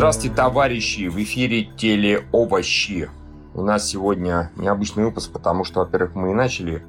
[0.00, 1.08] Здравствуйте, товарищи!
[1.08, 3.10] В эфире телеовощи.
[3.52, 6.82] У нас сегодня необычный выпуск, потому что, во-первых, мы и начали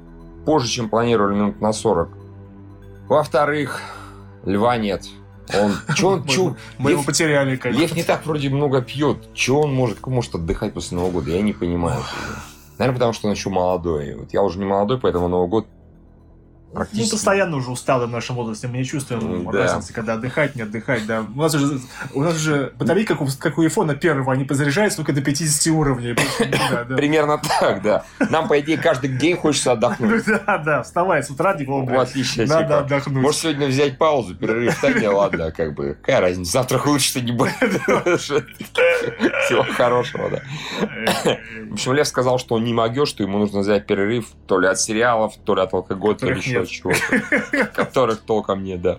[0.46, 2.08] позже, чем планировали, минут на 40.
[3.08, 3.82] Во-вторых,
[4.46, 5.04] льва нет.
[5.54, 7.82] Он, чё он, чё, Мы его потеряли, конечно.
[7.82, 9.18] Лев не так вроде много пьет.
[9.34, 11.32] Чего он может, как может отдыхать после Нового года?
[11.32, 12.00] Я не понимаю.
[12.78, 14.14] Наверное, потому что он еще молодой.
[14.14, 15.66] Вот я уже не молодой, поэтому Новый год
[16.72, 17.10] Мы практически...
[17.12, 19.58] постоянно уже усталы в нашем возрасте, мы не чувствуем Да.
[19.58, 21.24] разницы, когда отдыхать, не отдыхать, да.
[21.34, 21.80] У нас уже,
[22.14, 25.66] у нас уже батарейка, как у, как у айфона первого, они подзаряжаются только до 50
[25.74, 26.16] уровней.
[26.72, 26.96] Да, да.
[26.96, 28.04] Примерно так, да.
[28.30, 30.26] Нам, по идее, каждый день хочется отдохнуть.
[30.26, 32.00] Ну Да, да, вставай с утра, не В вовремя.
[32.02, 33.22] отличие от Надо типа, отдохнуть.
[33.22, 35.98] Может, сегодня взять паузу, перерыв, так не ладно, как бы.
[36.00, 37.52] Какая разница, завтра улучшится не будет.
[38.32, 40.40] Всего хорошего, да.
[41.70, 44.68] В общем, Лев сказал, что он не могет, что ему нужно взять перерыв то ли
[44.68, 46.70] от сериалов, то ли от алкоголя, то ли еще нет.
[46.70, 47.66] чего-то.
[47.74, 48.98] Которых толком нет, да.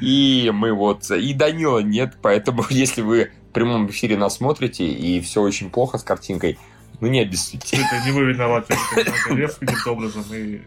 [0.00, 1.10] И мы вот...
[1.10, 5.98] И Данила нет, поэтому если вы в прямом эфире нас смотрите, и все очень плохо
[5.98, 6.58] с картинкой,
[7.00, 7.76] ну не обессудьте.
[7.76, 8.74] Это не вы виноваты,
[9.30, 10.24] Лев каким-то образом.
[10.32, 10.60] и-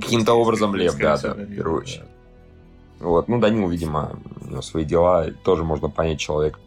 [0.00, 2.04] Каким-то образом Лев, да, да, в первую очередь.
[2.98, 6.58] Вот, ну, Данил, видимо, у него свои дела, тоже можно понять человек.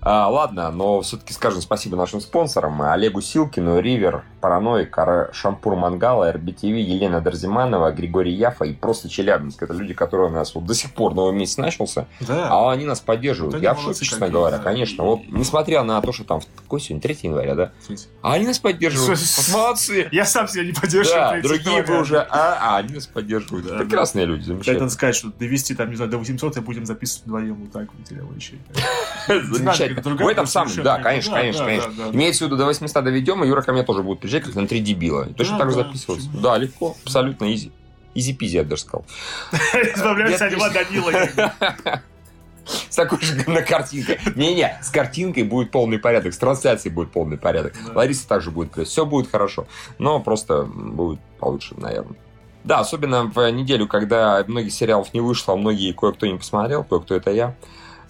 [0.00, 2.80] А, ладно, но все-таки скажем спасибо нашим спонсорам.
[2.82, 9.60] Олегу Силкину, Ривер, Параноик, Ара- Шампур Мангала, РБТВ, Елена Дарзиманова, Григорий Яфа и просто Челябинск.
[9.60, 12.48] Это люди, которые у нас вот до сих пор новый месяц начался, Да.
[12.48, 13.54] а они нас поддерживают.
[13.54, 14.62] Вот Я в шоке, честно говоря, да.
[14.62, 15.02] конечно.
[15.02, 17.72] Вот, несмотря на то, что там, какой сегодня, 3 января, да?
[18.22, 19.18] А они нас поддерживают.
[19.52, 20.08] Молодцы.
[20.12, 21.20] Я сам себя не поддерживаю.
[21.20, 23.66] Да, 3 другие бы уже, а, а они нас поддерживают.
[23.66, 24.80] Да, Прекрасные люди, Кстати, замечательно.
[24.84, 27.88] надо сказать, что довести там, не знаю, до 800 и будем записывать вдвоем вот так
[27.92, 28.58] вот телевощи.
[29.94, 31.92] Другая В этом самом, да, конечно, Да, конечно, да, конечно.
[31.96, 32.16] да, да.
[32.16, 34.66] Имеется в виду, до 800 доведем, и Юра ко мне тоже будет приезжать, как на
[34.66, 35.28] три дебила.
[35.28, 36.28] И Точно Да, так же да, записываться.
[36.34, 37.72] Да, легко, абсолютно easy.
[38.14, 39.04] Easy-peasy, я даже сказал.
[39.94, 41.12] Избавляемся от Льва Данила.
[42.90, 44.18] С такой же на картинкой.
[44.34, 47.72] Не-не, с картинкой будет полный порядок, с трансляцией будет полный порядок.
[47.94, 48.88] Лариса также будет плюс.
[48.88, 49.66] Все будет хорошо.
[49.98, 52.16] Но просто будет получше, наверное.
[52.64, 57.14] Да, особенно в неделю, когда многих сериалов не вышло, а многие кое-кто не посмотрел, кое-кто
[57.14, 57.54] это я.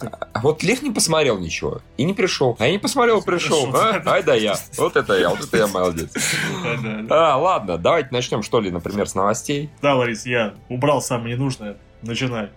[0.00, 2.56] А вот Лев не посмотрел ничего и не пришел.
[2.59, 3.69] А я не посмотрел, пришел.
[3.75, 4.03] А?
[4.06, 4.54] Ай да я.
[4.76, 6.10] Вот это я, вот это я молодец.
[7.10, 9.70] А, ладно, давайте начнем, что ли, например, с новостей.
[9.82, 11.76] Да, Ларис, я убрал самое ненужное.
[12.03, 12.50] Начинай.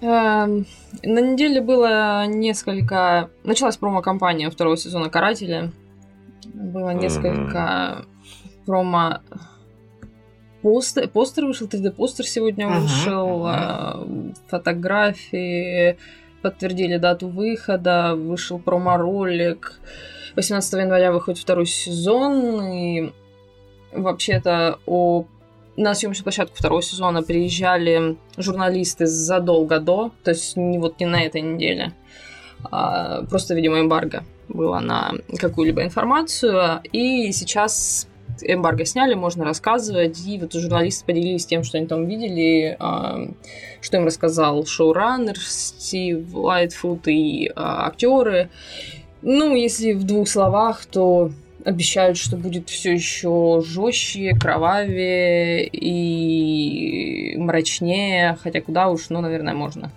[0.00, 0.66] Эм,
[1.02, 3.30] На неделе было несколько...
[3.44, 5.70] Началась промо-компания второго сезона «Карателя».
[6.54, 8.04] Было несколько
[8.66, 9.20] промо...
[10.62, 15.98] Постер, постер вышел, 3D-постер сегодня вышел, э, фотографии,
[16.42, 19.80] подтвердили дату выхода, вышел промо-ролик.
[20.36, 23.12] 18 января выходит второй сезон, и
[23.92, 25.24] вообще-то о
[25.76, 31.22] на съемочную площадку второго сезона приезжали журналисты задолго до, то есть не вот не на
[31.22, 31.92] этой неделе,
[32.70, 38.06] а просто, видимо, эмбарго было на какую-либо информацию, и сейчас
[38.44, 43.28] эмбарго сняли, можно рассказывать, и вот журналисты поделились тем, что они там видели, а,
[43.80, 48.50] что им рассказал шоураннер Стив Лайтфуд и а, актеры.
[49.22, 51.30] Ну, если в двух словах, то
[51.64, 59.92] обещают, что будет все еще жестче, кровавее и мрачнее, хотя куда уж, ну, наверное, можно,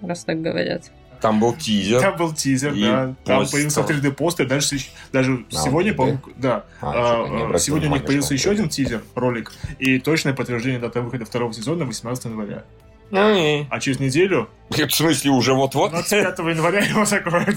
[0.00, 0.90] раз так говорят.
[1.22, 2.00] Там был тизер.
[2.00, 3.14] Там был тизер, И да.
[3.24, 3.96] Там пост появился там.
[3.96, 4.46] 3D-постер.
[4.48, 6.64] Даже, с- даже А, сегодня, по-моему, да.
[6.80, 9.52] А, А, а, сегодня у них появился еще один тизер, ролик.
[9.78, 12.64] И точное подтверждение даты выхода второго сезона 18 января.
[13.10, 15.92] Ну А через неделю, В смысле, уже вот-вот?
[15.92, 17.56] 25 января, его закроют.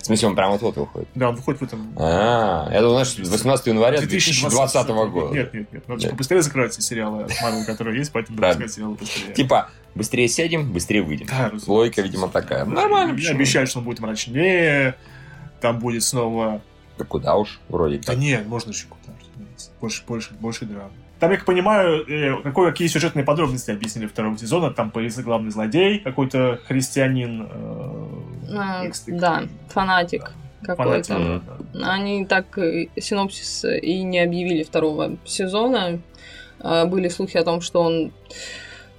[0.00, 1.08] В смысле, он прям вот-вот выходит.
[1.14, 5.34] Да, он выходит в этом А, это значит 18 января 2020 года.
[5.34, 5.88] Нет, нет, нет.
[5.88, 9.34] Надо побыстрее закрывать все сериалы от Marvel, которые есть, поэтому выпускать сериалы быстрее.
[9.34, 11.26] Типа, быстрее сядем, быстрее выйдем.
[11.26, 11.52] Да.
[11.66, 12.64] Логика, видимо, такая.
[12.64, 13.36] Нормально, почему?
[13.36, 14.96] Обещают, что он будет мрачнее,
[15.60, 16.60] там будет снова...
[16.98, 19.12] Да куда уж, вроде Да нет, можно еще куда.
[19.80, 20.90] Больше, больше, больше драмы.
[21.18, 24.70] Там, я как понимаю, э, какой, какие сюжетные подробности объяснили второго сезона.
[24.70, 27.48] Там появился главный злодей, какой-то христианин.
[28.54, 30.32] А, да, фанатик
[30.62, 31.14] какой-то.
[31.14, 31.42] фанатик,
[31.74, 31.92] да.
[31.92, 32.58] Они так
[32.98, 36.00] синопсис и не объявили второго сезона.
[36.60, 38.12] А, Были слухи о том, что он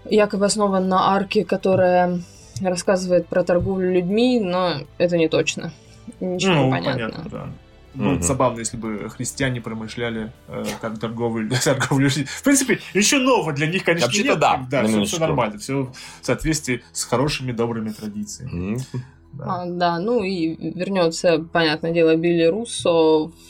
[0.09, 2.19] якобы основан на арке, которая
[2.61, 5.71] рассказывает про торговлю людьми, но это не точно.
[6.19, 6.93] Ничего Ну, не понятно.
[7.09, 7.47] понятно, да.
[7.93, 8.17] Мгм.
[8.17, 10.63] бы забавно, если бы христиане промышляли э,
[10.99, 11.49] торговлей
[12.05, 12.25] людьми.
[12.25, 14.39] В принципе, еще нового для них, конечно, Вообще-то нет.
[14.39, 15.19] да, да все, минуточку.
[15.19, 15.91] нормально, все
[16.21, 18.75] в соответствии с хорошими, добрыми традициями.
[18.75, 19.01] М,
[19.37, 19.45] Да.
[19.47, 22.89] А, да, ну и вернется, понятное дело, Билли Руссо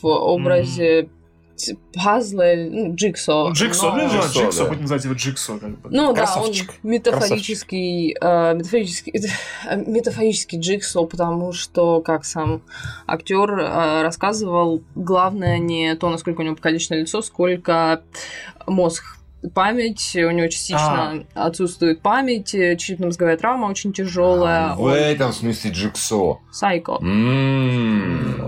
[0.01, 1.09] в образе
[1.93, 3.49] пазлы, ну, джиксо.
[3.51, 4.69] Джиксо, но- ну, да, Джиксо, Джиксо, да.
[4.69, 5.57] будем называть его Джиксо.
[5.57, 5.89] Как бы.
[5.89, 6.67] Ну Красавчик.
[6.67, 9.13] да, он метафорический, э, метафорический,
[9.67, 12.61] э, метафорический джиксо, потому что, как сам
[13.07, 18.01] актер э, рассказывал, главное не то, насколько у него покалеченное лицо, сколько
[18.67, 19.16] мозг.
[19.53, 24.71] Память, у него частично отсутствует память, э, черепно-мозговая травма очень тяжелая.
[24.71, 26.39] А, В этом смысле Джиксо.
[26.51, 26.97] Сайко.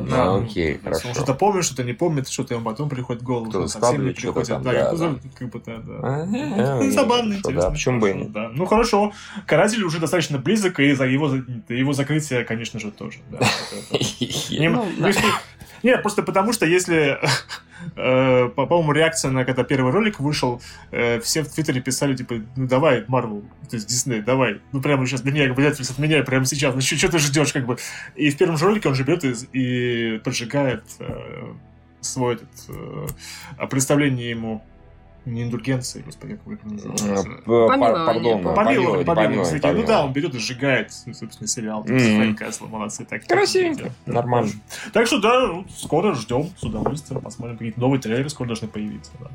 [0.10, 1.14] Да, Окей, Он хорошо.
[1.14, 4.48] что-то помнит, что-то не помнит, что-то ему потом приходит в голову, Кто-то совсем не приходит.
[4.48, 4.92] там, Да,
[5.38, 5.62] как бы.
[6.04, 7.72] А, Забавно, интересно.
[7.72, 8.30] Почему бы и нет?
[8.54, 9.14] Ну хорошо,
[9.46, 11.32] каратель уже достаточно близок, и за его,
[11.70, 13.20] его закрытие, конечно же, тоже.
[14.52, 15.08] Ну, ну,
[15.84, 17.18] Нет, просто потому что если,
[17.96, 20.62] э, по- по-моему, реакция на когда первый ролик вышел,
[20.92, 25.06] э, все в Твиттере писали, типа, ну давай, Марвел, то есть Дисней, давай, ну прямо
[25.06, 27.78] сейчас меняй обязательно, отменяй прямо сейчас, ну что ты ждешь, как бы.
[28.16, 31.54] И в первом же ролике он же берет и, и поджигает э,
[32.02, 34.64] свой этот, представление ему
[35.26, 37.30] не индульгенции, господи, как это Э, называется.
[37.30, 38.06] п- пар- Помилование.
[38.06, 39.74] Пардон, Помилование, помилование.
[39.74, 41.82] Ну да, он берет и сжигает, собственно, сериал.
[41.84, 42.00] Мгм.
[42.00, 43.06] Фрэнк Касл, молодцы.
[43.06, 44.52] Так, Красивенько, нормально.
[44.94, 47.58] Так что да, скоро ждем с удовольствием, посмотрим.
[47.58, 49.12] Какие-то новые трейлеры скоро должны появиться.
[49.20, 49.28] Да.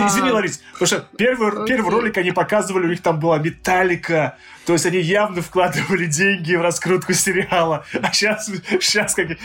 [0.00, 0.08] А.
[0.08, 4.36] Извини, Ларис, потому что первый, первый ролик они показывали, у них там была металлика,
[4.66, 8.50] то есть они явно вкладывали деньги в раскрутку сериала, а сейчас,
[8.80, 9.28] сейчас как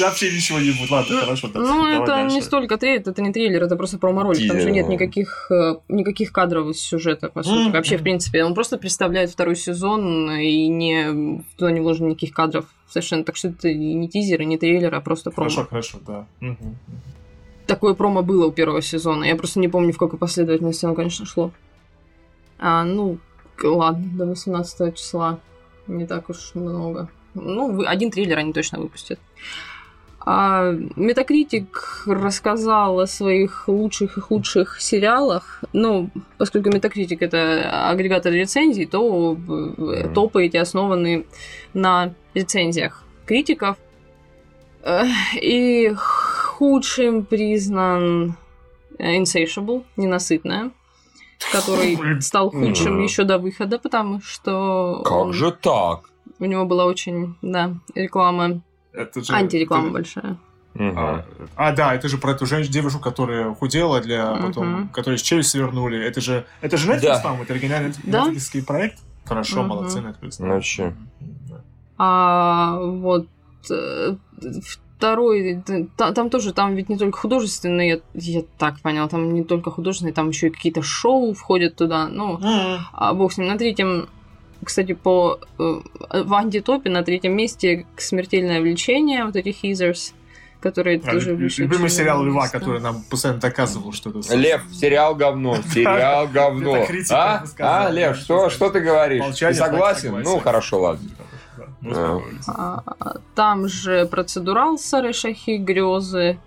[0.00, 0.90] вообще ничего не будет.
[0.90, 1.48] Ладно, хорошо.
[1.48, 1.60] да.
[1.60, 4.48] Ну, это не столько трейлер, это не трейлер, это просто промо-ролик.
[4.48, 7.70] Там же нет никаких, э, никаких кадров из сюжета, по сути.
[7.70, 12.66] Вообще, в принципе, он просто представляет второй сезон, и не, туда не вложено никаких кадров
[12.88, 13.24] совершенно.
[13.24, 15.50] Так что это не тизер, и не трейлер, а просто промо.
[15.50, 16.26] Хорошо, хорошо, да.
[17.66, 19.24] Такое промо было у первого сезона.
[19.24, 21.52] Я просто не помню, в какой последовательности оно, конечно, шло.
[22.58, 23.18] А, ну,
[23.62, 25.38] ладно, до 18 числа.
[25.86, 27.08] Не так уж много.
[27.34, 29.18] Ну, один трейлер они точно выпустят.
[30.22, 35.64] А, Метакритик рассказал о своих лучших и худших сериалах.
[35.72, 41.24] Ну, поскольку Метакритик это агрегатор рецензий, то э, топы эти основаны
[41.72, 43.76] на рецензиях критиков.
[45.40, 45.92] И
[46.60, 48.34] худшим признан
[48.98, 50.70] э, Insatiable, ненасытная,
[51.52, 56.10] который стал худшим еще до выхода, потому что Как он- же так?
[56.38, 58.60] у него была очень, да, реклама,
[58.92, 60.36] Это же- антиреклама это- большая.
[60.74, 60.98] Мгм.
[60.98, 61.24] А,
[61.56, 65.48] а, да, это же про эту женщину, девушку, которая худела, для потом, которой с челюсть
[65.50, 65.98] свернули.
[66.04, 67.18] Это же, это же Netflix, Да.
[67.20, 68.28] по-моему, это оригинальный Да.
[68.28, 68.98] Netflix проект.
[69.24, 69.68] Хорошо, Мгм.
[69.68, 70.36] молодцы, Netflix.
[70.38, 70.94] Ну, вообще.
[71.48, 71.60] Да.
[71.98, 73.26] А вот
[73.70, 74.14] э,
[75.00, 75.62] второй,
[75.96, 80.28] там тоже, там ведь не только художественные, я так понял, там не только художественные, там
[80.28, 82.80] еще и какие-то шоу входят туда, ну, Мгм.
[82.92, 83.48] А бог с ним.
[83.48, 84.08] На третьем,
[84.62, 85.80] кстати, по э,
[86.12, 90.12] в антитопе на третьем месте смертельное влечение, вот этих Хизерс,
[90.60, 91.34] которые А, тоже.
[91.34, 92.58] Любимый сериал Льва, место.
[92.58, 94.36] который нам постоянно доказывал, что это...
[94.36, 96.86] Лев, сериал говно, сериал говно.
[97.10, 97.44] А?
[97.58, 99.24] А, Лев, что, ты говоришь?
[99.38, 100.20] Ты согласен?
[100.22, 101.08] Ну, хорошо, ладно.
[103.34, 106.38] Там же процедурал Сарышахи грезы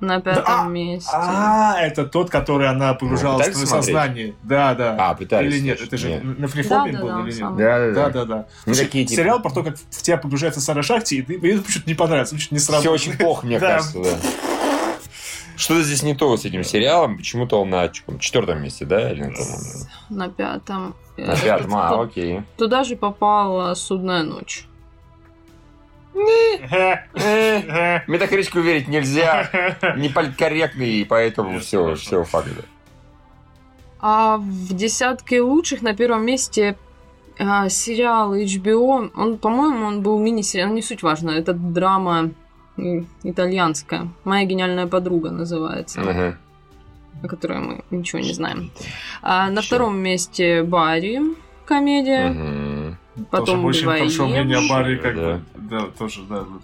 [0.00, 1.10] на пятом Да, а, месте.
[1.12, 4.34] А, это тот, который она погружалась в сознание.
[4.42, 4.96] Да, да.
[4.98, 5.52] А, пытались.
[5.54, 7.56] Или нет, это же на фрифоме был или нет?
[7.56, 8.46] Да, да, Да, да.
[8.66, 11.94] да, сериал про то, как в тебя погружается Сара Шахти, и ты, мне почему-то не
[11.94, 12.94] понравится, почему-то не Все сработало.
[12.94, 14.10] очень плохо, мне кажется, да.
[15.56, 17.16] Что-то здесь не то с этим сериалом.
[17.16, 19.10] Почему-то он на четвертом месте, да?
[19.12, 20.16] Или на?
[20.16, 20.94] На пятом.
[21.16, 22.42] На Э, пятом, а, окей.
[22.56, 24.66] Туда же попала судная ночь.
[28.06, 29.48] Метакритику верить нельзя.
[29.96, 32.48] Не политкорректный, и поэтому все, все факт.
[32.56, 32.62] да.
[34.00, 36.76] А в десятке лучших на первом месте
[37.38, 39.10] а, сериал HBO.
[39.14, 41.30] Он, по-моему, он был мини-сериал, не суть важно.
[41.30, 42.30] Это драма
[43.22, 44.08] итальянская.
[44.24, 46.36] Моя гениальная подруга называется, Ага.
[47.22, 48.70] о которой мы ничего не знаем.
[49.22, 49.68] А на Чё?
[49.68, 51.20] втором месте Барри
[51.66, 52.28] комедия.
[52.30, 52.98] Мгм.
[53.30, 54.72] Потом тоже очень хорошо «Убивая мнение о Еву».
[54.74, 55.22] Барри, как Да.
[55.22, 55.40] бы.
[55.70, 56.40] Да, тоже, да.
[56.40, 56.62] вот.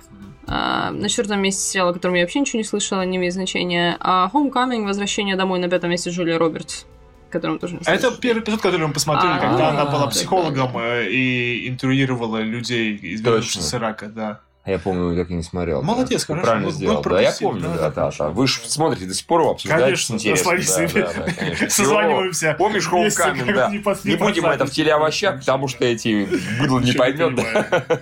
[0.49, 3.97] А, на четвертом месте сериал, о котором я вообще ничего не слышала, не имеет значения.
[4.00, 6.87] А Homecoming, Возвращение домой на пятом месте Джулия Робертс,
[7.29, 10.09] о котором тоже не А это первый эпизод, который мы посмотрели, А, когда она была
[10.09, 13.62] психологом да, э, и интервьюировала людей, избежавших Точно.
[13.62, 14.40] с Ирака, да.
[14.71, 15.83] Я помню, как я не смотрел.
[15.83, 16.47] Молодец, Ты хорошо.
[16.47, 17.03] Правильно сделал.
[17.03, 18.29] Да, я помню, да, да, да, да, да.
[18.31, 20.87] Вы же смотрите до сих пор, обсуждаете Конечно, Ларисой.
[20.87, 21.71] Да, да, да, конечно.
[21.71, 22.55] Созваниваемся.
[22.59, 23.71] Помнишь Homecoming, да.
[24.05, 26.29] не будем это в телеовощах, потому что эти
[26.61, 27.35] быдло не поймет.
[27.35, 28.00] да.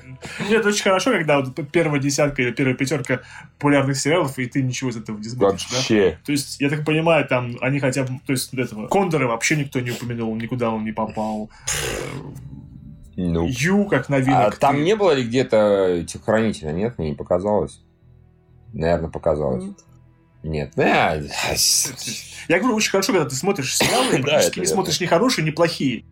[0.49, 3.21] Нет, очень хорошо, когда первая десятка или первая пятерка
[3.59, 5.47] популярных сериалов, и ты ничего из этого не да?
[5.47, 6.19] Вообще.
[6.25, 9.81] То есть, я так понимаю, там они хотя бы, то есть, этого Кондора вообще никто
[9.81, 11.51] не упомянул, никуда он не попал.
[13.21, 13.47] Ну.
[13.49, 14.57] Ю, как А новинок.
[14.59, 16.73] там ты- не было ли где-то этих хранителей?
[16.73, 17.81] Нет, мне не показалось.
[18.73, 19.65] Наверное, показалось.
[19.65, 20.73] Нет.
[20.77, 20.79] Нет.
[20.79, 21.21] Э,
[22.49, 25.51] Я говорю, очень хорошо, когда ты смотришь сериалы, и Да, не смотришь ни хорошие, ни
[25.51, 26.05] плохие.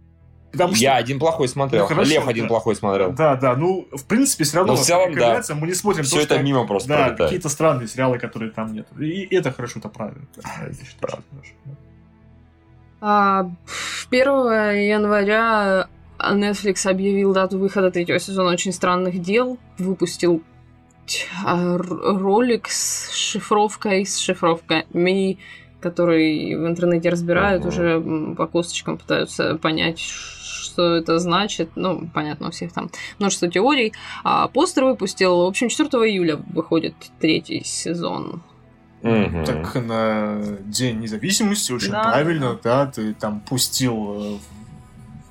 [0.50, 1.82] Потому что Я один плохой смотрел.
[1.82, 2.48] Ну, хорошо, Лев один да.
[2.48, 3.12] плохой смотрел.
[3.12, 5.42] Да, да, ну, в принципе, все равно Ну, в целом, да.
[5.54, 6.42] мы не смотрим Все то, это что...
[6.42, 7.18] мимо просто Да, пролетает.
[7.18, 8.88] какие-то странные сериалы, которые там нет.
[8.98, 10.26] И это хорошо, это правильно.
[13.00, 13.48] А,
[14.10, 14.28] 1
[14.88, 19.58] января Netflix объявил дату выхода третьего сезона «Очень странных дел».
[19.78, 20.42] Выпустил
[21.44, 25.38] а, ролик с шифровкой, с шифровками,
[25.80, 27.68] который в интернете разбирают, Мгм.
[27.68, 31.70] уже по косточкам пытаются понять, что это значит.
[31.76, 33.92] Ну, понятно, у всех там множество теорий.
[34.24, 38.42] А постер выпустил, в общем, 4 июля выходит третий сезон.
[39.02, 39.44] Мгм.
[39.44, 42.02] Так на День независимости очень Да.
[42.02, 44.40] правильно, да, ты там пустил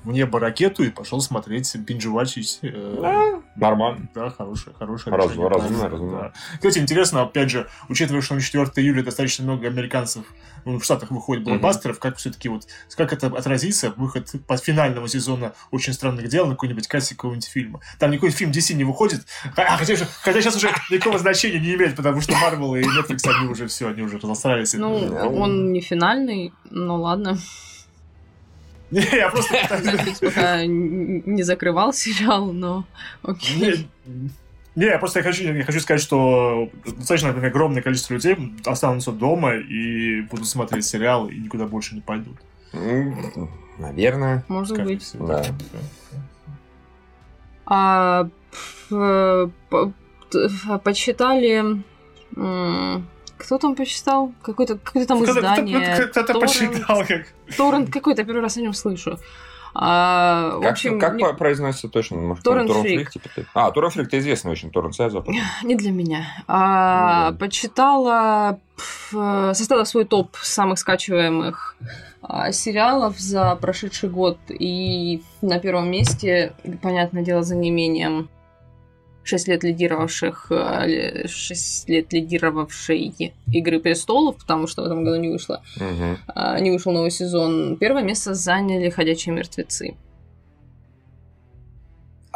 [0.06, 2.60] в небо ракету и пошел смотреть, бинжевачить.
[2.62, 4.08] э, Да, Нормально.
[4.14, 6.20] Да, хорошее, хорошее Разум- решение, разумно, разумно.
[6.20, 6.32] да.
[6.54, 10.24] Кстати, интересно, опять же, учитывая, что на 4 июля достаточно много американцев
[10.64, 15.52] ну, в Штатах выходит блокбастеров, как все-таки вот, как это отразится, выход по финального сезона
[15.70, 17.80] «Очень странных дел» на какой-нибудь кассе какого-нибудь фильма.
[17.98, 19.24] Там никакой фильм DC не выходит,
[19.56, 23.18] а, хотя, же- хотя сейчас уже никакого значения не имеет, потому что Marvel и Netflix,
[23.28, 24.74] они уже все, они уже разосрались.
[24.74, 25.26] Ну, Да.
[25.26, 27.38] он не финальный, но ладно.
[28.90, 32.84] Не, я просто пытаюсь- пока не закрывал сериал, но
[33.22, 33.88] окей.
[34.76, 40.20] Не, я просто хочу, я хочу сказать, что достаточно огромное количество людей останутся дома и
[40.22, 42.36] будут смотреть сериал и никуда больше не пойдут.
[43.78, 44.44] Наверное.
[44.48, 45.02] Может Скорее быть.
[45.02, 45.26] всего.
[45.26, 45.44] Да.
[47.66, 48.28] А
[48.90, 49.92] э, по-
[50.30, 51.82] т- а, почитали...
[52.36, 53.06] м,
[53.38, 54.32] Кто там почитал?
[54.42, 55.96] Какое-то какое там Кто-то- издание.
[55.96, 56.40] кто-то- Торрент.
[56.40, 57.26] посчитал, как...
[57.56, 59.18] Торрент какой-то, первый раз о нем слышу.
[59.78, 62.16] А, в Как, общем, как не, по- произносится точно?
[62.16, 63.10] Может, Торрент Фрик.
[63.10, 63.46] Типа, ты?
[63.52, 65.40] А, Торрент Фрик, это известный очень торрент западный.
[65.64, 66.24] не для меня.
[66.48, 71.76] А, Ну почитала, пф, э, составила свой топ самых скачиваемых
[72.22, 74.38] а, сериалов за прошедший год.
[74.48, 78.30] И на первом месте, понятное дело, за неимением
[79.26, 80.50] 6 лет лидировавших,
[81.26, 85.62] 6 лет лидировавшей Игры престолов, потому что в этом году не вышло.
[86.28, 87.76] А, не вышел новый сезон.
[87.76, 89.94] Первое место заняли «Ходячие мертвецы».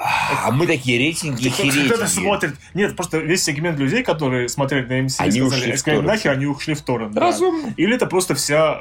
[0.02, 2.06] А мы такие рейтинги Кто-то херетики.
[2.06, 2.56] смотрит.
[2.74, 6.46] Нет, просто весь сегмент людей, которые смотрели на MC, Они ушли сказали, сказали, нахер, они
[6.46, 7.12] ушли в торрент.
[7.12, 7.20] да.
[7.20, 7.74] Разумно.
[7.76, 8.78] Или это просто вся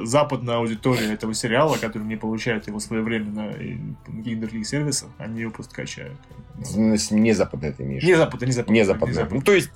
[0.00, 5.08] э, западная аудитория этого сериала, которая не получает его своевременно и на каких других сервисах,
[5.18, 6.18] они его просто качают.
[6.74, 8.02] Не западное ты имеешь.
[8.02, 8.78] Не западная, не западная.
[8.78, 9.38] Не западное.
[9.38, 9.70] Ну, то есть,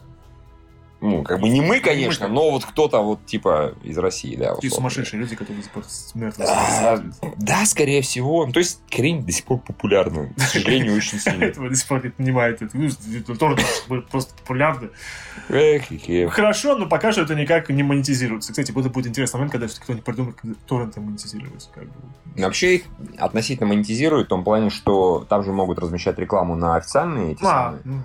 [1.01, 2.35] ну, как бы не мы, конечно, мы.
[2.35, 4.55] но вот кто-то вот типа из России, да.
[4.55, 4.77] Условно.
[4.77, 7.03] сумасшедшие люди, которые до сих пор смертно А.
[7.37, 8.47] Да, скорее всего.
[8.47, 10.33] Ну, То есть, хрень до сих пор популярна.
[10.37, 11.45] К сожалению, очень сильно.
[11.45, 12.63] Этого до сих пор не понимает.
[12.63, 12.89] Это, ну,
[13.37, 13.61] торрент
[14.11, 14.89] просто популярны.
[16.31, 18.53] Хорошо, но пока что это никак не монетизируется.
[18.53, 21.69] Кстати, это будет интересный момент, когда кто-нибудь придумает, как торренты монетизировать.
[21.75, 21.93] Как бы.
[22.43, 22.83] Вообще их
[23.19, 27.77] относительно монетизируют в том плане, что там же могут размещать рекламу на официальные эти А,
[27.85, 28.03] самые.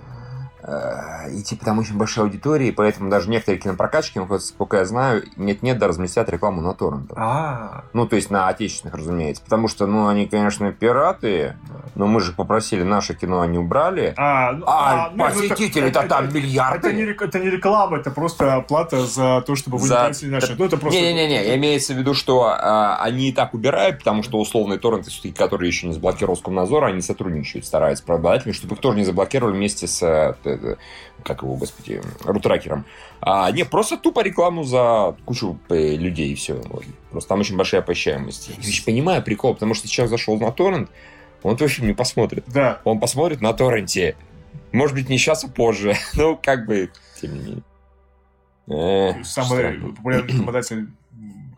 [0.66, 4.76] Ну, Э, И типа там очень большая аудитория, и поэтому даже некоторые кинопрокатчики, ну, сколько
[4.78, 7.16] я знаю, нет-нет, да разместят рекламу на торрентах.
[7.18, 9.42] а, Ну, то есть на отечественных, разумеется.
[9.42, 11.56] Потому что, ну, они, конечно, пираты,
[11.94, 14.14] но мы же попросили наше кино, они убрали.
[14.16, 16.88] а, ну, А, ну, это- посетители-то это- там миллиарды.
[16.88, 20.54] Это не, это не реклама, это просто оплата за то, чтобы вы За- не наши.
[20.58, 21.00] Ну, это просто...
[21.00, 25.68] Не-не-не, имеется в виду, что а, они и так убирают, потому что условные торренты, которые
[25.68, 30.36] еще не заблокировал Роскомнадзор, они сотрудничают, стараются правообладателями, чтобы их тоже не заблокировали вместе с,
[30.54, 30.76] э, э,
[31.22, 32.84] как его, господи, рутракером.
[33.20, 36.60] А, не, просто тупо рекламу за кучу э, людей, и все.
[37.10, 38.48] Просто там очень большая посещаемость.
[38.48, 40.90] Я не понимаю прикол, потому что человек зашел на торрент,
[41.42, 42.44] он твой фильм не посмотрит.
[42.46, 42.80] Да.
[42.84, 44.16] Он посмотрит на торренте.
[44.72, 45.94] Может быть, не сейчас, а позже.
[46.14, 46.90] Ну, как бы,
[47.20, 47.62] тем не менее.
[48.68, 50.88] Э, Самый популярный рекламодатель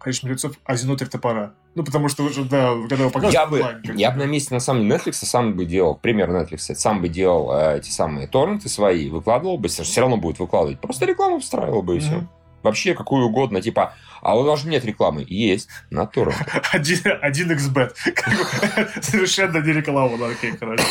[0.01, 1.55] «Ходячих мертвецов» Азинотель топора.
[1.75, 4.19] Ну, потому что уже, да, когда его показывают Я бы, онлайн, я бы.
[4.19, 7.79] на месте, на самом деле, Netflix сам бы делал, пример Netflix, сам бы делал э,
[7.79, 10.81] эти самые торренты свои, выкладывал бы, все равно будет выкладывать.
[10.81, 12.25] Просто рекламу встраивал бы и все.
[12.65, 13.93] Вообще, какую угодно, типа,
[14.23, 15.25] а у нас же нет рекламы.
[15.29, 16.49] Есть, на торрент.
[16.73, 17.91] Один, один xbet.
[19.03, 20.85] Совершенно не реклама, да, окей, хорошо.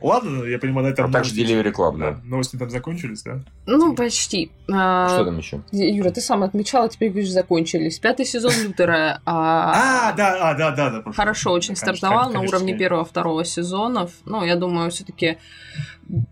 [0.00, 3.40] Ладно, я понимаю, на этом А также делили рекламу, да, новости там закончились, да?
[3.66, 4.52] Ну, почти.
[4.72, 5.60] А, Что там еще?
[5.72, 7.98] Юра, ты сам отмечала, теперь говоришь, закончились.
[7.98, 9.20] Пятый сезон Лютера.
[9.26, 11.12] А, а, да, а, да, да, да.
[11.12, 14.12] Хорошо очень стартовал на уровне первого-второго сезонов.
[14.24, 15.38] Ну, я думаю, все-таки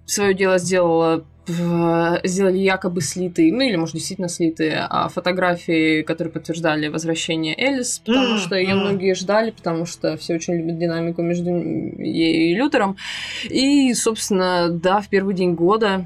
[0.06, 6.88] свое дело сделала сделали якобы слитые, ну или, может, действительно слитые а фотографии, которые подтверждали
[6.88, 11.50] возвращение Элис, потому М, что ее многие ждали, потому что все очень любят динамику между
[11.50, 12.96] ею и Лютером.
[13.44, 16.04] И, собственно, да, в первый день года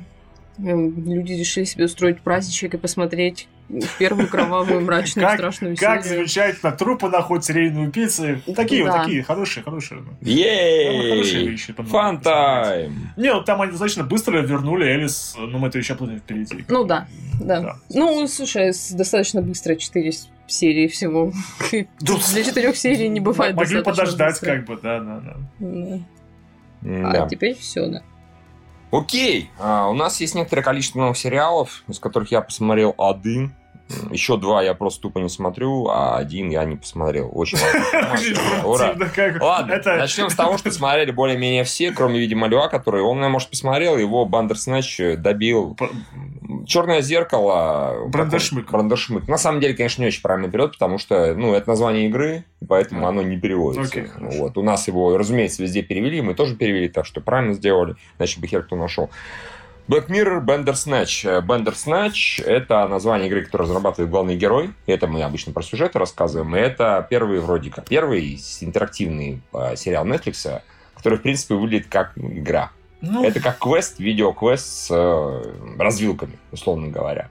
[0.62, 3.48] Люди решили себе устроить праздничек и посмотреть
[3.98, 6.18] первую кровавую, мрачную, Как- страшную Как серию.
[6.18, 8.42] замечательно, трупы находят серийные убийцы.
[8.46, 9.02] Ну, такие вот Да.
[9.04, 10.00] такие, хорошие, хорошие.
[10.00, 11.48] Ну, хорошие Ей!
[11.48, 12.64] вещи, по-моему, Фан посмотреть.
[12.88, 13.12] тайм!
[13.16, 16.64] Не, ну там они достаточно быстро вернули Элис, но мы это еще плывем впереди.
[16.68, 17.06] Ну да,
[17.40, 17.60] да.
[17.60, 17.76] Да.
[17.90, 20.12] Ну, слушай, достаточно быстро 4
[20.46, 21.32] серии всего.
[21.70, 24.56] Для четырех серий не бывает Могли подождать, быстро.
[24.56, 25.36] как бы, да, да, да.
[25.60, 25.98] Да.
[26.82, 27.24] Да.
[27.24, 28.02] А теперь все, да.
[28.90, 33.54] Окей, а, у нас есть некоторое количество новых сериалов, из которых я посмотрел один.
[34.10, 37.30] Еще два я просто тупо не смотрю, а один я не посмотрел.
[37.32, 37.58] Очень
[37.92, 38.68] важно.
[38.68, 38.96] Ура.
[39.40, 43.96] Ладно, начнем с того, что смотрели более-менее все, кроме, видимо, Льва, который, он, может, посмотрел,
[43.96, 45.76] его Бандерснэч добил.
[46.66, 48.06] Черное зеркало.
[48.08, 48.70] Брандершмык.
[48.70, 49.28] Брандершмык.
[49.28, 53.06] На самом деле, конечно, не очень правильный перевод, потому что, ну, это название игры, поэтому
[53.06, 54.06] оно не переводится.
[54.06, 54.38] Хорошо.
[54.38, 54.58] вот.
[54.58, 58.46] У нас его, разумеется, везде перевели, мы тоже перевели, так что правильно сделали, иначе бы
[58.46, 59.10] хер кто нашел.
[59.88, 61.28] Black Mirror Bandersnatch.
[61.28, 64.70] Э, Bandersnatch— это название игры, которую разрабатывает главный герой.
[64.86, 66.54] Это мы обычно про сюжеты рассказываем.
[66.56, 70.62] И это первый, вроде как, первый интерактивный э, сериал Netflix,
[70.94, 72.70] который, в принципе, выглядит как игра.
[73.00, 77.30] Ну, Это как квест, видеоквест с э, развилками, условно говоря.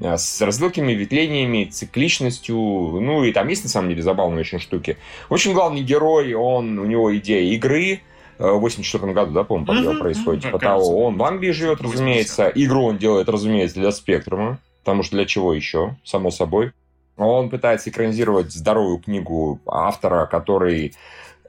[0.00, 2.56] Э, С развилками, ветвлениями, цикличностью.
[2.56, 4.96] Ну, и там есть, на самом деле, забавные очень штуки.
[5.28, 8.00] В общем, главный герой, он, у него идея игры.
[8.38, 10.42] В 84 году, да, по-моему, по- Мгм, происходит.
[10.42, 11.94] Типа того, он в Англии живет, 80.
[11.94, 12.52] разумеется.
[12.54, 14.58] Игру он делает, разумеется, для Спектрума.
[14.80, 16.72] Потому что для чего еще, само собой.
[17.16, 20.94] Он пытается экранизировать здоровую книгу автора, который...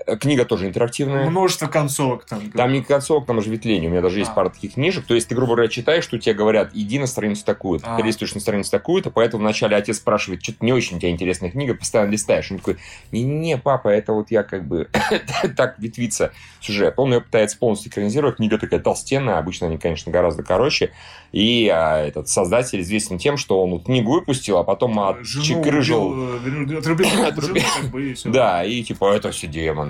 [0.05, 1.29] э, Книга тоже интерактивная.
[1.29, 2.51] множество концовок там.
[2.51, 3.89] Там не концовок, там же ветвление.
[3.89, 4.33] У меня даже есть А.
[4.33, 5.05] пара таких книжек.
[5.05, 7.93] То есть ты, грубо говоря, читаешь, что тебе говорят, иди на страницу такую-то.
[7.93, 7.97] А.
[7.97, 11.49] Ты листаешь на страницу такую-то, поэтому вначале отец спрашивает, что-то не очень у тебя интересная
[11.51, 12.51] книга, постоянно листаешь.
[12.51, 12.77] Он такой,
[13.11, 14.89] не-не-не, папа, это вот я как бы
[15.57, 16.95] так ветвится сюжет.
[16.97, 18.37] Он ее пытается полностью экранизировать.
[18.37, 20.91] Книга такая толстенная, обычно они, конечно, гораздо короче.
[21.31, 26.77] И а, этот создатель известен тем, что он вот книгу выпустил, а потом отчекрыжил э,
[26.77, 28.15] отрубил Отрубил.
[28.15, 28.29] всё.
[28.31, 29.84] да, и типа, это все демоны.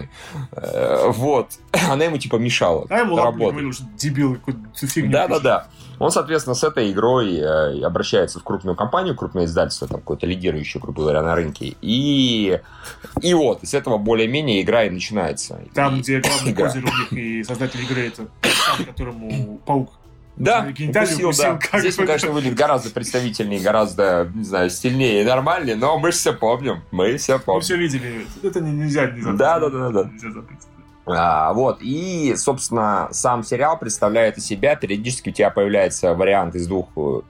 [0.51, 1.47] Э, Вот.
[1.89, 5.43] Она ему типа мешала А ему говорил, что дебил, какую-то фигню Да, да, пишет.
[5.43, 5.67] да.
[5.97, 10.81] Он, соответственно, с этой игрой э, обращается в крупную компанию, крупное издательство, там какое-то лидирующее,
[10.81, 11.75] грубо говоря, на рынке.
[11.81, 12.59] И,
[13.21, 15.57] и вот, и с этого более-менее игра и начинается.
[15.73, 19.89] Там, И- где главный козырь у них и создатель игры, это сам, которому паук.
[20.37, 21.59] Да, укусил, укусил, да.
[21.71, 26.11] как Здесь он, конечно, выглядит гораздо представительнее, гораздо, не знаю, сильнее и нормальнее, но мы
[26.11, 26.81] же все помним.
[26.91, 27.61] Мы все Мы помним.
[27.61, 28.27] все видели.
[28.43, 29.37] Это не- нельзя не забыть.
[29.39, 30.03] Да, да, да, да.
[30.11, 30.59] Нельзя забыть.
[31.07, 36.65] А, вот, и, собственно, сам сериал представляет из себя, периодически у тебя появляется вариант из
[36.67, 37.21] двух, э,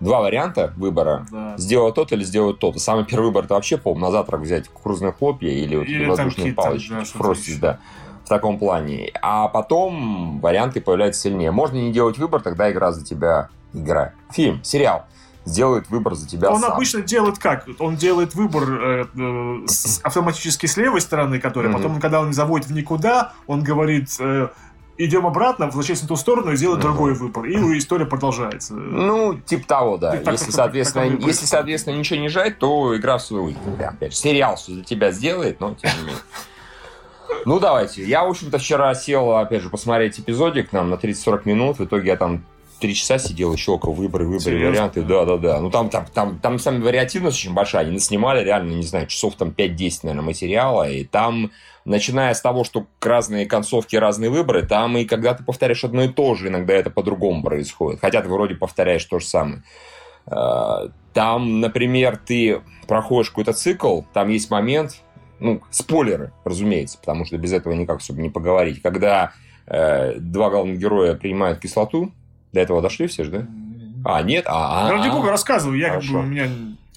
[0.00, 1.26] два варианта выбора.
[1.30, 1.54] Да.
[1.58, 2.80] Сделать тот или сделать тот.
[2.80, 6.08] Самый первый выбор это вообще, по на завтрак взять кукурузные хлопья или, вот Или там
[6.08, 7.78] воздушные палочки, да, фростис, да.
[8.24, 9.10] В таком плане.
[9.20, 11.50] А потом варианты появляются сильнее.
[11.50, 14.12] Можно не делать выбор, тогда игра за тебя играет.
[14.32, 15.04] Фильм, сериал
[15.44, 16.72] сделает выбор за тебя Он сам.
[16.72, 17.66] обычно делает как?
[17.80, 21.82] Он делает выбор э, э, с- автоматически с левой стороны, которая, Мгм.
[21.82, 24.50] потом, когда он заводит в никуда, он говорит, э,
[24.98, 26.92] идем обратно, возвращайся на ту сторону и делает Мгм.
[26.92, 27.46] другой выбор.
[27.46, 28.74] И история продолжается.
[28.74, 30.12] Ну, типа того, да.
[30.12, 33.78] Так, если, так, соответственно, так, если, соответственно, ничего не жать, то игра в свою выиграет.
[33.78, 36.22] Да, опять же, сериал все за тебя сделает, но тем не менее.
[37.44, 38.04] Ну, давайте.
[38.04, 41.78] Я, в общем-то, вчера сел, опять же, посмотреть эпизодик нам на 30-40 минут.
[41.78, 42.44] В итоге я там
[42.80, 45.02] три часа сидел, еще около выборы, выборы, варианты.
[45.02, 45.60] Да, да, да.
[45.60, 47.86] Ну, там, там, там, там, сами вариативность очень большая.
[47.86, 50.90] Они снимали реально, не знаю, часов там 5-10, наверное, материала.
[50.90, 51.52] И там,
[51.84, 56.08] начиная с того, что разные концовки, разные выборы, там и когда ты повторяешь одно и
[56.08, 58.00] то же, иногда это по-другому происходит.
[58.00, 59.62] Хотя ты вроде повторяешь то же самое.
[60.26, 65.02] Э, Там, например, ты проходишь какой-то цикл, там есть момент,
[65.42, 69.32] ну, спойлеры, разумеется, потому что без этого никак особо не поговорить, когда
[69.66, 72.12] э, два главных героя принимают кислоту,
[72.52, 73.46] до этого дошли все же, да?
[74.04, 74.44] А, нет?
[74.46, 75.12] А, а, Ради а.
[75.12, 76.12] бога рассказываю, я как Хорошо.
[76.14, 76.48] бы у меня...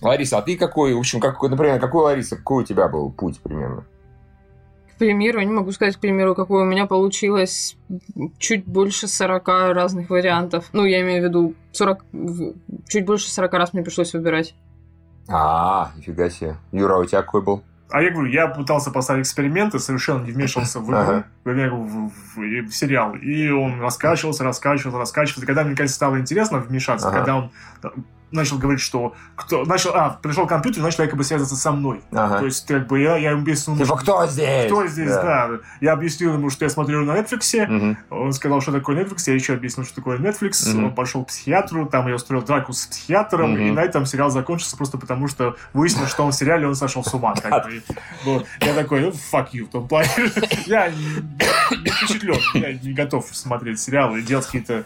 [0.02, 3.40] Лариса, а ты какой, в общем, какой, например, какой, Лариса, какой у тебя был путь
[3.40, 3.86] примерно?
[4.94, 7.78] К примеру, не могу сказать, к примеру, какое у меня получилось
[8.38, 10.70] чуть больше 40 разных вариантов.
[10.74, 12.06] Ну, я имею в виду 40...
[12.12, 12.54] в-
[12.88, 14.56] Чуть больше 40 раз мне пришлось выбирать.
[15.28, 16.58] А, нифига себе.
[16.72, 17.64] Юра, а у тебя какой был?
[17.96, 21.24] А я говорю, я пытался поставить эксперименты, совершенно не вмешивался в Ага.
[21.46, 23.16] вернее, в, в- в сериал.
[23.16, 25.46] И он раскачивался, раскачивался, раскачивался.
[25.48, 27.18] Когда мне, наконец, стало интересно вмешаться, Ага.
[27.20, 27.52] когда он
[28.36, 32.02] начал говорить, что кто начал, а, пришел компьютер и начал якобы связываться со мной.
[32.12, 32.40] Ага.
[32.40, 33.78] То есть, как бы я, я ему объяснил...
[33.78, 34.66] Типа, кто здесь?
[34.66, 35.50] Кто здесь, да.
[35.82, 37.66] Я объяснил ему, что я смотрю на Netflix.
[37.68, 37.98] Мгм.
[38.10, 39.24] Он сказал, что такое Netflix.
[39.28, 40.70] Я еще объяснил, что такое Netflix.
[40.74, 40.86] Мгм.
[40.86, 41.86] Он пошел к психиатру.
[41.86, 43.54] Там я устроил драку с психиатром.
[43.54, 43.62] Мгм.
[43.62, 47.04] И на этом сериал закончился просто потому, что выяснилось, что он в сериале он сошел
[47.04, 47.34] с ума.
[47.36, 47.82] Как бы.
[48.24, 48.46] Вот.
[48.62, 50.10] Я такой, ну, fuck you, в том плане.
[50.66, 52.40] Я не впечатлен.
[52.54, 54.84] Я не готов смотреть сериалы и делать какие-то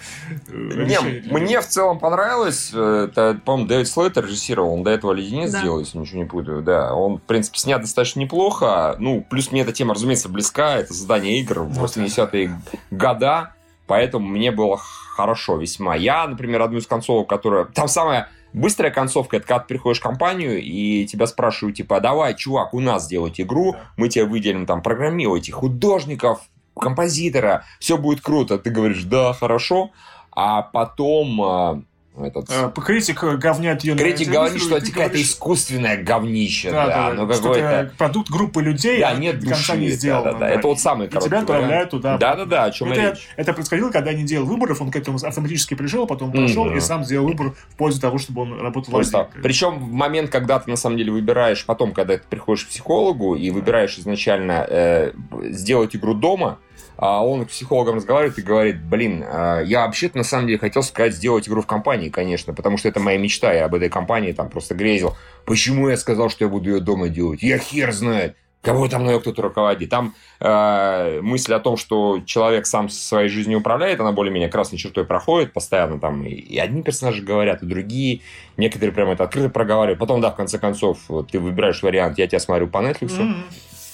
[0.48, 1.24] э, Не, решения.
[1.32, 2.72] мне в целом понравилось.
[2.74, 4.74] Это, по-моему, Дэвид Слейтер режиссировал.
[4.74, 5.60] Он до этого «Леденец» Да.
[5.60, 6.62] сделал, если ничего не путаю.
[6.62, 8.96] Да, он, в принципе, снят достаточно неплохо.
[9.00, 10.78] Ну, плюс мне эта тема, разумеется, близка.
[10.78, 11.96] Это создание игр в Вот.
[11.96, 13.54] 80-е года.
[13.88, 15.96] Поэтому мне было хорошо весьма.
[15.96, 17.66] Я, например, одну из концовок, которая...
[17.66, 22.00] Там самая быстрая концовка, это когда ты приходишь в компанию, и тебя спрашивают, типа, «А
[22.00, 26.42] давай, чувак, у нас делать игру, мы тебе выделим там программировать художников,
[26.80, 28.58] композитора, все будет круто.
[28.58, 29.92] Ты говоришь, да, хорошо.
[30.32, 31.82] А потом а,
[32.18, 32.50] этот...
[32.50, 36.72] Э, Критик говняет ее на Критик телевизоре, говорит, что и это какая-то говоришь, искусственное говнище,
[36.72, 39.86] Да, да, да, ну да, это продукт группы людей, Да, а нет до конца не
[39.86, 40.24] души, сделано.
[40.24, 40.50] да, да, да.
[40.50, 42.18] Это вот самый И короткий тебя отправляют туда.
[42.18, 43.28] Да-да-да, о чем это, речь.
[43.38, 46.78] это происходило, когда не делал выборов, он к этому автоматически пришел, потом прошел Мгм.
[46.78, 50.60] и сам сделал выбор в пользу того, чтобы он работал Просто, причем в момент, когда
[50.60, 55.12] ты на самом деле выбираешь, потом, когда ты приходишь к психологу и выбираешь изначально э,
[55.52, 56.60] сделать игру дома,
[56.98, 60.84] а он к психологам разговаривает и говорит, блин, а, я вообще-то на самом деле хотел
[60.84, 64.32] сказать сделать игру в компании, конечно, потому что это моя мечта, я об этой компании
[64.32, 65.16] там просто грезил.
[65.46, 67.42] Почему я сказал, что я буду ее дома делать?
[67.42, 68.36] Я хер знает.
[68.62, 69.90] Кого там мною кто-то руководит?
[69.90, 75.06] Там э, мысль о том, что человек сам своей жизнью управляет, она более-менее красной чертой
[75.06, 75.98] проходит постоянно.
[75.98, 78.20] Там и, и одни персонажи говорят, и другие.
[78.58, 79.98] Некоторые прямо это открыто проговаривают.
[79.98, 81.00] Потом, да, в конце концов,
[81.32, 83.46] ты выбираешь вариант, я тебя смотрю по Netflix, Мгм.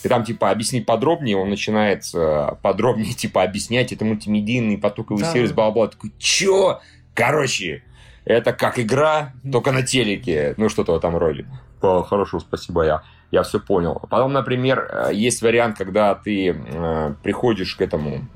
[0.03, 5.31] И там, типа, объяснить подробнее, он начинает э, подробнее, типа, объяснять, это мультимедийный потоковый Да.
[5.34, 5.88] сервис, бла-бла.
[5.88, 6.79] Такой, чё?
[7.13, 7.84] Короче,
[8.25, 10.53] это как игра, только на телеке.
[10.58, 11.45] Ну, что-то в этом роде.
[11.81, 14.01] «А, Хорошо, спасибо, я, я все понял.
[14.10, 18.27] Потом, например, э, есть вариант, когда ты э, приходишь к этому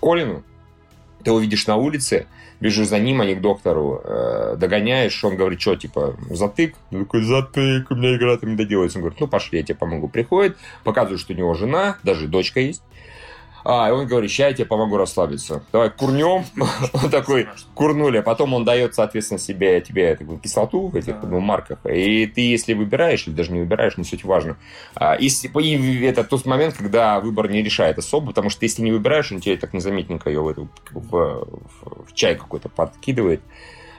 [0.00, 0.42] Колину,
[1.22, 2.26] ты его видишь на улице,
[2.60, 6.74] бежишь за ним, а не к доктору, э, догоняешь, он говорит, что, типа, затык?
[6.90, 8.98] Я такой, затык, у меня игра там не доделается.
[8.98, 10.08] Он говорит, ну, пошли, я тебе помогу.
[10.08, 12.82] Приходит, показывает, что у него жена, даже дочка есть.
[13.64, 15.62] А, и он говорит, ща я тебе помогу расслабиться.
[15.72, 16.44] Давай курнем.
[16.92, 21.40] Он такой, курнули, а потом он дает, соответственно, себе, тебе такую кислоту в этих ну,
[21.40, 21.78] марках.
[21.86, 24.56] И ты, если выбираешь, или даже не выбираешь, не суть важно.
[24.94, 28.92] А, если, и это тот момент, когда выбор не решает особо, потому что если не
[28.92, 33.40] выбираешь, он тебе так незаметненько ее в, эту, в, в- в чай какой-то подкидывает.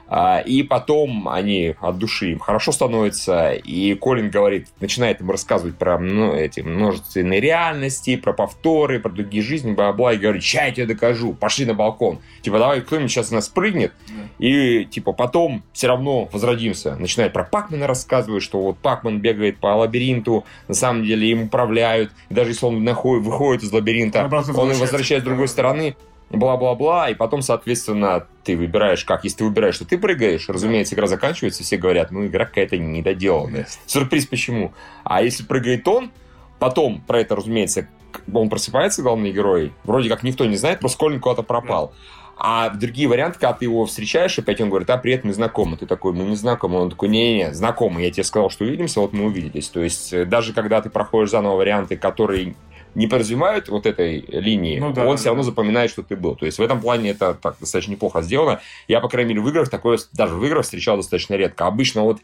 [0.08, 5.78] А, И потом они от души им хорошо становится, и Колин говорит, начинает им рассказывать
[5.78, 10.72] про ну, эти множественные реальности, про повторы, про другие жизни, бла-бла, и говорит, ща я
[10.72, 12.20] тебе докажу, пошли на балкон.
[12.42, 13.94] Типа, давай кто-нибудь сейчас нас прыгнет,
[14.40, 16.96] и, типа, потом все равно возродимся.
[16.96, 22.12] Начинает про Пакмана рассказывать, что вот Пакман бегает по лабиринту, на самом деле им управляют.
[22.30, 25.96] Даже если он находит, выходит из лабиринта, он возвращается с другой стороны,
[26.30, 29.24] бла-бла-бла, и потом, соответственно, ты выбираешь как.
[29.24, 33.68] Если ты выбираешь, что ты прыгаешь, разумеется, игра заканчивается, все говорят, ну, игра какая-то недоделанная.
[33.86, 34.74] Сюрприз почему?
[35.04, 36.12] А если прыгает он,
[36.60, 37.88] потом про это, разумеется,
[38.34, 41.94] он просыпается, главный герой, вроде как никто не знает, просто Колин куда-то пропал.
[42.36, 45.78] А другие варианты, когда ты его встречаешь, опять он говорит, а, привет, мы знакомы.
[45.78, 46.80] Ты такой, мы не знакомы.
[46.80, 48.02] Он такой, не-не, знакомы.
[48.02, 49.70] Я тебе сказал, что увидимся, вот мы увиделись.
[49.70, 52.56] То есть, э, даже когда ты проходишь заново варианты, которые
[52.96, 55.50] не подразумевают вот этой линии, Ну да, он да, все равно да.
[55.50, 56.36] запоминает, что ты был.
[56.36, 58.62] То есть, в этом плане это так достаточно неплохо сделано.
[58.88, 61.66] Я, по крайней мере, в играх такое, даже в играх встречал достаточно редко.
[61.66, 62.20] Обычно вот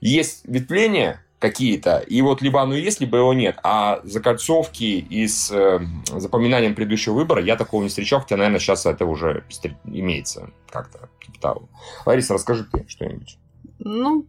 [0.00, 3.58] есть ветвления какие-то, и вот либо оно есть, либо его нет.
[3.62, 8.86] А закольцовки и с э, запоминанием предыдущего выбора я такого не встречал, хотя, наверное, сейчас
[8.86, 9.44] это уже
[9.84, 11.08] имеется как-то.
[11.24, 11.68] Типа того.
[12.06, 13.38] Лариса, расскажи ты что-нибудь.
[13.78, 14.26] Ну,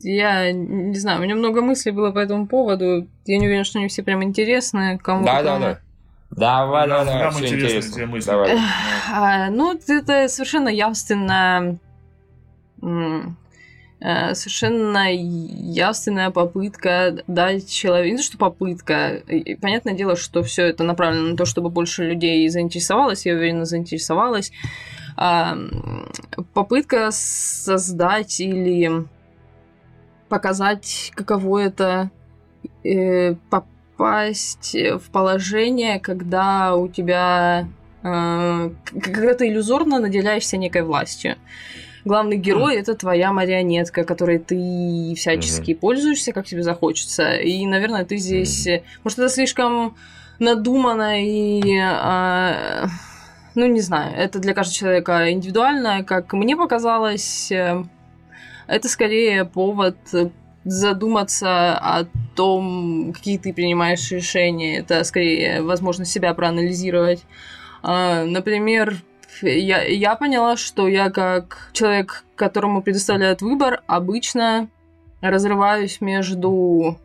[0.00, 3.06] я не знаю, у меня много мыслей было по этому поводу.
[3.26, 4.98] Я не уверена, что они все прям интересны.
[4.98, 5.78] Кому Да, да, да.
[6.30, 7.94] Давай, Нам- давай, нам все интересно.
[7.96, 8.28] те мысли.
[8.30, 8.58] Давай.
[9.12, 11.78] А, ну, это совершенно явственно...
[12.82, 13.36] м,
[14.00, 18.10] э, Совершенно явственная попытка дать человеку...
[18.12, 19.16] Не то, что попытка.
[19.16, 23.24] И Понятное дело, что все это направлено на то, чтобы больше людей заинтересовалось.
[23.26, 24.52] Я уверена, заинтересовалась.
[25.16, 25.56] А,
[26.52, 29.06] Попытка создать или
[30.28, 32.10] показать, каково это
[32.84, 37.68] э, попасть в положение, когда у тебя
[38.02, 38.70] э,
[39.02, 41.36] когда ты иллюзорно наделяешься некой властью.
[42.04, 47.34] Главный герой это твоя марионетка, которой ты всячески пользуешься, как тебе захочется.
[47.34, 48.66] И, наверное, ты здесь.
[48.66, 49.96] э, Может, это слишком
[50.38, 51.60] надуманно и.
[51.76, 52.86] э,
[53.54, 57.50] ну, не знаю, это для каждого человека индивидуально, как мне показалось.
[57.50, 57.82] э,
[58.68, 59.96] Это скорее повод
[60.64, 62.04] задуматься о
[62.36, 64.78] том, какие ты принимаешь решения.
[64.78, 67.24] Это скорее возможность себя проанализировать.
[67.82, 68.96] А, например,
[69.42, 74.68] я, я поняла, что я как человек, которому предоставляют выбор, обычно
[75.20, 76.98] разрываюсь между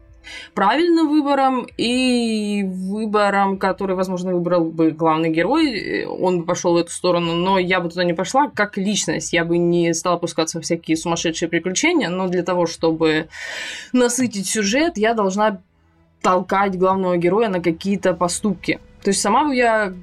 [0.54, 6.92] правильным выбором и выбором, который, возможно, выбрал бы главный герой, он бы пошел в эту
[6.92, 10.64] сторону, но я бы туда не пошла как личность, я бы не стала пускаться в
[10.64, 13.28] всякие сумасшедшие приключения, но для того, чтобы
[13.92, 15.62] насытить сюжет, я должна
[16.22, 18.80] толкать главного героя на какие-то поступки.
[19.04, 19.94] То есть сама бы я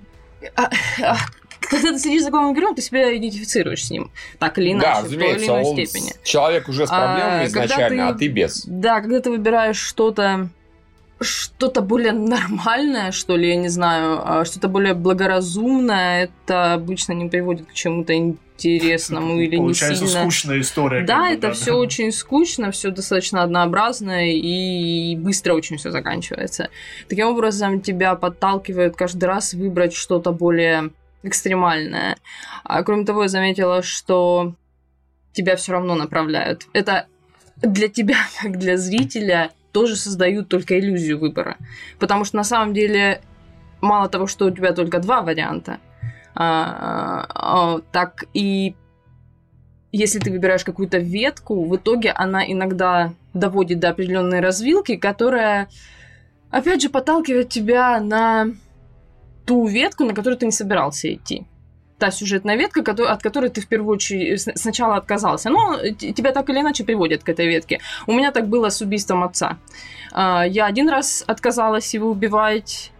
[0.57, 0.71] а,
[1.03, 1.17] а,
[1.61, 5.01] когда ты следишь за главным героем, ты себя идентифицируешь с ним, так или иначе, да,
[5.03, 6.13] в той или иной степени.
[6.25, 8.65] Человек уже с проблемами а, изначально, ты, а ты без.
[8.67, 10.49] Да, когда ты выбираешь что-то
[11.23, 17.29] что-то более нормальное, что ли, я не знаю, а что-то более благоразумное, это обычно не
[17.29, 20.23] приводит к чему-то интересному или Получается не сильно.
[20.23, 21.05] скучная история.
[21.05, 21.53] Да, это да.
[21.53, 26.71] все очень скучно, все достаточно однообразно и быстро очень все заканчивается.
[27.09, 30.91] Таким образом, тебя подталкивают каждый раз выбрать что-то более
[31.23, 32.17] экстремальное.
[32.65, 34.55] А кроме того, я заметила, что
[35.33, 36.67] тебя все равно направляют.
[36.73, 37.07] Это
[37.57, 41.57] для тебя, как для зрителя, тоже создают только иллюзию выбора.
[41.99, 43.21] Потому что на самом деле
[43.81, 45.79] мало того, что у тебя только два варианта,
[46.35, 48.75] а, а, так и
[49.93, 55.69] если ты выбираешь какую-то ветку, в итоге она иногда доводит до определенной развилки, которая,
[56.51, 58.51] опять же, подталкивает тебя на
[59.51, 61.45] ту ветку, на которую ты не собирался идти.
[61.99, 62.83] Та сюжетная ветка,
[63.13, 65.51] от которой ты в первую очередь сначала отказался.
[65.51, 67.81] Но тебя так или иначе приводят к этой ветке.
[68.07, 69.59] У меня так было с убийством отца.
[70.13, 72.93] А, я один раз отказалась его убивать.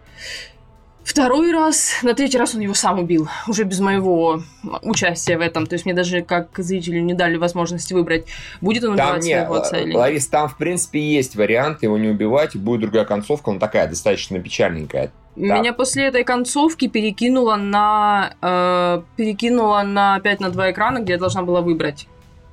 [1.05, 4.43] Второй раз, на третий раз он его сам убил, уже без моего
[4.81, 5.67] участия в этом.
[5.67, 8.25] То есть мне даже как зрителю не дали возможности выбрать,
[8.59, 9.95] будет он убивать там своего отца или нет.
[9.95, 13.87] Ларис, там в принципе есть вариант его не убивать, и будет другая концовка, он такая
[13.87, 15.11] достаточно печальненькая.
[15.35, 15.59] Да.
[15.59, 21.19] Меня после этой концовки перекинуло на э, перекинуло на опять на два экрана, где я
[21.19, 22.07] должна была выбрать.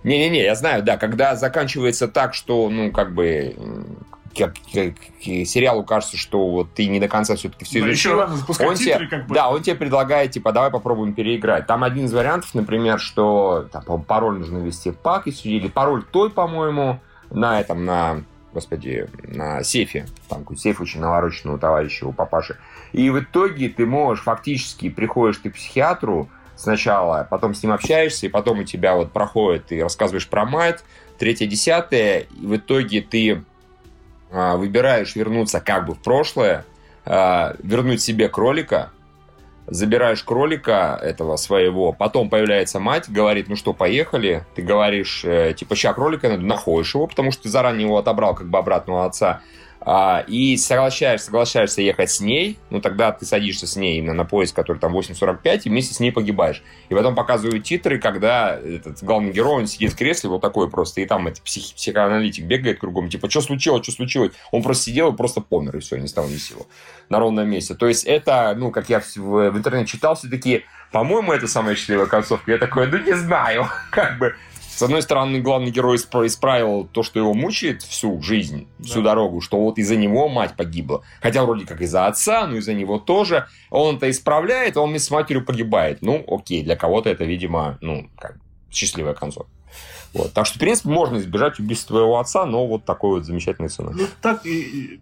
[0.04, 3.56] Не-не-не, я знаю, да, когда заканчивается так, что, ну, как бы,
[4.36, 8.20] как, как, сериалу кажется, что вот ты не до конца все-таки все да, изучил.
[8.20, 9.34] он тебе, как бы.
[9.34, 11.66] Да, он тебе предлагает, типа, давай попробуем переиграть.
[11.66, 16.30] Там один из вариантов, например, что там, пароль нужно ввести в пак, или пароль той,
[16.30, 20.06] по-моему, на этом, на господи, на сейфе.
[20.28, 22.56] Там какой сейф очень навороченный у товарища, у папаши.
[22.92, 28.26] И в итоге ты можешь фактически, приходишь ты к психиатру сначала, потом с ним общаешься,
[28.26, 30.84] и потом у тебя вот проходит, ты рассказываешь про мать,
[31.18, 33.44] третье, десятое, и в итоге ты
[34.30, 36.64] а, выбираешь вернуться как бы в прошлое,
[37.04, 38.90] а, вернуть себе кролика,
[39.66, 45.76] забираешь кролика этого своего, потом появляется мать, говорит, ну что, поехали, ты говоришь, э, типа,
[45.76, 49.42] ща кролика надо, находишь его, потому что ты заранее его отобрал как бы обратного отца,
[49.80, 54.24] а, и соглашаешься, соглашаешься ехать с ней, ну тогда ты садишься с ней именно на
[54.24, 56.62] поезд, который там 8.45, и вместе с ней погибаешь.
[56.88, 61.00] И потом показывают титры, когда этот главный герой, он сидит в кресле вот такой просто,
[61.00, 64.32] и там этот псих, психоаналитик бегает кругом, типа, что случилось, что случилось?
[64.50, 66.66] Он просто сидел и просто помер, и все, не стал ни силу
[67.08, 67.74] на ровном месте.
[67.74, 72.06] То есть это, ну, как я в, в интернете читал, все-таки по-моему, это самая счастливая
[72.06, 72.52] концовка.
[72.52, 74.34] Я такой, ну не знаю, как бы
[74.78, 79.10] с одной стороны, главный герой исправил то, что его мучает всю жизнь, всю да.
[79.10, 81.02] дорогу, что вот из-за него мать погибла.
[81.20, 83.48] Хотя вроде как из-за отца, но из-за него тоже.
[83.70, 85.98] Он это исправляет, а он вместе с матерью погибает.
[86.00, 88.36] Ну, окей, для кого-то это, видимо, ну, как
[88.70, 89.50] счастливая концовка.
[90.14, 90.32] Вот.
[90.32, 93.94] Так что, в принципе, можно избежать убийства твоего отца, но вот такой вот замечательный ценой.
[93.96, 95.00] Ну, так и, и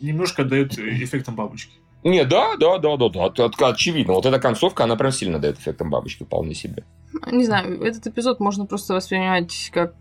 [0.00, 1.72] немножко дает эффектом бабочки.
[2.04, 4.12] Не, да, да, да, да, да, очевидно.
[4.12, 6.84] Вот эта концовка, она прям сильно дает эффектом бабочки, вполне себе.
[7.30, 9.94] Не знаю, этот эпизод можно просто воспринимать как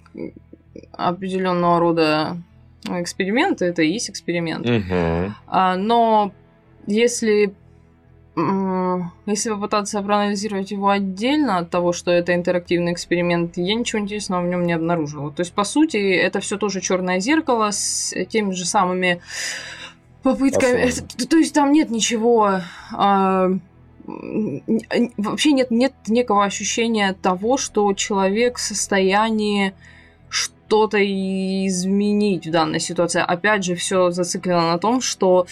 [0.94, 2.38] определенного рода
[2.86, 4.68] эксперимент, это и есть эксперимент.
[4.68, 5.34] Угу.
[5.48, 6.32] А, но
[6.88, 7.54] если
[9.26, 14.48] если попытаться проанализировать его отдельно от того, что это интерактивный эксперимент, я ничего интересного в
[14.48, 15.32] нем не обнаружила.
[15.32, 19.22] То есть, по сути, это все тоже черное зеркало с теми же самыми
[20.24, 20.80] попытками.
[20.80, 22.62] Это, то есть там нет ничего.
[22.94, 23.50] А,
[25.18, 29.74] вообще нет, нет некого ощущения того, что человек в состоянии
[30.30, 33.22] что-то изменить в данной ситуации.
[33.22, 35.46] Опять же, все зациклено на том, что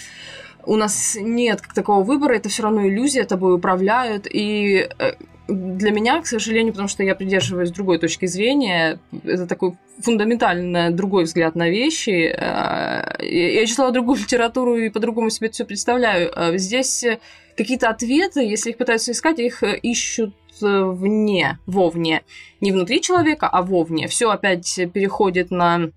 [0.65, 5.13] у нас нет как такого выбора, это все равно иллюзия, тобой управляют, и э,
[5.49, 11.23] для меня, к сожалению, потому что я придерживаюсь другой точки зрения, это такой фундаментально другой
[11.23, 12.33] взгляд на вещи.
[12.33, 16.31] Э, я читала другую литературу и по-другому себе все представляю.
[16.35, 17.03] Э, здесь
[17.59, 22.23] какие-то ответы, если их пытаются искать, их ищут вне, вовне.
[22.61, 24.07] Не внутри человека, а вовне.
[24.07, 25.91] Все опять переходит на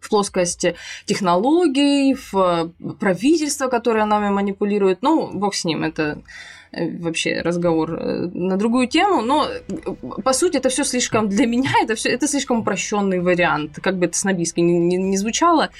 [0.00, 0.64] в плоскость
[1.04, 5.02] технологий, в правительство, которое нами манипулирует.
[5.02, 6.22] Ну, бог с ним, это
[6.70, 11.46] э, вообще разговор э, на другую тему, но э, по сути это все слишком для
[11.46, 15.70] меня это все это слишком упрощенный вариант, как бы это снобистски не, не, не звучало,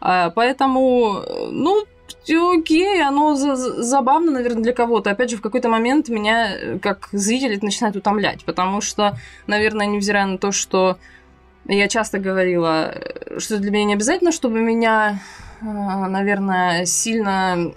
[0.00, 1.84] а, поэтому ну
[2.34, 5.10] окей, оно забавно, наверное, для кого-то.
[5.10, 10.38] Опять же, в какой-то момент меня, как зритель, начинает утомлять, потому что, наверное, невзирая на
[10.38, 10.98] то, что
[11.66, 12.94] я часто говорила,
[13.38, 15.20] что для меня не обязательно, чтобы меня
[15.60, 17.72] а, наверное, сильно...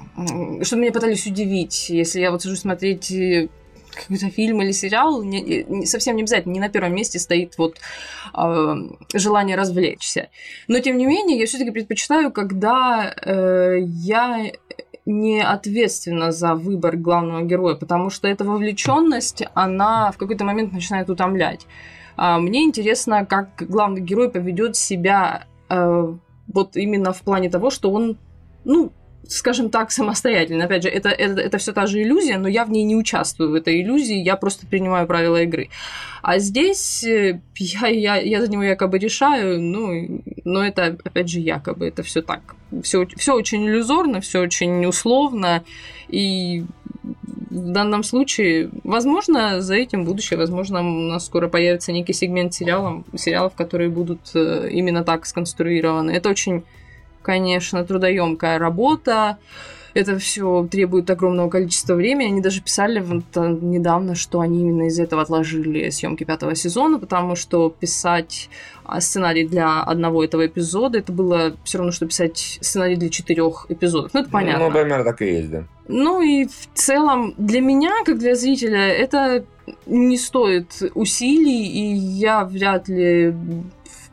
[0.64, 1.90] Чтобы меня пытались удивить.
[1.90, 3.48] Если я вот сижу смотреть э,
[3.93, 7.78] какой-то фильм или сериал, не, не, совсем не обязательно, не на первом месте стоит вот
[8.34, 8.75] э,
[9.13, 10.30] желание развлечься.
[10.67, 14.52] Но, тем не менее, я все таки предпочитаю, когда э, я
[15.06, 21.10] не ответственна за выбор главного героя, потому что эта вовлеченность, она в какой-то момент начинает
[21.10, 21.65] утомлять.
[22.15, 26.13] А, мне интересно, как главный герой поведет себя э,
[26.47, 28.17] вот именно в плане того, что он,
[28.65, 28.91] ну,
[29.30, 30.65] скажем так, самостоятельно.
[30.65, 33.52] Опять же, это, это, это все та же иллюзия, но я в ней не участвую,
[33.52, 35.70] в этой иллюзии, я просто принимаю правила игры.
[36.22, 41.39] А здесь э, я, я, я за него якобы решаю, ну, но это, опять же,
[41.39, 42.56] якобы, это все так.
[42.84, 45.63] Все, все очень иллюзорно, все очень условно,
[46.08, 46.65] и
[47.50, 53.04] в данном случае, возможно, за этим будущее, возможно, у нас скоро появится некий сегмент сериалов,
[53.15, 56.12] сериалов, которые будут э, именно так сконструированы.
[56.12, 56.63] Это очень,
[57.30, 59.38] конечно, трудоемкая работа.
[59.94, 62.32] Это все требует огромного количества времени.
[62.32, 67.36] Они даже писали э, недавно, что они именно из этого отложили съемки пятого сезона, потому
[67.36, 68.50] что писать
[68.84, 73.68] а, сценарий для одного этого эпизода это было все равно, что писать сценарий для четырех
[73.70, 74.12] эпизодов.
[74.15, 74.65] Ну, это понятно.
[74.65, 75.63] Ну, примерно так и есть, да.
[75.88, 79.46] Ну и в целом для меня, как для зрителя, это
[79.86, 83.36] не стоит усилий, и я вряд ли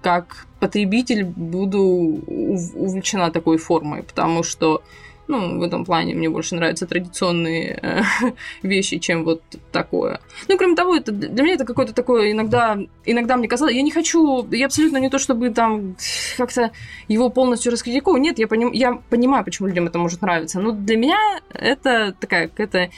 [0.02, 4.82] как потребитель буду увлечена такой формой, потому что
[5.28, 8.02] ну, в этом плане мне больше нравятся традиционные э,
[8.62, 9.42] вещи, чем вот
[9.72, 10.20] такое.
[10.48, 13.90] Ну, кроме того, это, для меня это какое-то такое иногда, иногда мне казалось, я не
[13.90, 15.96] хочу, я абсолютно не то, чтобы там
[16.36, 16.70] как-то
[17.08, 18.22] его полностью раскритиковать.
[18.22, 21.18] Нет, я, поним, я понимаю, почему людям это может нравиться, но для меня
[21.52, 22.90] это такая какая-то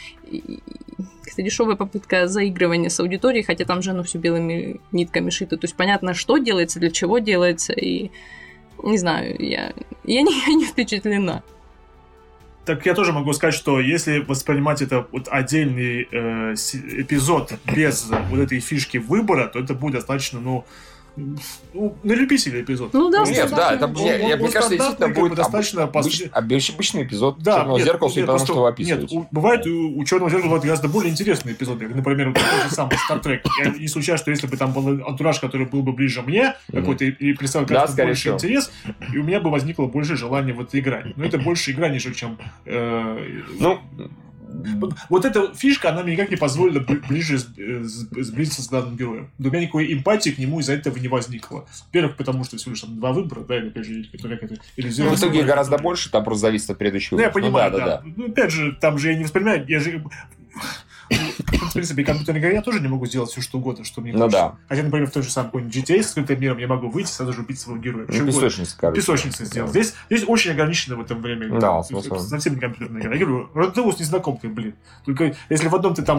[1.28, 5.56] какая-то дешевая попытка заигрывания с аудиторией, хотя там же оно все белыми нитками шито.
[5.56, 8.10] То есть понятно, что делается, для чего делается, и
[8.82, 9.72] не знаю, я,
[10.04, 11.42] я, не, я не впечатлена.
[12.64, 18.40] Так я тоже могу сказать, что если воспринимать это вот отдельный э, эпизод без вот
[18.40, 20.66] этой фишки выбора, то это будет достаточно, ну,
[21.74, 22.92] ну, на любителя эпизод.
[22.92, 26.70] Ну да, Нет, да, это, он, мне, он, мне кажется, действительно будет достаточно обыч, обыч,
[26.70, 29.16] обычный эпизод да, черного нет, зеркала, нет, потому что его описываете.
[29.16, 31.86] Нет, у, бывает у, у черного зеркала бывают гораздо более интересные эпизоды.
[31.86, 33.40] Как, например, вот тот же самый Star Trek.
[33.62, 37.04] Я не исключаю, что если бы там был антураж, который был бы ближе мне, какой-то
[37.04, 38.34] и представил гораздо да, больше всего.
[38.34, 38.70] интерес,
[39.12, 41.16] и у меня бы возникло больше желания в это играть.
[41.16, 42.38] Но это больше игра, нежели чем...
[42.64, 43.18] Э,
[43.58, 43.80] ну,
[45.08, 49.30] вот эта фишка, она мне никак не позволила ближе э, сблизиться с данным героем.
[49.38, 51.66] У меня никакой эмпатии к нему из-за этого не возникло.
[51.86, 55.12] Во-первых, потому что всего лишь там два выбора, да, или, опять же, как это иллюзируют.
[55.12, 57.16] Ну, в итоге гораздо больше, там просто зависит от предыдущего.
[57.16, 58.12] Ну, я понимаю, ну, да, да, да.
[58.16, 60.02] Ну, опять же, там же я не воспринимаю, я же
[61.10, 64.28] в принципе, компьютерной игре я тоже не могу сделать все, что угодно, что мне ну,
[64.28, 64.56] да.
[64.68, 67.40] Хотя, например, в той же самой GTA с скрытым миром я могу выйти, сразу же
[67.40, 68.06] убить своего героя.
[68.08, 69.00] Ну, песочница, короче.
[69.00, 69.70] Песочница сделать.
[69.70, 71.58] Здесь, здесь очень ограничено в этом времени.
[71.58, 72.18] Да, смысл.
[72.18, 73.14] Совсем не компьютерная игра.
[73.14, 74.74] Я говорю, Родеус незнакомкой, блин.
[75.04, 76.18] Только если в одном ты там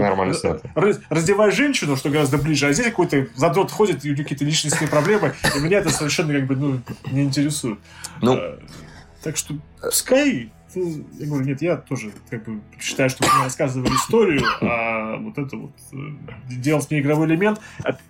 [1.10, 4.88] раздеваешь женщину, что гораздо ближе, а здесь какой-то задрот ходит, и у него какие-то личностные
[4.88, 7.80] проблемы, и меня это совершенно как бы ну, не интересует.
[8.22, 8.60] Ну, а,
[9.24, 13.90] так что пускай ну, я говорю, нет, я тоже как бы считаю, что мы рассказывали
[13.90, 15.98] историю, а вот это вот э,
[16.50, 17.60] делать мне игровой элемент.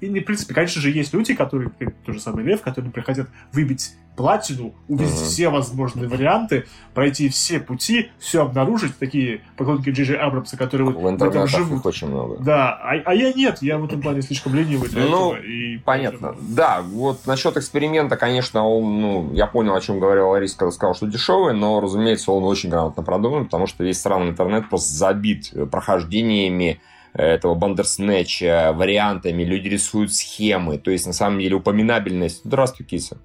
[0.01, 3.29] И, в принципе, конечно же, есть люди, которые, как тот же самый Лев, которые приходят
[3.53, 5.23] выбить платину, увидеть uh-huh.
[5.27, 11.23] все возможные варианты, пройти все пути, все обнаружить, такие поклонники Джей Абрамса, которые вот в,
[11.23, 11.85] этом живут.
[11.85, 12.35] очень много.
[12.43, 15.45] Да, а, а я нет, я в этом плане слишком ленивый для ну, этого.
[15.45, 16.33] И понятно.
[16.33, 16.53] Поэтому...
[16.53, 20.95] Да, вот насчет эксперимента, конечно, он, ну, я понял, о чем говорил Ларис, когда сказал,
[20.95, 25.53] что дешевый, но, разумеется, он очень грамотно продуман, потому что весь странный интернет просто забит
[25.71, 26.81] прохождениями
[27.13, 32.41] этого бандерснэча, вариантами, люди рисуют схемы, то есть, на самом деле, упоминабельность.
[32.43, 33.17] Здравствуй, киса.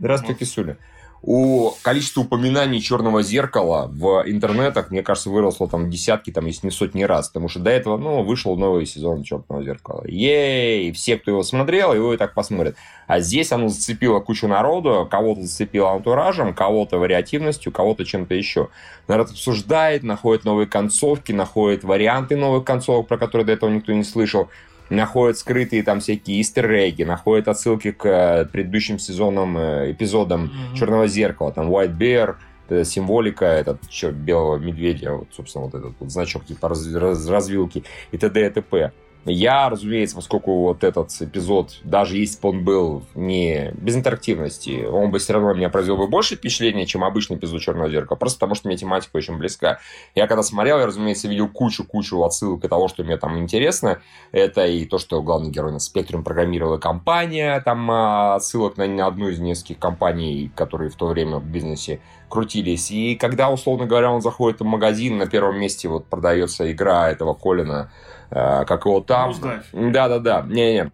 [0.00, 0.78] Здравствуй, Кисуля.
[1.20, 6.70] у количества упоминаний черного зеркала в интернетах, мне кажется, выросло там десятки, там, если не
[6.70, 7.28] сотни раз.
[7.28, 10.02] Потому что до этого, ну, вышел новый сезон черного зеркала.
[10.06, 10.90] Ей!
[10.92, 12.76] Все, кто его смотрел, его и так посмотрят.
[13.06, 18.70] А здесь оно зацепило кучу народу, кого-то зацепило антуражем, кого-то вариативностью, кого-то чем-то еще.
[19.06, 24.04] Народ обсуждает, находит новые концовки, находит варианты новых концовок, про которые до этого никто не
[24.04, 24.48] слышал
[24.90, 30.76] находят скрытые там всякие истерреги, находят отсылки к э, предыдущим сезонам, э, эпизодам mm-hmm.
[30.76, 32.36] Черного зеркала, там White Bear,
[32.84, 37.82] символика, этот черт белого медведя, вот, собственно, вот этот вот значок типа раз, раз, развилки
[38.12, 38.46] и т.д.
[38.46, 38.92] и т.п.
[39.26, 45.10] Я, разумеется, поскольку вот этот эпизод, даже если бы он был не без интерактивности, он
[45.10, 48.54] бы все равно меня произвел бы больше впечатления, чем обычный эпизод «Черного зеркала», просто потому
[48.54, 49.78] что мне тематика очень близка.
[50.14, 54.00] Я когда смотрел, я, разумеется, видел кучу-кучу отсылок и того, что мне там интересно.
[54.32, 59.28] Это и то, что главный герой на спектrum программировала компания, там а, отсылок на одну
[59.28, 62.00] из нескольких компаний, которые в то время в бизнесе
[62.30, 62.90] крутились.
[62.90, 67.34] И когда, условно говоря, он заходит в магазин, на первом месте вот продается игра этого
[67.34, 67.90] Колина,
[68.30, 69.34] как его там.
[69.72, 70.44] Да-да-да.
[70.48, 70.90] Не-не.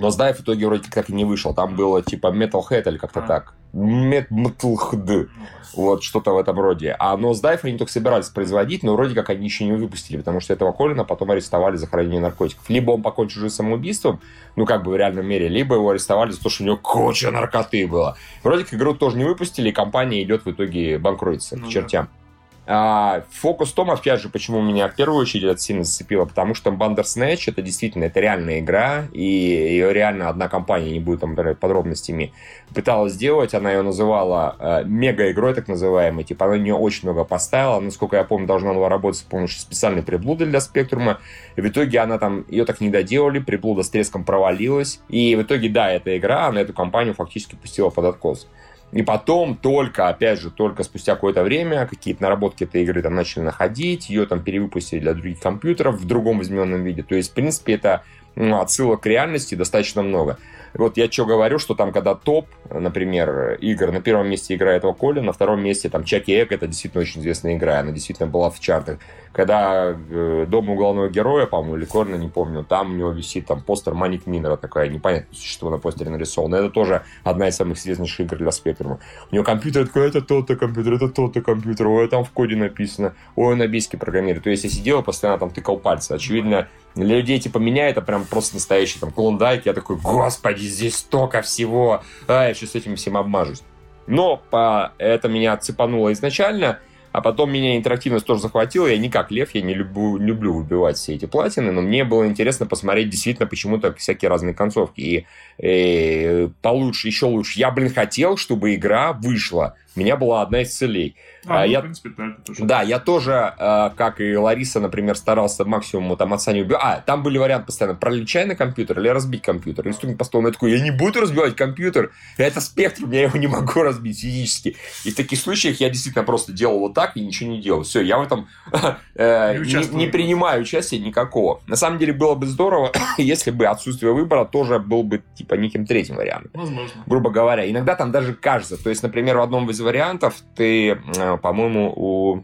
[0.00, 1.52] Но Сдайв в итоге вроде как и не вышел.
[1.54, 3.26] Там было типа Metalhead или как-то а.
[3.26, 3.54] так.
[3.74, 5.28] Metalhead.
[5.74, 6.96] Вот, что-то в этом роде.
[6.98, 10.40] А но Сдайв они только собирались производить, но вроде как они еще не выпустили, потому
[10.40, 12.68] что этого Колина потом арестовали за хранение наркотиков.
[12.68, 14.20] Либо он покончил жизнь самоубийством,
[14.56, 17.30] ну как бы в реальном мире, либо его арестовали за то, что у него куча
[17.30, 18.16] наркоты было.
[18.42, 22.06] Вроде как игру тоже не выпустили, и компания идет в итоге банкротиться ну, к чертям.
[22.06, 22.19] Да.
[22.66, 26.54] А, фокус в том, опять же, почему меня в первую очередь это сильно зацепило, потому
[26.54, 31.34] что Bandersnatch это действительно это реальная игра, и ее реально одна компания, не будет там
[31.34, 32.32] подробностями,
[32.74, 37.24] пыталась сделать, она ее называла э, мега-игрой, так называемой, типа она на нее очень много
[37.24, 41.18] поставила, насколько я помню, должна была работать с помощью специальной приблуды для спектрума,
[41.56, 45.70] в итоге она там, ее так не доделали, приблуда с треском провалилась, и в итоге,
[45.70, 48.46] да, эта игра, она эту компанию фактически пустила под откос.
[48.92, 53.42] И потом только, опять же, только спустя какое-то время какие-то наработки этой игры там начали
[53.42, 57.02] находить, ее там перевыпустили для других компьютеров в другом измененном виде.
[57.02, 58.02] То есть, в принципе, это
[58.34, 60.38] ну, отсылок к реальности достаточно много.
[60.74, 64.92] Вот я что говорю, что там, когда топ, например, игр, на первом месте игра этого
[64.92, 68.50] Коля, на втором месте там Чаки Эк, это действительно очень известная игра, она действительно была
[68.50, 68.98] в чартах.
[69.32, 73.62] Когда э, у главного героя, по-моему, или Корна, не помню, там у него висит там
[73.62, 76.56] постер Маник Минера такая, непонятно, что на постере нарисовано.
[76.56, 78.98] Это тоже одна из самых известнейших игр для спектрума.
[79.30, 83.14] У него компьютер такой, это тот-то компьютер, это тот-то компьютер, ой, там в коде написано,
[83.36, 84.44] ой, на биске программирует.
[84.44, 86.12] То есть я сидел постоянно там тыкал пальцы.
[86.12, 86.66] Очевидно,
[86.96, 89.66] людей типа меня это прям просто настоящий там клондайк.
[89.66, 92.02] Я такой, господи, здесь столько всего.
[92.26, 93.62] А, я сейчас с этим всем обмажусь.
[94.06, 96.80] Но по, это меня цепануло изначально.
[97.12, 98.86] А потом меня интерактивность тоже захватила.
[98.86, 102.24] Я не как лев, я не люблю, люблю выбивать все эти платины, но мне было
[102.26, 105.00] интересно посмотреть действительно почему-то всякие разные концовки.
[105.00, 105.26] И,
[105.58, 107.58] и получше, еще лучше.
[107.58, 109.74] Я, блин, хотел, чтобы игра вышла.
[109.96, 111.16] У меня была одна из целей–
[111.50, 112.64] а, ну, я, в принципе, да, это тоже.
[112.64, 116.82] Да, я тоже, э, как и Лариса, например, старался максимум там отца не убивать.
[116.82, 119.88] А, там были варианты постоянно, пролечай на компьютер или разбить компьютер.
[119.88, 123.38] И стукнет по столу, я такой, я не буду разбивать компьютер, это спектрум, я его
[123.38, 124.76] не могу разбить физически.
[125.04, 127.82] И в таких случаях я действительно просто делал вот так и ничего не делал.
[127.82, 128.48] Все, я в этом
[129.14, 131.60] э, не, не принимаю участия никакого.
[131.66, 135.86] На самом деле было бы здорово, если бы отсутствие выбора тоже был бы типа неким
[135.86, 136.50] третьим вариантом.
[136.54, 137.02] Возможно.
[137.06, 137.68] Грубо говоря.
[137.70, 138.82] Иногда там даже кажется.
[138.82, 141.00] То есть, например, в одном из вариантов ты
[141.40, 142.42] по-моему, у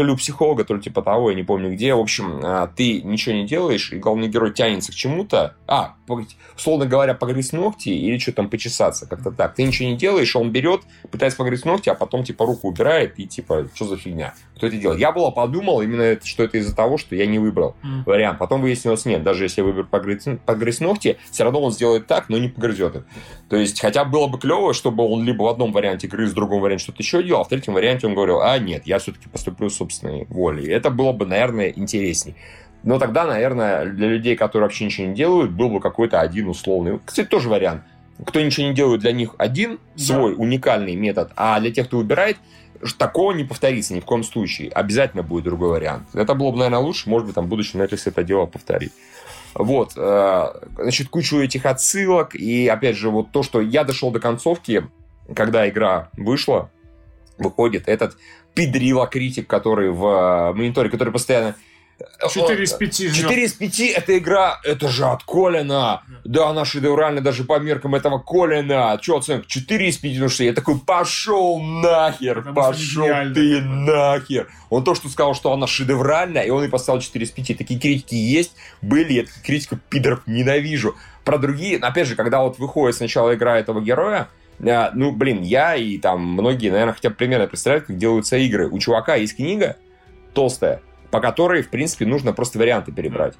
[0.00, 1.92] то ли у психолога, то ли типа того, я не помню где.
[1.94, 5.56] В общем, а, ты ничего не делаешь, и главный герой тянется к чему-то.
[5.66, 5.96] А,
[6.56, 9.54] условно говоря, погрызть ногти или что там почесаться, как-то так.
[9.54, 10.80] Ты ничего не делаешь, он берет,
[11.10, 14.32] пытается погрызть ногти, а потом типа руку убирает и типа, что за фигня?
[14.56, 15.00] Кто это делает?
[15.00, 18.04] Я было подумал именно, что это из-за того, что я не выбрал mm.
[18.06, 18.38] вариант.
[18.38, 22.30] Потом выяснилось, нет, даже если я выберу погрызть, погрызть ногти, все равно он сделает так,
[22.30, 23.06] но не погрызет их.
[23.50, 26.62] То есть, хотя было бы клево, чтобы он либо в одном варианте грыз, в другом
[26.62, 29.68] варианте что-то еще делал, а в третьем варианте он говорил, а нет, я все-таки поступлю
[29.90, 30.68] собственной волей.
[30.68, 32.34] Это было бы, наверное, интересней.
[32.82, 36.98] Но тогда, наверное, для людей, которые вообще ничего не делают, был бы какой-то один условный.
[37.04, 37.82] Кстати, тоже вариант.
[38.24, 40.42] Кто ничего не делает, для них один свой да.
[40.42, 42.36] уникальный метод, а для тех, кто выбирает,
[42.98, 44.70] такого не повторится ни в коем случае.
[44.70, 46.04] Обязательно будет другой вариант.
[46.14, 47.08] Это было бы, наверное, лучше.
[47.08, 48.92] Может быть, там в будущем Netflix это дело повторить.
[49.54, 52.34] Вот, э, значит, кучу этих отсылок.
[52.34, 54.86] И, опять же, вот то, что я дошел до концовки,
[55.34, 56.70] когда игра вышла,
[57.40, 58.16] выходит этот
[58.54, 61.56] педрила критик, который в э, мониторе, который постоянно
[62.28, 63.14] 4 из 5.
[63.14, 66.02] 4 из 5 эта игра, это же от Колина.
[66.24, 68.98] Да, она шедевральная даже по меркам этого Колина.
[69.00, 69.46] Че оценка?
[69.46, 74.48] 4 из 5, потому что я такой, пошел нахер, Потому пошел ты нахер.
[74.70, 77.58] Он то, что сказал, что она шедевральная, и он и поставил 4 из 5.
[77.58, 80.94] Такие критики есть, были, я критиков пидоров ненавижу.
[81.24, 84.28] Про другие, опять же, когда вот выходит сначала игра этого героя,
[84.94, 88.68] ну, блин, я и там многие, наверное, хотя бы примерно представляют, как делаются игры.
[88.68, 89.76] У чувака есть книга
[90.34, 93.34] толстая, по которой, в принципе, нужно просто варианты перебрать.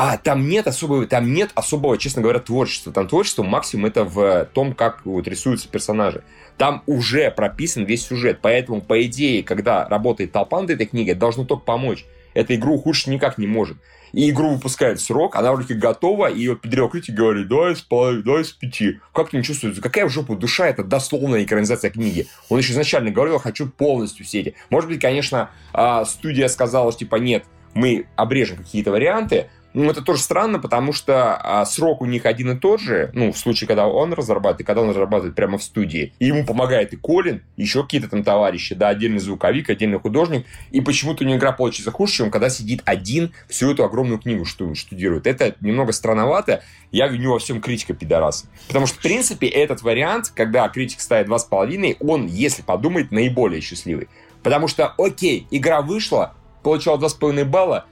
[0.00, 2.92] А там нет особого, там нет особого, честно говоря, творчества.
[2.92, 6.22] Там творчество максимум это в том, как вот рисуются персонажи.
[6.56, 8.38] Там уже прописан весь сюжет.
[8.40, 12.06] Поэтому, по идее, когда работает толпа над этой книгой, должно только помочь.
[12.34, 13.78] Эта игру ухудшить никак не может.
[14.12, 17.80] И игру выпускают в срок, она вроде готова, и вот педрил критик говорит, давай с
[17.80, 19.00] половиной, давай с пяти.
[19.14, 19.82] Как ты не чувствуется?
[19.82, 22.26] Какая в жопу душа, это дословная экранизация книги.
[22.48, 24.54] Он еще изначально говорил, хочу полностью все эти.
[24.70, 27.44] Может быть, конечно, а, студия сказала, что типа, нет,
[27.74, 32.50] мы обрежем какие-то варианты, ну, это тоже странно, потому что а, срок у них один
[32.50, 36.12] и тот же, ну, в случае, когда он разрабатывает, когда он разрабатывает прямо в студии.
[36.18, 40.46] И ему помогает и Колин, еще какие-то там товарищи, да, отдельный звуковик, отдельный художник.
[40.72, 44.44] И почему-то у него игра получится хуже, чем когда сидит один всю эту огромную книгу
[44.44, 45.26] штудирует.
[45.28, 46.62] Это немного странновато.
[46.90, 48.46] Я виню во всем критика пидораса.
[48.66, 54.08] Потому что, в принципе, этот вариант, когда критик ставит 2,5, он, если подумать, наиболее счастливый.
[54.42, 57.86] Потому что, окей, игра вышла, получила 2,5 балла,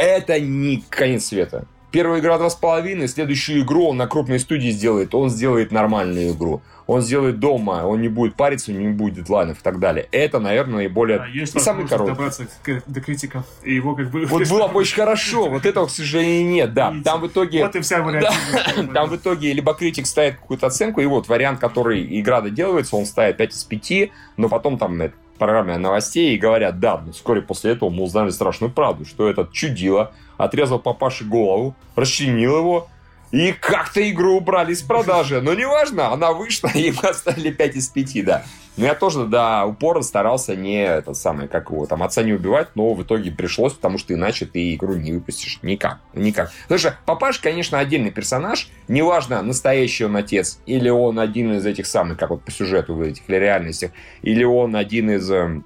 [0.00, 1.66] это не конец света.
[1.90, 6.62] Первая игра 2,5, следующую игру он на крупной студии сделает, он сделает нормальную игру.
[6.86, 10.08] Он сделает дома, он не будет париться, не будет дедлайнов и так далее.
[10.10, 11.18] Это, наверное, наиболее...
[11.18, 12.14] А есть и самый короткий.
[12.14, 14.26] добраться к- до критиков и его как бы...
[14.26, 16.92] Вот было бы очень хорошо, вот этого, к сожалению, нет, да.
[17.04, 17.64] Там в итоге...
[17.64, 18.92] Вот и вся вариативность.
[18.94, 23.06] Там в итоге либо критик ставит какую-то оценку, и вот вариант, который игра доделывается, он
[23.06, 24.96] ставит 5 из 5, но потом там
[25.40, 29.52] программе новостей и говорят, да, но вскоре после этого мы узнали страшную правду, что этот
[29.52, 32.88] чудило отрезал папаше голову, расчленил его,
[33.32, 35.40] и как-то игру убрали из продажи.
[35.40, 38.44] Но неважно, она вышла, и мы оставили 5 из 5, да.
[38.76, 42.68] Но я тоже, да, упорно старался не, этот самый, как его, там, отца не убивать,
[42.74, 45.98] но в итоге пришлось, потому что иначе ты игру не выпустишь никак.
[46.14, 46.50] Никак.
[46.76, 52.18] Что папаш, конечно, отдельный персонаж, неважно, настоящий он отец, или он один из этих самых,
[52.18, 53.90] как вот по сюжету в этих реальностях,
[54.22, 55.64] или он один из эм,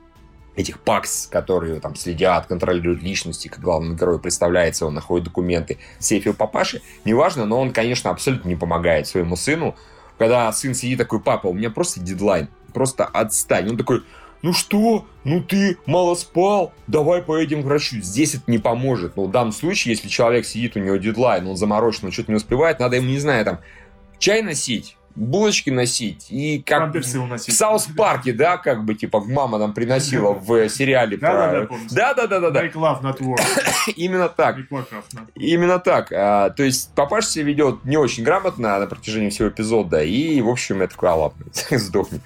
[0.57, 6.05] этих пакс, которые там следят, контролируют личности, как главный герой представляется, он находит документы в
[6.05, 9.75] сейфе у папаши, неважно, но он, конечно, абсолютно не помогает своему сыну,
[10.19, 13.71] когда сын сидит такой, папа, у меня просто дедлайн, просто отстань.
[13.71, 14.03] Он такой,
[14.43, 18.03] ну что, ну ты мало спал, давай поедем к врачу.
[18.03, 19.17] Здесь это не поможет.
[19.17, 22.37] Но в данном случае, если человек сидит, у него дедлайн, он заморочен, он что-то не
[22.37, 23.61] успевает, надо ему, не знаю, там,
[24.19, 27.39] чай носить, булочки носить и как Памперсы в.
[27.39, 31.69] Саус Парке, да, как бы типа мама нам приносила в сериале про.
[31.91, 32.65] Да, да, да, да, да.
[32.65, 33.41] Make love, not war.
[33.97, 34.57] Именно так.
[35.35, 36.13] Именно так.
[36.13, 40.49] А, то есть папаша себя ведет не очень грамотно на протяжении всего эпизода, и, в
[40.49, 42.21] общем, я такой, ладно, сдохни.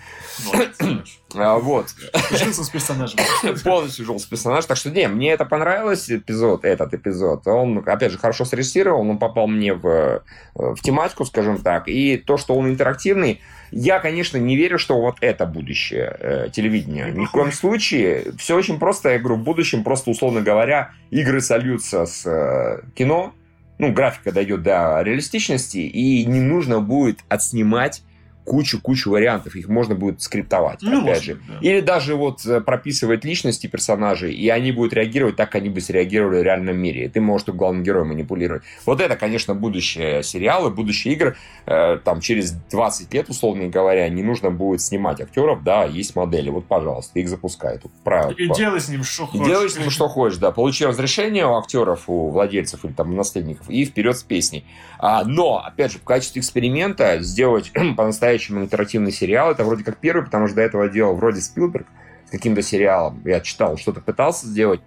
[1.34, 1.94] А, вот.
[2.30, 3.18] Жился с персонажем.
[3.64, 4.64] Полностью жил персонаж.
[4.64, 7.46] Так что, не, мне это понравилось, эпизод, этот эпизод.
[7.46, 10.22] Он, опять же, хорошо срежиссирован, он попал мне в,
[10.54, 11.88] в тематику, скажем так.
[11.88, 17.10] И то, что он интерактивный, я, конечно, не верю, что вот это будущее э, телевидения.
[17.10, 18.32] Ни в коем случае.
[18.38, 19.10] Все очень просто.
[19.10, 23.34] Я говорю, в будущем просто, условно говоря, игры сольются с э, кино.
[23.78, 28.02] Ну, графика дойдет до реалистичности, и не нужно будет отснимать
[28.48, 29.54] кучу-кучу вариантов.
[29.56, 31.40] Их можно будет скриптовать, Ну, опять может же.
[31.48, 31.58] да.
[31.60, 35.80] Или даже вот э, прописывать личности персонажей, и они будут реагировать так, как они бы
[35.80, 37.04] среагировали в реальном мире.
[37.04, 38.62] И ты можешь только главным героем манипулировать.
[38.86, 41.36] Вот это, конечно, будущее сериалы, будущие игры.
[41.66, 46.48] Э, Там через 20 лет, условно говоря, не нужно будет снимать актеров, да, есть модели.
[46.50, 47.78] Вот, пожалуйста, их запускай.
[47.78, 48.30] Тут правило.
[48.32, 49.46] И делай с ним что И хочешь.
[49.46, 50.50] делай с ним что хочешь, да.
[50.52, 54.64] Получи разрешение у актеров, у владельцев или там наследников, и вперед с песней.
[54.98, 60.24] А, но, опять же, в качестве эксперимента сделать по-настоящему интерактивный сериал, это вроде как первый,
[60.24, 61.86] потому что до этого делал вроде Спилберг
[62.26, 63.22] с каким-то сериалом.
[63.24, 64.80] Я читал, что-то пытался сделать.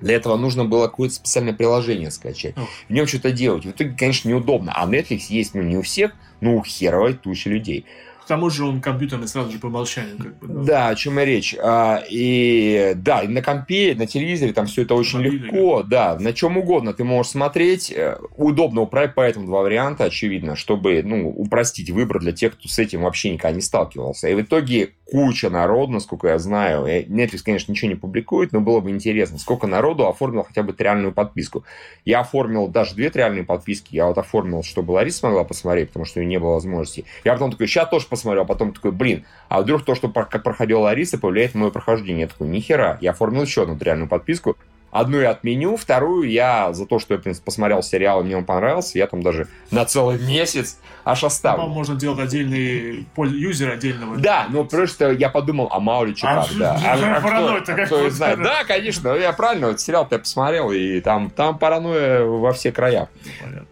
[0.00, 2.54] Для этого нужно было какое-то специальное приложение скачать.
[2.88, 3.64] В нем что-то делать.
[3.64, 4.72] В итоге, конечно, неудобно.
[4.74, 7.86] А Netflix есть, ну, не у всех, но у херовой тучи людей.
[8.26, 10.16] К тому же он компьютерный сразу же по умолчанию.
[10.18, 11.54] Как бы, Да, о чем и речь.
[11.62, 16.18] А, и да, и на компе, на телевизоре там все это очень Мобильный, легко, да,
[16.18, 17.92] на чем угодно ты можешь смотреть.
[17.92, 22.80] Э, Удобно управлять, поэтому два варианта, очевидно, чтобы ну, упростить выбор для тех, кто с
[22.80, 24.28] этим вообще никогда не сталкивался.
[24.28, 28.80] И в итоге куча народу, насколько я знаю, Netflix, конечно, ничего не публикует, но было
[28.80, 31.64] бы интересно, сколько народу оформил хотя бы триальную подписку.
[32.04, 36.18] Я оформил даже две триальные подписки, я вот оформил, чтобы Лариса смогла посмотреть, потому что
[36.18, 37.04] у нее не было возможности.
[37.24, 40.24] Я потом такой, сейчас тоже посмотрю, а потом такой, блин, а вдруг то, что про-
[40.24, 42.22] как проходила Лариса, повлияет на мое прохождение?
[42.22, 44.56] Я такой, нихера, я оформил еще одну триальную подписку,
[44.92, 48.36] Одну я отменю, вторую я за то, что я, в принципе, посмотрел сериал, и мне
[48.36, 51.66] он понравился, я там даже на целый месяц аж оставлю.
[51.66, 54.16] можно делать отдельный юзер отдельного.
[54.16, 56.76] Да, но просто я подумал, а мало ли что А как, да.
[56.96, 58.42] кто- паранойя-то а как кто вот знает.
[58.42, 63.08] Да, конечно, я правильно, вот сериал-то я посмотрел, и там, там паранойя во все края.
[63.24, 63.66] Ну, понятно.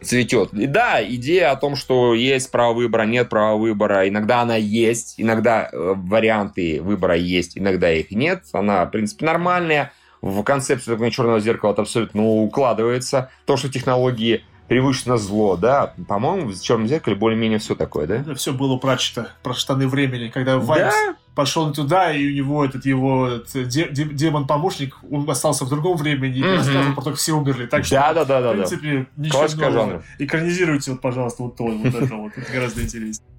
[0.00, 0.52] Цветет.
[0.52, 5.14] И да, идея о том, что есть право выбора, нет права выбора, иногда она есть,
[5.18, 9.92] иногда э, варианты выбора есть, иногда их нет, она, в принципе, нормальная.
[10.20, 13.30] В концепцию черного зеркала это абсолютно укладывается.
[13.44, 15.94] То, что технологии превыше зло, да?
[16.06, 18.16] По-моему, в черном зеркале более-менее все такое, да?
[18.16, 21.16] Это все было прочито про штаны времени, когда Вайнс да?
[21.34, 26.42] пошел туда, и у него этот его де, демон-помощник он остался в другом времени, и
[26.42, 26.56] mm-hmm.
[26.56, 27.66] рассказывал про то, как все умерли.
[27.66, 29.22] Так что, да, да, да, в принципе, да.
[29.22, 29.80] ничего Классика нового.
[29.80, 30.02] Жанра.
[30.18, 32.32] Экранизируйте, вот, пожалуйста, вот то, вот это вот.
[32.36, 33.37] Это гораздо интереснее.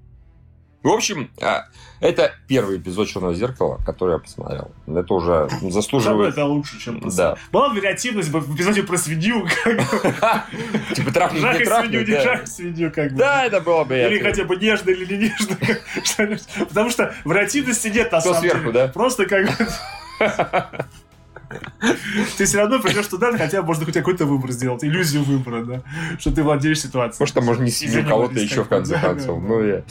[0.82, 1.66] В общем, а,
[2.00, 4.70] это первый эпизод Черного зеркала, который я посмотрел.
[4.86, 6.32] Это уже заслуживает.
[6.32, 7.36] Это лучше, чем Да.
[7.52, 9.46] Была вариативность в эпизоде про свинью.
[10.94, 12.08] Типа трахнуть не трахнуть.
[12.08, 13.18] не трахнуть свинью, как бы.
[13.18, 13.98] Да, это было бы.
[13.98, 16.38] Или хотя бы нежно или не нежно.
[16.68, 18.72] Потому что вариативности нет на самом деле.
[18.72, 18.88] да?
[18.88, 19.68] Просто как бы...
[22.38, 25.82] Ты все равно придешь туда, хотя можно хоть какой-то выбор сделать, иллюзию выбора, да,
[26.18, 27.20] что ты владеешь ситуацией.
[27.20, 29.42] Может, там можно не семью кого-то еще в конце концов.
[29.42, 29.82] Ну, я...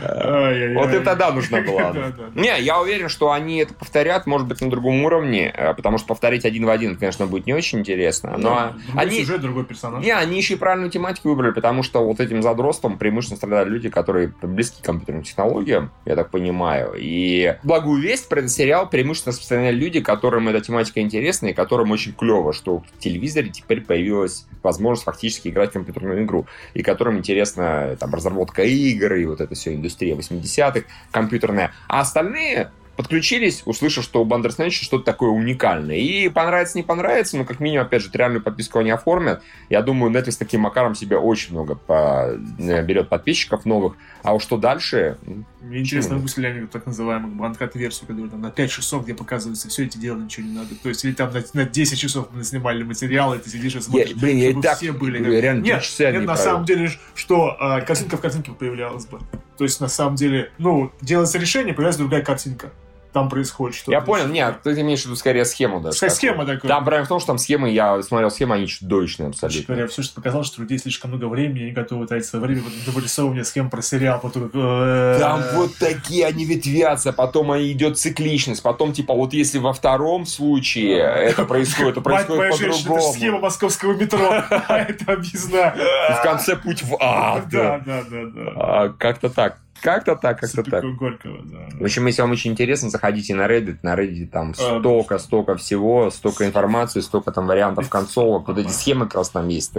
[0.00, 1.94] Вот и тогда нужна была.
[2.34, 6.08] Не, я уверен, что они это повторят, может быть, на другом уровне, э, потому что
[6.08, 8.36] повторить один в один, конечно, будет не очень интересно.
[8.36, 9.20] Но они...
[9.20, 10.04] сюжет, другой персонаж.
[10.04, 13.88] Не, они еще и правильную тематику выбрали, потому что вот этим задростом преимущественно страдали люди,
[13.88, 16.94] которые близки к компьютерным технологиям, я так понимаю.
[16.96, 21.90] И благую весть про этот сериал преимущественно распространяли люди, которым эта тематика интересная, и которым
[21.90, 27.18] очень клево, что в телевизоре теперь появилась возможность фактически играть в компьютерную игру, и которым
[27.18, 31.72] интересна там разработка игр, и вот эта все индустрия 80-х компьютерная.
[31.88, 32.70] А остальные
[33.00, 35.96] подключились, услышав, что у Bandersnatch что-то такое уникальное.
[35.96, 39.42] И понравится, не понравится, но как минимум, опять же, реальную подписку они оформят.
[39.70, 42.38] Я думаю, Netflix таким макаром себе очень много по...
[42.58, 43.94] Э, берет подписчиков новых.
[44.22, 45.16] А уж что дальше...
[45.60, 49.84] Мне интересно, выпустили они так называемую банкат-версию, которая там на 5 часов, где показывается все
[49.84, 50.74] эти дела, ничего не надо.
[50.82, 54.10] То есть, или там на, на 10 часов мы снимали материалы, ты сидишь и смотришь,
[54.10, 55.18] я, блин, я чтобы так, все были.
[55.18, 55.26] Как...
[55.26, 56.36] Реально, нет, нет на правил.
[56.36, 59.20] самом деле, что а, картинка в картинке появлялась бы.
[59.58, 62.70] То есть, на самом деле, ну, делается решение, появляется другая картинка
[63.12, 63.92] там происходит что-то.
[63.92, 65.96] Я понял, нет, ты имеешь в виду скорее схему даже.
[65.96, 66.68] Скорее схема такая.
[66.68, 69.74] Там проблема в том, что там схемы, я смотрел схемы, они чудовищные абсолютно.
[69.74, 72.62] Говоря, все, что показалось, что у людей слишком много времени, они готовы тратить свое время,
[72.62, 74.50] потом вырисовывание схем про сериал, потом...
[74.52, 80.26] Э, там вот такие они ветвятся, потом идет цикличность, потом типа вот если во втором
[80.26, 83.12] случае это происходит, то происходит по-другому.
[83.12, 85.74] схема московского метро, это объясна.
[86.10, 87.48] В конце путь в ад.
[87.50, 88.52] Да, да, да, да.
[88.56, 89.58] А, как-то так.
[89.80, 90.84] Как-то так, как-то так.
[90.96, 91.68] Горького, да.
[91.78, 93.78] В общем, если вам очень интересно, заходите на Reddit.
[93.82, 98.48] На Reddit там а, столько, столько всего, столько информации, столько там вариантов консолок.
[98.48, 99.72] Вот эти схемы как раз там есть.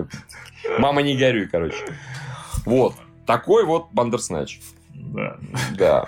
[0.79, 1.83] Мама, не горюй, короче.
[2.65, 2.95] Вот.
[3.25, 4.59] Такой вот Бандерснач.
[4.93, 5.37] Да.
[5.77, 6.05] Да.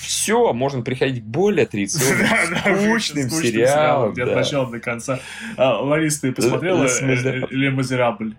[0.00, 4.10] Все, можно приходить к более традиционным, скучным сериалам.
[4.10, 5.20] От начала до конца.
[5.56, 6.86] А, Ларис, ты посмотрела
[7.50, 8.34] Ле Мазерабль?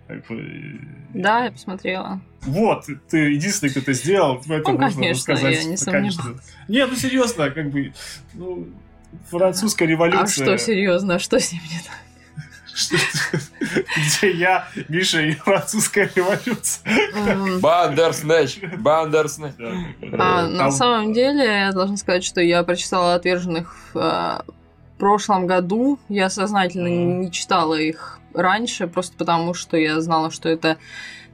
[1.14, 2.20] Да, я посмотрела.
[2.42, 4.36] Вот, ты единственный, кто это сделал.
[4.38, 5.54] Это ну, можно конечно, сказать.
[5.54, 6.16] я не сомневаюсь.
[6.68, 7.92] Не, ну серьезно, как бы,
[8.34, 8.68] ну,
[9.30, 10.44] французская революция.
[10.44, 12.05] А что серьезно, а что с ним не так?
[13.60, 17.60] Где я, Миша и французская революция.
[17.60, 19.54] Бандерснэч, Бандерснэч.
[20.18, 24.44] А, на самом деле, я должна сказать, что я прочитала «Отверженных» в а,
[24.98, 25.98] прошлом году.
[26.08, 30.76] Я сознательно не читала их раньше, просто потому что я знала, что это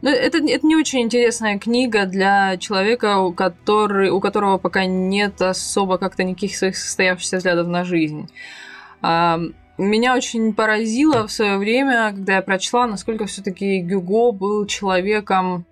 [0.03, 5.41] ну, это, это не очень интересная книга для человека, у, который, у которого пока нет
[5.41, 8.29] особо как-то никаких своих состоявшихся взглядов на жизнь.
[9.01, 9.39] А,
[9.79, 15.65] меня очень поразило в свое время, когда я прочла, насколько все-таки Гюго был человеком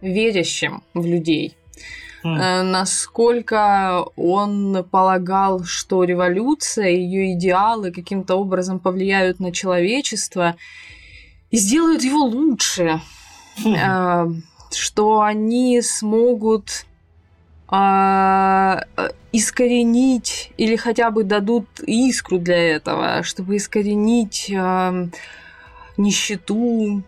[0.00, 1.56] верящим в людей.
[2.24, 2.62] Mm.
[2.62, 10.56] Насколько он полагал, что революция, ее идеалы каким-то образом повлияют на человечество
[11.50, 13.00] и сделают его лучше.
[13.66, 14.26] Э,
[14.70, 16.86] что они смогут
[17.74, 18.84] а,
[19.32, 25.08] искоренить или хотя бы дадут искру для этого, чтобы искоренить а,
[25.96, 27.02] нищету,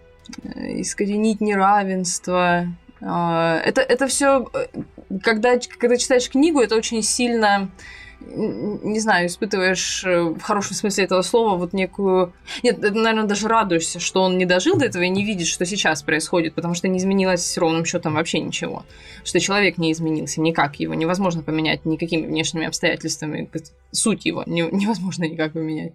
[0.54, 2.66] искоренить неравенство.
[3.02, 4.66] А, это, это все, э,
[5.22, 7.68] когда, когда читаешь книгу, это очень сильно
[8.26, 12.32] не знаю, испытываешь э, в хорошем смысле этого слова вот некую...
[12.62, 16.02] Нет, наверное, даже радуешься, что он не дожил до этого и не видит, что сейчас
[16.02, 18.84] происходит, потому что не изменилось ровным счетом вообще ничего.
[19.24, 23.48] Что человек не изменился никак, его невозможно поменять никакими внешними обстоятельствами,
[23.90, 25.92] суть его невозможно никак поменять.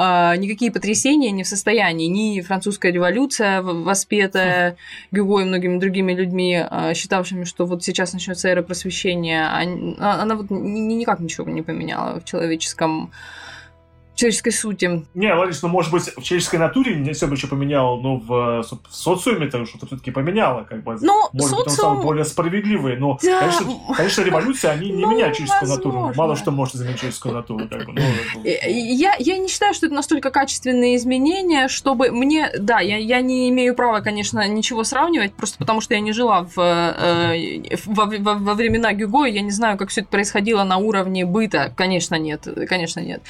[0.00, 2.06] А, никакие потрясения не в состоянии.
[2.06, 4.76] Ни французская революция, воспетая
[5.10, 10.36] Гюго и многими другими людьми, а, считавшими, что вот сейчас начнется эра просвещения, а, она
[10.36, 13.10] вот никак ничего не поменяла в человеческом
[14.18, 15.06] человеческой сути.
[15.14, 18.62] Не, Ларис, ну, может быть, в человеческой натуре не все бы еще поменяло, но в,
[18.62, 20.98] в социуме это что-то все-таки поменяло, как бы.
[21.00, 21.58] Но может социум...
[21.58, 23.40] быть, он стал более справедливый, но, да.
[23.40, 23.66] конечно,
[23.96, 25.92] конечно, революции, они не ну, меняют человеческую возможно.
[25.92, 26.12] натуру.
[26.16, 27.68] Мало что может изменить человеческую натуру.
[27.68, 27.92] Как бы.
[27.94, 32.50] ну, я, я не считаю, что это настолько качественные изменения, чтобы мне...
[32.58, 36.42] Да, я, я не имею права, конечно, ничего сравнивать, просто потому что я не жила
[36.42, 40.78] в, э, во, во, во времена Гюго, я не знаю, как все это происходило на
[40.78, 41.72] уровне быта.
[41.76, 42.48] Конечно, нет.
[42.68, 43.22] Конечно, нет.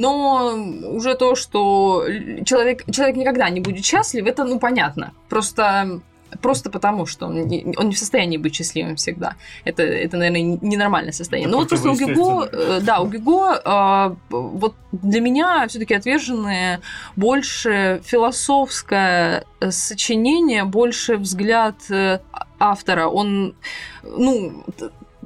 [0.00, 2.04] Но уже то, что
[2.44, 5.12] человек, человек никогда не будет счастлив, это, ну, понятно.
[5.28, 6.00] Просто
[6.42, 9.36] Просто потому, что он не, он не в состоянии быть счастливым всегда.
[9.64, 11.48] Это, это наверное, ненормальное состояние.
[11.48, 16.80] Но вот просто у Гюго, э, да, у Гюго, э, вот для меня все-таки отверженные
[17.14, 22.18] больше философское сочинение, больше взгляд э,
[22.58, 23.06] автора.
[23.06, 23.54] Он,
[24.02, 24.64] ну,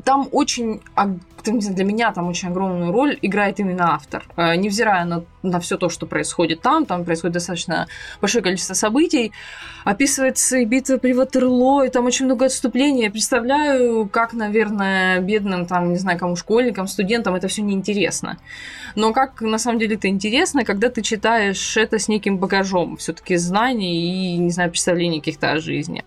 [0.05, 0.81] там очень
[1.43, 4.25] для меня там очень огромную роль играет именно автор.
[4.37, 7.87] Э, невзирая на, на все то, что происходит там, там происходит достаточно
[8.21, 9.33] большое количество событий,
[9.85, 13.05] описывается и битва при Ватерлоо, и там очень много отступлений.
[13.05, 18.39] Я представляю, как, наверное, бедным, там, не знаю, кому, школьникам, студентам это все неинтересно.
[18.95, 23.37] Но как на самом деле это интересно, когда ты читаешь это с неким багажом все-таки
[23.37, 26.05] знаний и, не знаю, представлений каких-то о жизни.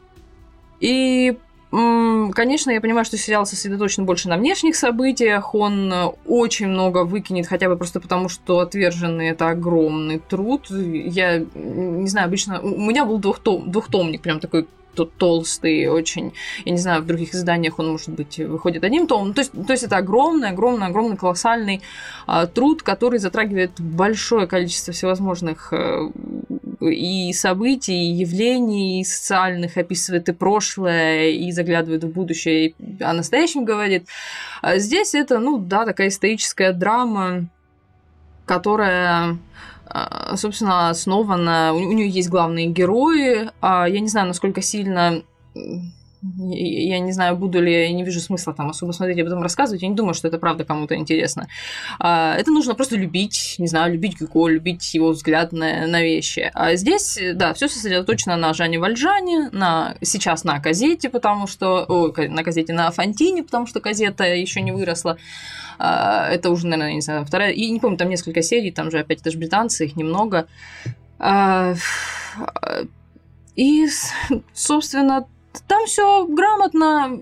[0.80, 1.38] И
[1.74, 7.48] Конечно, я понимаю, что сериал сосредоточен больше на внешних событиях, он э, очень много выкинет,
[7.48, 10.70] хотя бы просто потому, что отверженный это огромный труд.
[10.70, 16.34] Я не знаю, обычно у меня был двухтом, двухтомник, прям такой толстый, очень,
[16.66, 19.34] я не знаю, в других изданиях он, может быть, выходит одним томом.
[19.34, 21.82] То есть, то есть это огромный, огромный, огромный, колоссальный
[22.28, 26.10] а, труд, который затрагивает большое количество всевозможных а,
[26.82, 33.14] и событий, и явлений, и социальных, описывает и прошлое, и заглядывает в будущее, и о
[33.14, 34.08] настоящем говорит.
[34.62, 37.48] А здесь это, ну да, такая историческая драма,
[38.46, 39.38] которая
[40.36, 41.74] собственно, основана...
[41.74, 43.50] У нее есть главные герои.
[43.62, 45.22] А я не знаю, насколько сильно
[46.38, 49.82] я не знаю, буду ли, я не вижу смысла там особо смотреть, об этом рассказывать,
[49.82, 51.48] я не думаю, что это правда кому-то интересно.
[52.00, 56.50] А, это нужно просто любить, не знаю, любить Гюго, любить его взгляд на, на вещи.
[56.54, 62.14] А здесь, да, все сосредоточено на Жане Вальжане, на, сейчас на Казете, потому что, о,
[62.30, 65.18] на Казете, на Фонтине, потому что Казета еще не выросла.
[65.78, 69.00] А, это уже, наверное, не знаю, вторая, и не помню, там несколько серий, там же
[69.00, 70.48] опять это же британцы, их немного.
[73.56, 73.88] И,
[74.54, 75.28] собственно,
[75.68, 77.22] там все грамотно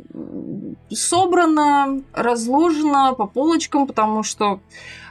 [0.90, 4.60] собрано, разложено по полочкам, потому что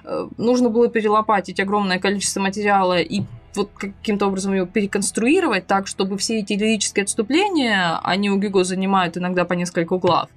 [0.04, 3.22] э, нужно было перелопатить огромное количество материала и
[3.54, 9.16] вот каким-то образом его переконструировать так, чтобы все эти лирические отступления, они у Гюго занимают
[9.16, 10.28] иногда по несколько углов,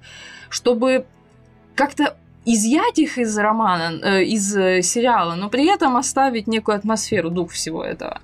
[0.48, 1.06] чтобы
[1.74, 7.30] как-то изъять их из романа, э, из э, сериала, но при этом оставить некую атмосферу,
[7.30, 8.20] дух всего этого.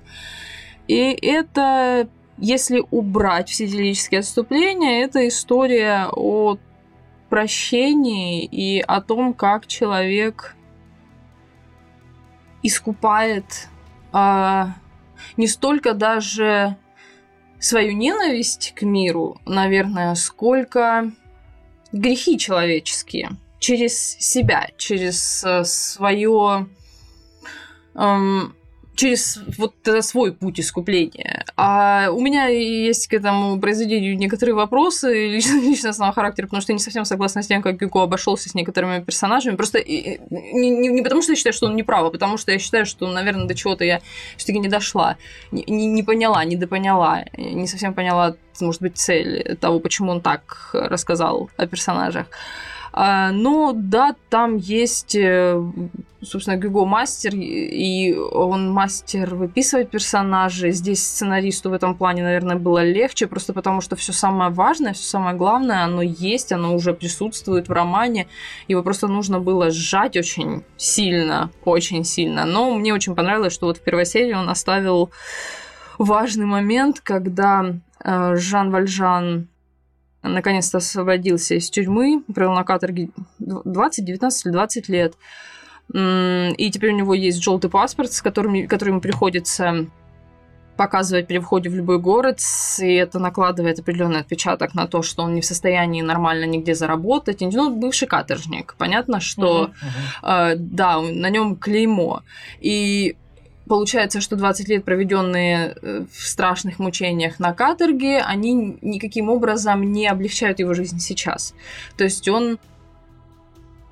[0.87, 2.07] И это
[2.41, 6.57] если убрать все лирические отступления, это история о
[7.29, 10.55] прощении и о том, как человек
[12.63, 13.69] искупает
[14.11, 14.75] а,
[15.37, 16.75] не столько даже
[17.59, 21.11] свою ненависть к миру, наверное, сколько
[21.91, 23.29] грехи человеческие
[23.59, 26.67] через себя, через э, свое
[27.93, 28.55] эм,
[29.01, 31.43] через вот свой путь искупления.
[31.57, 36.83] А у меня есть к этому произведению некоторые вопросы личностного характера, потому что я не
[36.83, 39.55] совсем согласна с тем, как Гюго обошелся с некоторыми персонажами.
[39.55, 40.19] Просто не,
[40.69, 42.85] не, не потому, что я считаю, что он не прав, а потому что я считаю,
[42.85, 44.01] что, наверное, до чего-то я
[44.37, 45.17] все-таки не дошла,
[45.51, 50.21] не, не, не поняла, не допоняла, не совсем поняла, может быть, цель того, почему он
[50.21, 52.27] так рассказал о персонажах.
[52.93, 55.61] А, но да, там есть, э,
[56.21, 60.71] собственно, Гюго мастер, и он мастер выписывать персонажей.
[60.71, 65.03] Здесь сценаристу в этом плане, наверное, было легче, просто потому что все самое важное, все
[65.03, 68.27] самое главное, оно есть, оно уже присутствует в романе.
[68.67, 72.45] Его просто нужно было сжать очень сильно, очень сильно.
[72.45, 75.11] Но мне очень понравилось, что вот в первой серии он оставил
[75.97, 77.73] важный момент, когда
[78.03, 79.47] э, Жан Вальжан
[80.23, 83.09] наконец-то освободился из тюрьмы, провел на каторге
[83.39, 85.13] 20, 19 или 20 лет.
[85.93, 89.87] И теперь у него есть желтый паспорт, с которым, который ему приходится
[90.77, 92.39] показывать при входе в любой город,
[92.79, 97.41] и это накладывает определенный отпечаток на то, что он не в состоянии нормально нигде заработать.
[97.41, 98.73] Ну, бывший каторжник.
[98.77, 99.69] Понятно, что uh-huh,
[100.23, 100.53] uh-huh.
[100.53, 102.23] Э, да, на нем клеймо.
[102.59, 103.15] И
[103.67, 110.07] Получается, что 20 лет, проведенные э, в страшных мучениях на каторге, они никаким образом не
[110.07, 111.53] облегчают его жизнь сейчас.
[111.95, 112.59] То есть он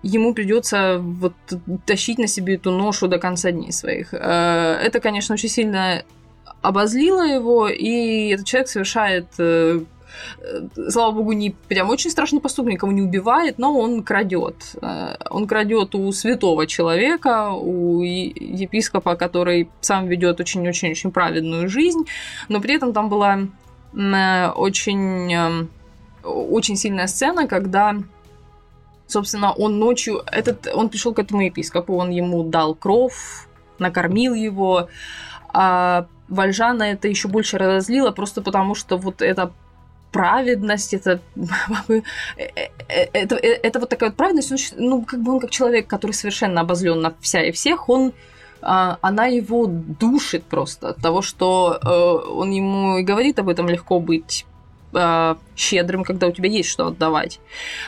[0.02, 1.34] ему придется вот
[1.86, 4.14] тащить на себе эту ношу до конца дней своих.
[4.14, 6.04] Э, это, конечно, очень сильно
[6.62, 9.82] обозлило его, и этот человек совершает э,
[10.90, 14.76] слава богу, не прям очень страшный поступок, никого не убивает, но он крадет.
[14.82, 22.06] Э, он крадет у святого человека, у епископа, который сам ведет очень-очень-очень праведную жизнь,
[22.48, 23.40] но при этом там была
[23.92, 25.68] очень,
[26.24, 27.96] очень сильная сцена, когда
[29.08, 33.48] собственно, он ночью, этот, он пришел к этому епископу, он ему дал кров,
[33.80, 34.88] накормил его,
[35.52, 39.52] а Вальжана это еще больше разозлило, просто потому что вот эта
[40.12, 41.20] праведность, это,
[43.14, 46.62] это, это вот такая вот праведность, он, ну, как бы он как человек, который совершенно
[46.62, 48.14] обозлен на вся и всех, он
[48.62, 53.70] а, она его душит просто от того, что э, он ему и говорит об этом
[53.70, 54.46] легко быть
[54.94, 57.40] э, щедрым, когда у тебя есть что отдавать.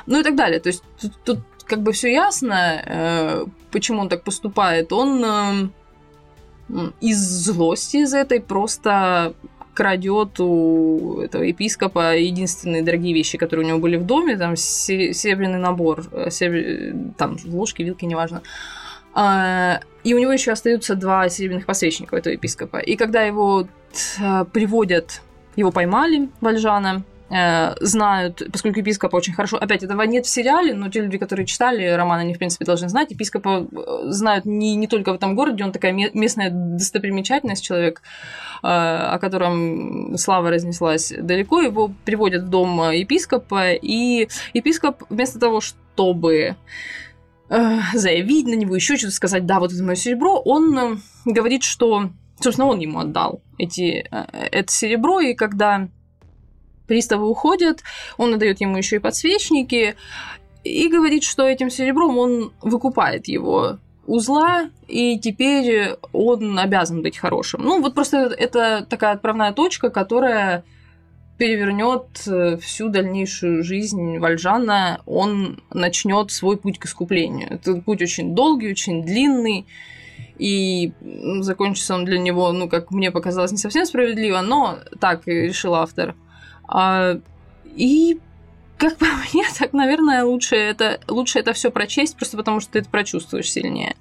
[0.06, 0.60] Ну и так далее.
[0.62, 4.94] То есть тут, тут как бы все ясно, э, почему он так поступает.
[4.94, 9.34] Он э, из злости из этой просто
[9.74, 15.60] крадет у этого епископа единственные дорогие вещи, которые у него были в доме, там серебряный
[15.60, 17.14] набор, э, серебр...
[17.18, 18.42] там ложки, вилки, неважно.
[19.14, 22.78] А, и у него еще остаются два серебряных посвященника у этого епископа.
[22.78, 23.68] И когда его
[24.20, 25.22] э, приводят
[25.56, 27.04] его поймали, Вальжана,
[27.80, 29.58] знают, поскольку епископа очень хорошо...
[29.58, 32.90] Опять, этого нет в сериале, но те люди, которые читали роман, они, в принципе, должны
[32.90, 33.12] знать.
[33.12, 38.02] Епископа э, знают не, не только в этом городе, он такая местная достопримечательность, человек,
[38.64, 41.62] э, о котором слава разнеслась далеко.
[41.62, 46.56] Его приводят в дом епископа, и епископ вместо того, чтобы
[47.94, 52.10] заявить на него, еще что-то сказать, да, вот это мое серебро, он говорит, что
[52.42, 55.88] Собственно, он ему отдал эти, э, это серебро, и когда
[56.92, 57.84] приставы уходят,
[58.18, 59.96] он отдает ему еще и подсвечники,
[60.66, 67.62] и говорит, что этим серебром он выкупает его узла, и теперь он обязан быть хорошим.
[67.64, 70.66] Ну, вот просто это такая отправная точка, которая
[71.38, 77.54] перевернет э, всю дальнейшую жизнь Вальжана, он начнет свой путь к искуплению.
[77.54, 79.66] Этот путь очень долгий, очень длинный,
[80.38, 80.92] и
[81.40, 86.16] закончится он для него, ну, как мне показалось, не совсем справедливо, но так решил автор.
[86.72, 87.20] А,
[87.76, 88.20] и
[88.78, 92.80] как по мне, так, наверное, лучше это, лучше это все прочесть, просто потому что ты
[92.80, 93.96] это прочувствуешь сильнее.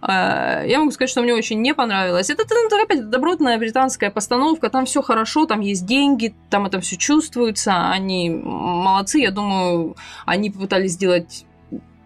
[0.00, 2.30] А, я могу сказать, что мне очень не понравилось.
[2.30, 6.96] Это, это опять добротная британская постановка, там все хорошо, там есть деньги, там это все
[6.96, 11.44] чувствуется, они молодцы, я думаю, они попытались сделать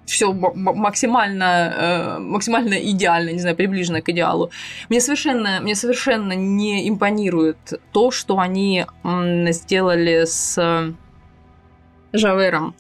[0.09, 4.50] все максимально, э, максимально идеально, не знаю, приближено к идеалу.
[4.88, 8.86] Мне совершенно, мне совершенно не импонирует то, что они
[9.50, 10.94] сделали с
[12.12, 12.74] Жавером.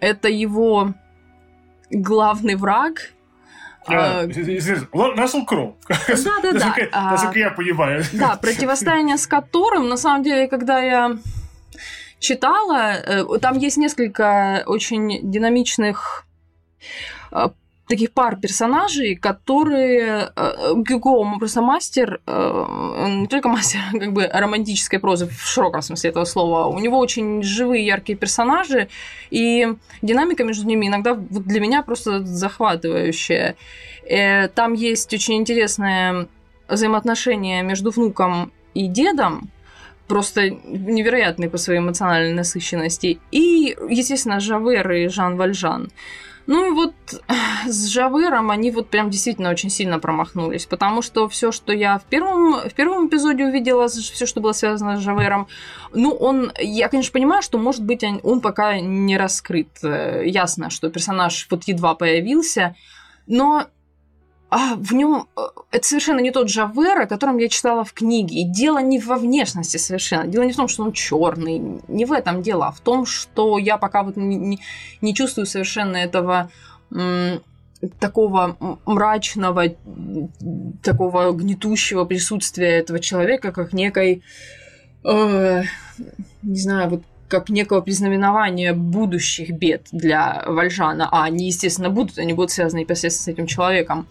[0.00, 0.94] Это его
[1.90, 3.12] главный враг,
[3.86, 5.76] а, Рассел Кроу.
[5.88, 7.10] Да, да, да.
[7.10, 8.04] Насколько я понимаю.
[8.12, 11.16] Да, противостояние с которым, на самом деле, когда я
[12.18, 16.29] читала, э, там есть несколько очень динамичных а,
[17.90, 24.98] таких пар персонажей, которые э, Гюго просто мастер, э, не только мастер как бы романтической
[24.98, 28.88] прозы в широком смысле этого слова, у него очень живые, яркие персонажи,
[29.30, 29.68] и
[30.02, 33.56] динамика между ними иногда для меня просто захватывающая.
[34.08, 36.28] Э, там есть очень интересное
[36.68, 39.50] взаимоотношение между внуком и дедом,
[40.06, 43.18] просто невероятный по своей эмоциональной насыщенности.
[43.32, 45.90] И, естественно, Жавер и Жан Вальжан.
[46.50, 46.94] Ну и вот
[47.68, 52.02] с Жавером они вот прям действительно очень сильно промахнулись, потому что все, что я в
[52.02, 55.46] первом, в первом эпизоде увидела, все, что было связано с Жавером,
[55.94, 59.68] ну, он, я, конечно, понимаю, что, может быть, он, пока не раскрыт.
[59.84, 62.74] Э, ясно, что персонаж вот едва появился,
[63.28, 63.66] но
[64.50, 65.40] а в нем э,
[65.70, 68.40] это совершенно не тот Жавер, о котором я читала в книге.
[68.40, 70.26] И дело не во внешности совершенно.
[70.26, 71.80] Дело не в том, что он черный.
[71.86, 74.58] Не в этом дело, а в том, что я пока вот не,
[75.00, 76.50] не, чувствую совершенно этого
[77.98, 79.64] такого мрачного,
[80.82, 84.22] такого гнетущего присутствия этого человека, как некой,
[85.04, 85.62] э,
[86.42, 91.08] не знаю, вот как некого признаменования будущих бед для Вальжана.
[91.10, 94.08] А они, естественно, будут, они будут связаны непосредственно с этим человеком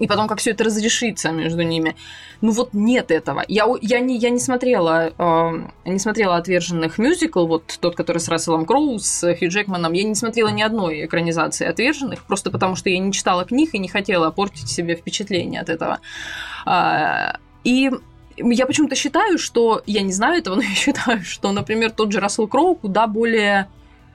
[0.00, 1.94] и потом как все это разрешится между ними.
[2.40, 3.44] Ну вот нет этого.
[3.46, 8.28] Я, я, не, я не смотрела э, не смотрела «Отверженных» мюзикл, вот тот, который с
[8.28, 9.92] Расселом Кроу, с Хью Джекманом.
[9.92, 13.78] Я не смотрела ни одной экранизации «Отверженных», просто потому что я не читала книг и
[13.78, 16.00] не хотела портить себе впечатление от этого.
[16.66, 17.90] Э, и
[18.38, 19.82] я почему-то считаю, что...
[19.86, 23.68] Я не знаю этого, но я считаю, что, например, тот же Рассел Кроу куда более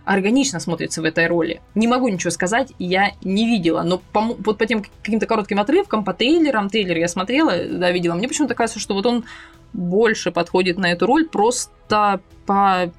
[0.05, 1.61] органично смотрится в этой роли.
[1.73, 6.03] Не могу ничего сказать, я не видела, но по, вот по тем каким-то коротким отрывкам,
[6.03, 9.25] по трейлерам, трейлер я смотрела, да, видела, мне почему-то кажется, что вот он
[9.73, 12.91] больше подходит на эту роль просто по...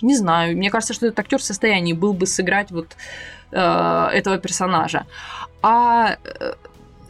[0.00, 2.96] Не знаю, мне кажется, что этот актер в состоянии был бы сыграть вот
[3.50, 5.06] э, этого персонажа.
[5.60, 6.52] А э,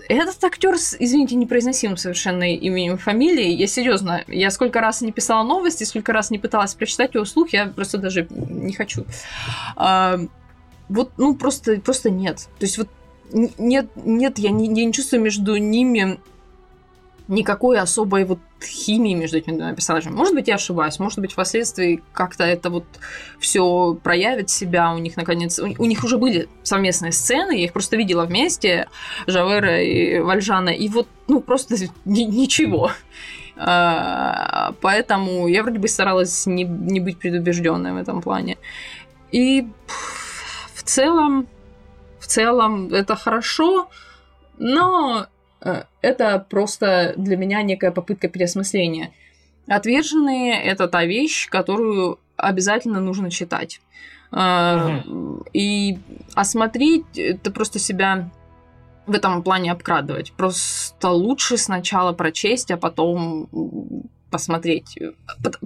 [0.09, 5.43] этот актер с, извините, непроизносимым совершенно именем фамилией, я серьезно, я сколько раз не писала
[5.45, 9.05] новости, сколько раз не пыталась прочитать его слух, я просто даже не хочу.
[9.77, 10.19] А,
[10.89, 12.49] вот, ну, просто, просто нет.
[12.59, 12.89] То есть вот
[13.33, 16.19] нет, нет, я не, я не чувствую между ними
[17.29, 20.15] никакой особой вот химии между этими двумя персонажами.
[20.15, 22.85] Может быть, я ошибаюсь, может быть, впоследствии как-то это вот
[23.39, 25.59] все проявит себя у них, наконец.
[25.59, 28.89] У, у них уже были совместные сцены, я их просто видела вместе,
[29.27, 32.91] Жавера и Вальжана, и вот, ну, просто ни, ничего.
[33.57, 38.57] А, поэтому я вроде бы старалась не, не быть предубежденной в этом плане.
[39.33, 39.67] И
[40.75, 41.49] в целом,
[42.21, 43.91] в целом это хорошо,
[44.59, 45.27] но
[45.61, 49.11] это просто для меня некая попытка переосмысления.
[49.67, 53.81] Отверженные– это та вещь, которую обязательно нужно читать.
[54.31, 55.47] Угу.
[55.53, 55.99] И
[56.35, 58.31] осмотреть– это просто себя
[59.07, 60.33] в этом плане обкрадывать.
[60.33, 63.49] Просто лучше сначала прочесть, а потом
[64.31, 64.99] посмотреть.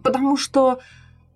[0.02, 0.78] Потому что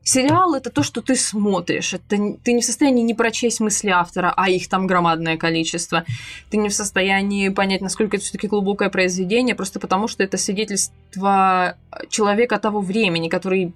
[0.07, 1.93] Сериал это то, что ты смотришь.
[1.93, 2.05] Это
[2.45, 6.05] ты не в состоянии не прочесть мысли автора, а их там громадное количество.
[6.49, 11.77] Ты не в состоянии понять, насколько это все-таки глубокое произведение, просто потому что это свидетельство
[12.09, 13.75] человека того времени, который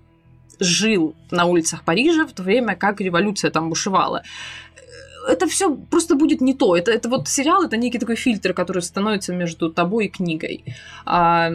[0.61, 4.23] жил на улицах Парижа в то время, как революция там бушевала
[5.29, 6.77] это все просто будет не то.
[6.77, 10.65] Это, это вот сериал, это некий такой фильтр, который становится между тобой и книгой.
[11.05, 11.53] А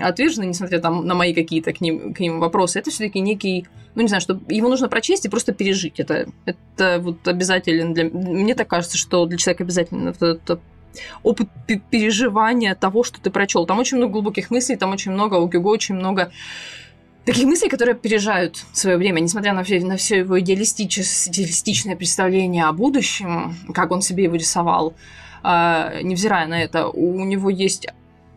[0.00, 4.02] отверженный, несмотря там на мои какие-то к ним, к ним вопросы, это все-таки некий, ну
[4.02, 6.00] не знаю, что его нужно прочесть и просто пережить.
[6.00, 8.04] Это, это вот обязателен для...
[8.04, 10.60] Мне так кажется, что для человека обязательно это, это
[11.22, 11.48] опыт
[11.90, 13.66] переживания того, что ты прочел.
[13.66, 16.30] Там очень много глубоких мыслей, там очень много, у Гюго очень много
[17.26, 22.64] таких мыслей, которые опережают свое время, несмотря на все, на все его идеалистичес, идеалистичное представление
[22.64, 24.94] о будущем, как он себе его рисовал,
[25.42, 27.88] э, невзирая на это, у него есть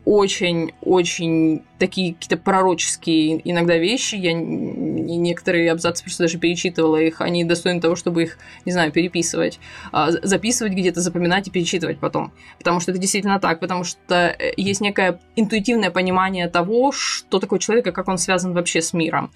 [0.06, 4.16] очень-очень такие какие-то пророческие иногда вещи.
[4.16, 7.22] Я некоторые абзацы просто даже перечитывала их.
[7.22, 9.60] Они достойны того, чтобы их, не знаю, переписывать,
[9.92, 12.32] а, записывать где-то, запоминать и перечитывать потом.
[12.58, 13.60] Потому что это действительно так.
[13.60, 18.54] Потому что э, есть некое интуитивное понимание того, что такое человек и как он связан
[18.54, 19.32] вообще с миром.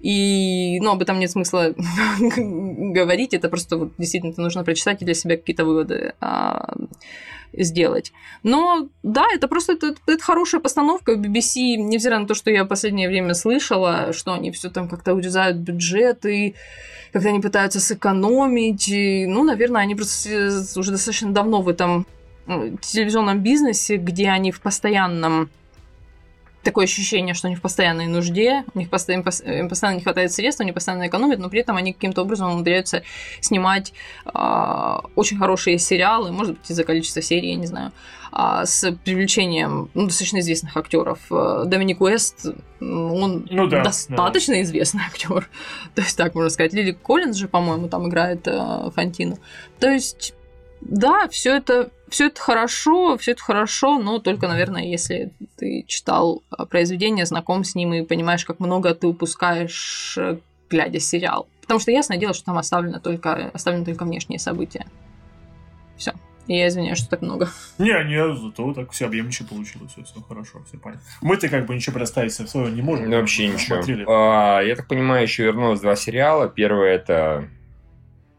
[0.00, 1.74] И, ну, об этом нет смысла
[2.36, 3.34] говорить.
[3.34, 6.74] Это просто вот, действительно нужно прочитать и для себя какие-то выводы а,
[7.52, 8.12] сделать.
[8.42, 11.12] Но да, это просто это, это хорошая постановка.
[11.12, 15.14] BBC, невзирая на то, что я в последнее время слышала, что они все там как-то
[15.14, 16.54] урезают бюджеты,
[17.12, 18.88] как-то они пытаются сэкономить.
[18.88, 22.06] И, ну, наверное, они просто уже достаточно давно в этом
[22.46, 25.50] телевизионном бизнесе, где они в постоянном
[26.62, 30.60] такое ощущение, что они в постоянной нужде, у них постоянно, им постоянно не хватает средств,
[30.60, 33.02] они постоянно экономят, но при этом они каким-то образом умудряются
[33.40, 33.92] снимать
[34.26, 37.92] э, очень хорошие сериалы, может быть, из-за количества серий, я не знаю,
[38.32, 41.20] э, с привлечением ну, достаточно известных актеров.
[41.30, 42.46] Э, Доминик Уэст,
[42.80, 44.62] он ну, да, достаточно да.
[44.62, 45.48] известный актер.
[45.94, 46.72] То есть, так можно сказать.
[46.72, 49.38] Лили Коллинз же, по-моему, там играет э, Фантину.
[49.78, 50.34] То есть,
[50.80, 56.42] да, все это все это хорошо, все это хорошо, но только, наверное, если ты читал
[56.50, 60.38] а, произведение, знаком с ним и понимаешь, как много ты упускаешь, э,
[60.70, 61.48] глядя сериал.
[61.60, 64.86] Потому что ясное дело, что там оставлено только, оставлены только внешние события.
[65.96, 66.12] Все.
[66.46, 67.50] И я извиняюсь, что так много.
[67.78, 71.06] Не, не, зато так все объемниче получилось, все, все хорошо, все понятно.
[71.20, 73.10] Мы-то как бы ничего представить своего не можем.
[73.10, 73.82] Ну, вообще ничего.
[74.10, 76.48] А, я так понимаю, еще вернулось два сериала.
[76.48, 77.50] Первый это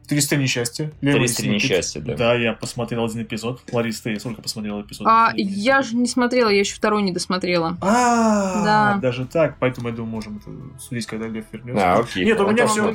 [0.09, 0.91] 300 несчастья.
[1.01, 2.15] 300 несчастья, да.
[2.15, 3.61] Да, я посмотрел один эпизод.
[3.71, 5.07] Лариса, ты сколько посмотрела эпизод?
[5.07, 7.77] А, я же не смотрела, я еще второй не досмотрела.
[7.81, 8.99] А, да.
[8.99, 10.49] даже так, поэтому я думаю, можем это
[10.79, 11.93] судить, когда Лев вернется.
[11.93, 12.25] А, окей.
[12.25, 12.93] Нет, у меня все...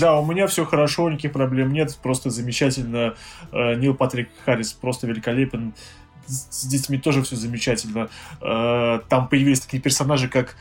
[0.00, 3.14] Да, у меня все хорошо, никаких проблем нет, просто замечательно.
[3.52, 5.74] Э, Нил Патрик Харрис просто великолепен
[6.26, 8.08] с детьми тоже все замечательно.
[8.40, 10.56] Э, там появились такие персонажи, как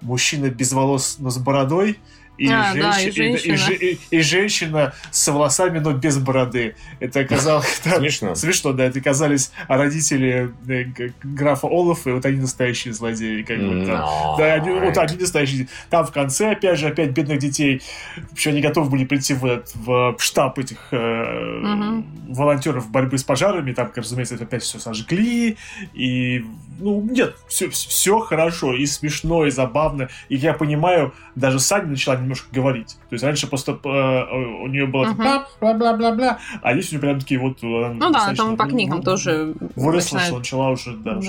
[0.00, 1.98] мужчина без волос, но с бородой,
[2.38, 2.82] и, а, женщ...
[2.82, 3.72] да, и, женщина.
[3.72, 6.76] И, и, и женщина с волосами, но без бороды.
[7.00, 7.66] Это оказалось...
[7.82, 8.34] Смешно.
[8.34, 8.84] Смешно, да.
[8.84, 10.84] Это оказались родители э,
[11.22, 13.42] графа Олафа, и вот они настоящие злодеи.
[13.42, 14.36] Как бы, там.
[14.38, 15.68] Да, они, вот они настоящие.
[15.88, 17.82] Там в конце, опять же, опять бедных детей,
[18.30, 22.04] вообще они готовы были прийти в, в штаб этих э, угу.
[22.28, 23.72] волонтеров борьбы с пожарами.
[23.72, 25.56] Там, разумеется, это опять все сожгли.
[25.94, 26.44] И,
[26.78, 28.74] ну, нет, все, все хорошо.
[28.74, 30.08] И смешно, и забавно.
[30.28, 32.96] И я понимаю, даже Саня начала немножко говорить.
[33.08, 35.12] То есть раньше просто э, у нее было
[35.60, 37.62] бла-бла-бла-бла, а здесь у нее прям такие вот...
[37.62, 41.20] Ну да, там по книгам тоже Выросла, что начала уже, да,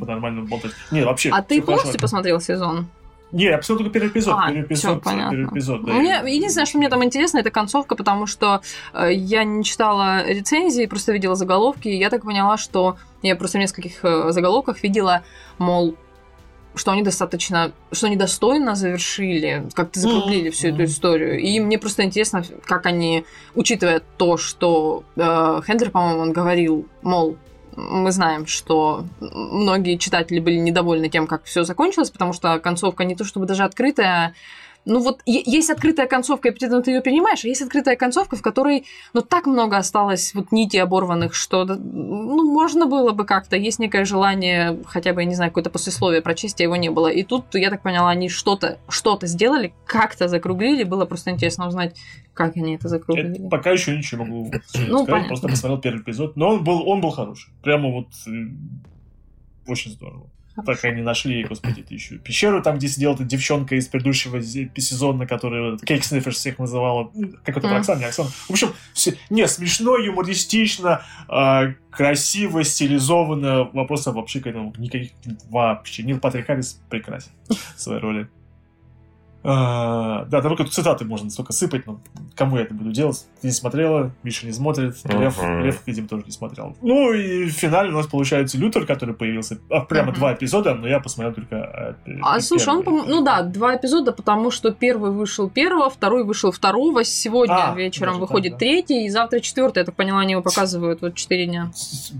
[0.00, 0.72] по-нормальному болтать.
[0.90, 1.30] Не, вообще...
[1.30, 2.88] А ты полностью посмотрел сезон?
[3.30, 4.34] Не, я посмотрел только первый эпизод.
[4.38, 5.92] А, первый эпизод, все, первый эпизод да.
[5.92, 8.62] Мне, единственное, что мне там интересно, это концовка, потому что
[8.94, 13.58] э, я не читала рецензии, просто видела заголовки, и я так поняла, что я просто
[13.58, 15.24] в нескольких э, заголовках видела,
[15.58, 15.94] мол,
[16.78, 20.52] что они достаточно, что они достойно завершили, как-то закруглили mm-hmm.
[20.52, 21.38] всю эту историю.
[21.38, 23.24] И мне просто интересно, как они,
[23.54, 27.36] учитывая то, что э, Хендлер, по-моему, он говорил, мол,
[27.76, 33.14] мы знаем, что многие читатели были недовольны тем, как все закончилось, потому что концовка не
[33.14, 34.34] то чтобы даже открытая,
[34.88, 38.86] ну вот есть открытая концовка, и ты ее принимаешь, а есть открытая концовка, в которой,
[39.12, 44.04] ну, так много осталось вот нити оборванных, что, ну, можно было бы как-то, есть некое
[44.04, 47.08] желание, хотя бы, я не знаю, какое-то послесловие прочесть, а его не было.
[47.08, 51.96] И тут, я так поняла, они что-то что сделали, как-то закруглили, было просто интересно узнать,
[52.32, 53.38] как они это закруглили.
[53.38, 54.50] Это пока еще ничего могу
[54.88, 58.08] ну, сказать, просто посмотрел первый эпизод, но он был, он был хороший, прямо вот
[59.66, 60.30] очень здорово.
[60.64, 65.26] Так они нашли, господи, ты еще пещеру, там, где сидела эта девчонка из предыдущего сезона,
[65.26, 67.10] которая Кейк Снифферс всех называла.
[67.44, 67.76] Как это, mm.
[67.76, 68.28] Оксана, не Оксана.
[68.28, 69.14] В общем, все...
[69.30, 73.64] не, смешно, юмористично, э, красиво, стилизованно.
[73.72, 75.12] Вопросов вообще к этому никаких
[75.50, 76.02] вообще.
[76.02, 78.28] Нил Патрик Харрис прекрасен в своей роли.
[79.44, 82.00] А, да, только цитаты можно столько сыпать, но
[82.34, 83.24] кому я это буду делать?
[83.40, 85.20] Ты не смотрела, Миша не смотрит, uh-huh.
[85.20, 86.76] Лев, Лев, видимо, тоже не смотрел.
[86.82, 89.58] Ну и в финале у нас получается Лютер, который появился.
[89.70, 90.16] А, прямо uh-huh.
[90.16, 94.50] два эпизода, но я посмотрел только А, а слушай, он, ну да, два эпизода, потому
[94.50, 98.66] что первый вышел первого, второй вышел второго, сегодня а, вечером выходит так, да.
[98.66, 101.70] третий, и завтра четвертый, я так поняла, они его показывают вот четыре дня.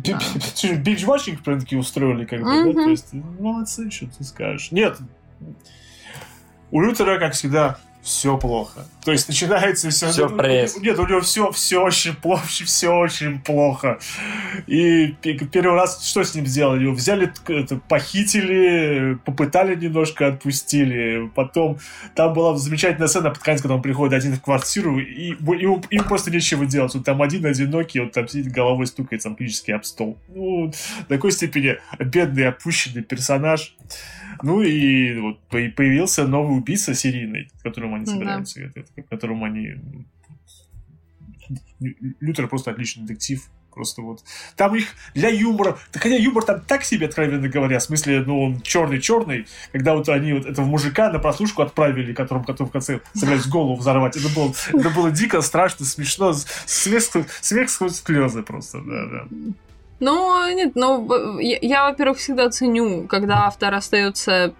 [0.05, 2.73] Бинж-ватчинг прям таки устроили, как бы, да?
[2.73, 4.71] То есть, молодцы, что ты скажешь.
[4.71, 4.99] Нет,
[6.71, 8.87] у Лютера, как всегда, все плохо.
[9.05, 10.11] То есть начинается все...
[10.11, 10.79] Сюрприз.
[10.79, 13.99] Нет, у него все, все очень плохо, все очень плохо.
[14.67, 15.15] И
[15.53, 16.85] первый раз что с ним сделали?
[16.85, 17.33] Его взяли,
[17.89, 21.31] похитили, попытали немножко, отпустили.
[21.35, 21.79] Потом
[22.15, 26.05] там была замечательная сцена под конец, когда он приходит один в квартиру, и ему, им
[26.05, 26.95] просто нечего делать.
[26.95, 30.19] Он там один одинокий, он там сидит головой стукает там физически об стол.
[30.29, 30.73] Ну,
[31.09, 33.75] такой степени бедный, опущенный персонаж.
[34.43, 39.03] Ну и вот появился новый убийца серийный, которым они собираются, да.
[39.09, 39.75] которым они...
[42.21, 44.25] Лютер просто отличный детектив, просто вот.
[44.57, 48.43] Там их для юмора, да хотя юмор там так себе, откровенно говоря, в смысле, ну,
[48.43, 53.01] он черный-черный, когда вот они вот этого мужика на прослушку отправили, которому который в конце
[53.15, 54.17] собирались голову взорвать.
[54.17, 56.35] Это было, это было дико, страшно, смешно,
[56.67, 59.27] смех, сквозь слезы просто, да, да.
[60.01, 64.55] Ну, нет, ну, я, я во-первых, всегда ценю, когда автор остается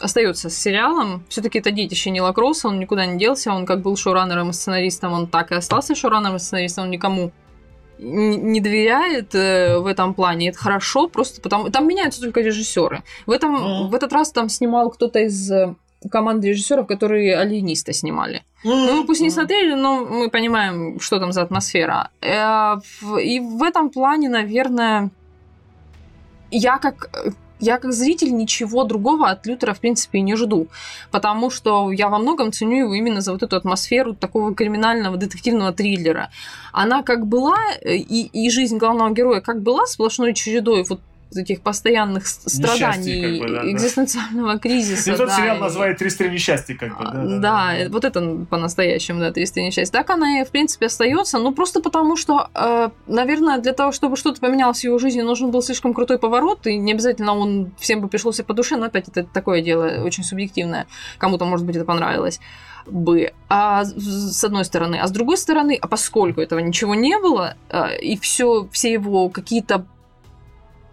[0.00, 1.24] остается с сериалом.
[1.28, 5.12] Все-таки это детище Нила Кросса, он никуда не делся, он как был шоураннером и сценаристом,
[5.12, 7.32] он так и остался шоураннером и сценаристом, он никому
[7.98, 10.48] не доверяет э, в этом плане.
[10.48, 13.02] Это хорошо, просто потому там меняются только режиссеры.
[13.26, 13.88] В этом mm.
[13.88, 15.74] в этот раз там снимал кто-то из э,
[16.10, 18.42] команды режиссеров, которые алиениста снимали.
[18.64, 22.10] Ну, мы пусть не смотрели, но мы понимаем, что там за атмосфера.
[22.20, 22.76] Э,
[23.20, 25.10] и в этом плане, наверное,
[26.50, 27.08] я как
[27.60, 30.68] я как зритель ничего другого от Лютера, в принципе, не жду.
[31.10, 35.72] Потому что я во многом ценю его именно за вот эту атмосферу такого криминального детективного
[35.72, 36.30] триллера.
[36.72, 41.00] Она как была, э, и, и жизнь главного героя как была сплошной чередой вот
[41.34, 44.58] этих постоянных страданий, как бы, да, экзистенциального да.
[44.60, 45.12] кризиса.
[45.12, 45.60] И тот да, сериал и...
[45.60, 47.88] называет «300 несчастья», как бы, да, да, да, да.
[47.90, 49.92] вот это по-настоящему, да, «300 несчастья».
[49.92, 54.16] Так она и, в принципе, остается, ну, просто потому что, э, наверное, для того, чтобы
[54.16, 58.00] что-то поменялось в его жизни, нужен был слишком крутой поворот, и не обязательно он всем
[58.00, 60.86] бы пришелся по душе, но, опять, это такое дело очень субъективное.
[61.18, 62.40] Кому-то, может быть, это понравилось
[62.86, 67.56] бы, а с одной стороны, а с другой стороны, а поскольку этого ничего не было,
[67.70, 69.86] э, и все, все его какие-то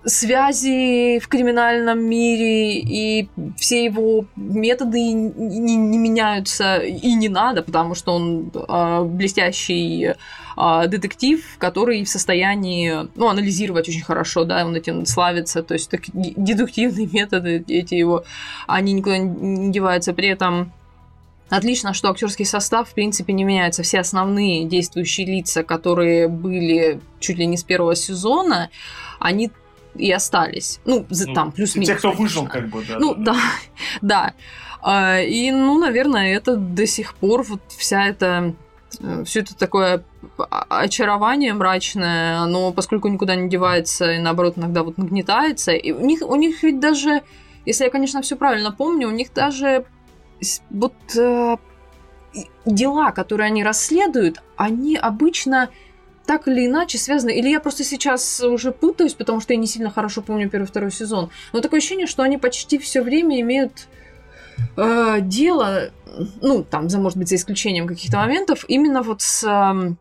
[0.05, 7.93] связи в криминальном мире, и все его методы не, не меняются и не надо, потому
[7.93, 10.13] что он э, блестящий
[10.57, 15.89] э, детектив, который в состоянии ну, анализировать очень хорошо, да, он этим славится, то есть
[15.89, 18.23] так, дедуктивные методы эти его,
[18.67, 20.71] они никуда не деваются, при этом
[21.51, 23.83] Отлично, что актерский состав, в принципе, не меняется.
[23.83, 28.69] Все основные действующие лица, которые были чуть ли не с первого сезона,
[29.19, 29.51] они
[29.95, 30.79] и остались.
[30.85, 31.87] Ну, ну там, плюс-минус.
[31.87, 32.99] Те, кто выжил, как бы, да.
[32.99, 33.35] Ну, да,
[34.01, 34.33] да.
[34.81, 38.53] А, и, ну, наверное, это до сих пор вот вся эта
[38.99, 40.03] э, все это такое
[40.37, 45.71] очарование мрачное, оно, поскольку никуда не девается и, наоборот, иногда вот нагнетается.
[45.71, 47.21] И у них, у них ведь даже,
[47.65, 49.85] если я, конечно, все правильно помню, у них даже
[50.71, 51.57] вот э,
[52.65, 55.69] дела, которые они расследуют, они обычно
[56.25, 57.31] так или иначе связаны.
[57.31, 60.91] Или я просто сейчас уже путаюсь, потому что я не сильно хорошо помню первый второй
[60.91, 61.29] сезон.
[61.53, 63.87] Но такое ощущение, что они почти все время имеют
[64.77, 65.91] э, дело,
[66.41, 69.95] ну, там, за, может быть, за исключением каких-то моментов, именно вот с э,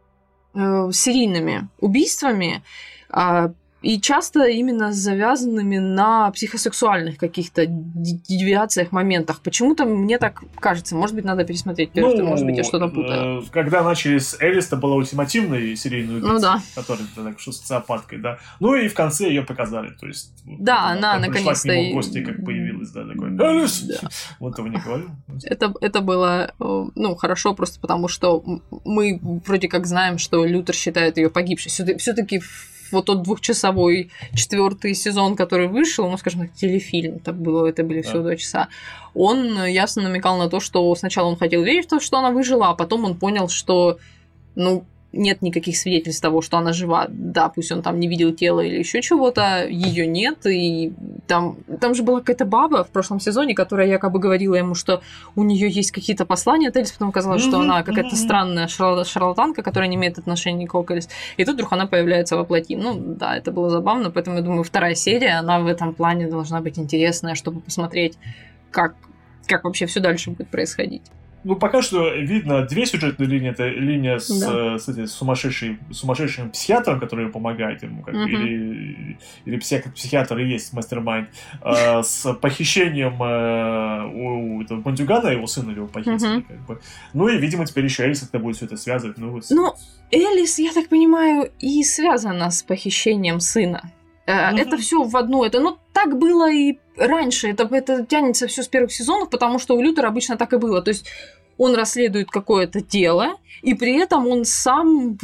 [0.54, 2.62] э серийными убийствами.
[3.08, 3.50] Э,
[3.82, 9.40] и часто именно завязанными на психосексуальных каких-то девиациях, моментах.
[9.40, 10.94] Почему-то мне так кажется.
[10.94, 13.40] Может быть, надо пересмотреть первый, ну, может быть, я что-то путаю.
[13.40, 16.62] Э, когда начали с Элис, это была ультимативной серийной убийцей, ну, да.
[16.74, 18.38] которая так что социопаткой, да.
[18.60, 19.90] Ну и в конце ее показали.
[19.98, 21.72] То есть, да, она наконец-то...
[21.72, 23.82] в гости, как появилась, да, такой, Элис!
[23.82, 24.08] Да.
[24.40, 25.10] Вот этого не говорю.
[25.44, 28.44] Это, это было, э, ну, хорошо просто потому, что
[28.84, 31.70] мы вроде как знаем, что Лютер считает ее погибшей.
[31.70, 32.42] Все-таки
[32.92, 38.02] вот тот двухчасовой четвертый сезон, который вышел, ну, скажем так, телефильм, так было, это были
[38.02, 38.22] всего да.
[38.24, 38.68] два часа,
[39.14, 42.68] он ясно намекал на то, что сначала он хотел верить в то, что она выжила,
[42.68, 43.98] а потом он понял, что,
[44.54, 47.06] ну, нет никаких свидетельств того, что она жива.
[47.08, 50.46] Да, пусть он там не видел тело или еще чего-то, ее нет.
[50.46, 50.92] И
[51.26, 55.02] там, там же была какая-то баба в прошлом сезоне, которая якобы говорила ему, что
[55.34, 59.88] у нее есть какие-то послания от Элис, потом оказалось, что она какая-то странная шарлатанка, которая
[59.88, 61.08] не имеет отношения к Элис.
[61.36, 62.76] И тут вдруг она появляется во плоти.
[62.76, 66.60] Ну, да, это было забавно, поэтому я думаю, вторая серия, она в этом плане должна
[66.60, 68.16] быть интересная, чтобы посмотреть,
[68.70, 68.94] как,
[69.46, 71.02] как вообще все дальше будет происходить.
[71.42, 73.50] Ну, пока что видно две сюжетные линии.
[73.50, 74.78] Это линия с, да.
[74.78, 78.24] с, с сумасшедшим, сумасшедшим психиатром, который помогает ему, как, угу.
[78.24, 81.30] или, или психиатр, психиатр и есть мастер-майнд,
[81.62, 86.38] э, с похищением э, у этого Бандюгана, его сына его похитили.
[86.38, 86.46] Угу.
[86.46, 86.80] Как бы.
[87.14, 89.16] Ну и, видимо, теперь еще Элис это будет все это связывать.
[89.16, 89.44] Ну, вот...
[89.50, 89.74] ну,
[90.10, 93.90] Элис, я так понимаю, и связана с похищением сына.
[94.30, 94.58] Угу.
[94.58, 95.44] Это все в одну.
[95.44, 97.48] Это, ну, так было и раньше.
[97.48, 100.82] Это, это тянется все с первых сезонов, потому что у Лютера обычно так и было.
[100.82, 101.06] То есть
[101.58, 105.18] он расследует какое-то дело, и при этом он сам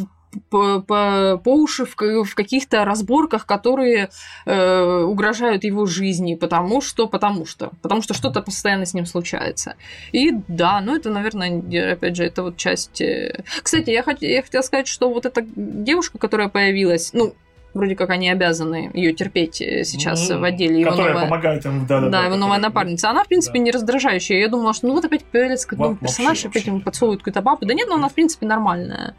[0.51, 4.11] по, по, по уши в, в каких-то разборках, которые
[4.45, 9.77] э, угрожают его жизни, потому что, потому что, потому что что-то постоянно с ним случается.
[10.13, 13.01] И да, ну это, наверное, опять же, это вот часть.
[13.01, 14.21] Э, кстати, я, хот...
[14.21, 17.35] я хотела сказать, что вот эта девушка, которая появилась, ну
[17.77, 20.85] вроде как они обязаны ее терпеть э, сейчас mm, в отделе.
[20.85, 22.59] Которая Иванова, помогает им, да, да, да, Иванова которая...
[22.61, 23.11] напарница.
[23.11, 23.65] Она, в принципе, да.
[23.65, 24.39] не раздражающая.
[24.39, 27.67] Я думала, что ну вот опять появится какой-то персонаж, вообще, опять ему подсовывают какую-то бабу.
[27.67, 29.15] Да нет, но она, в принципе, нормальная.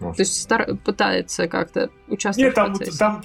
[0.00, 0.16] Может.
[0.16, 0.74] То есть стар...
[0.76, 2.98] пытается как-то участвовать Нет, там, в процессе.
[2.98, 3.22] там,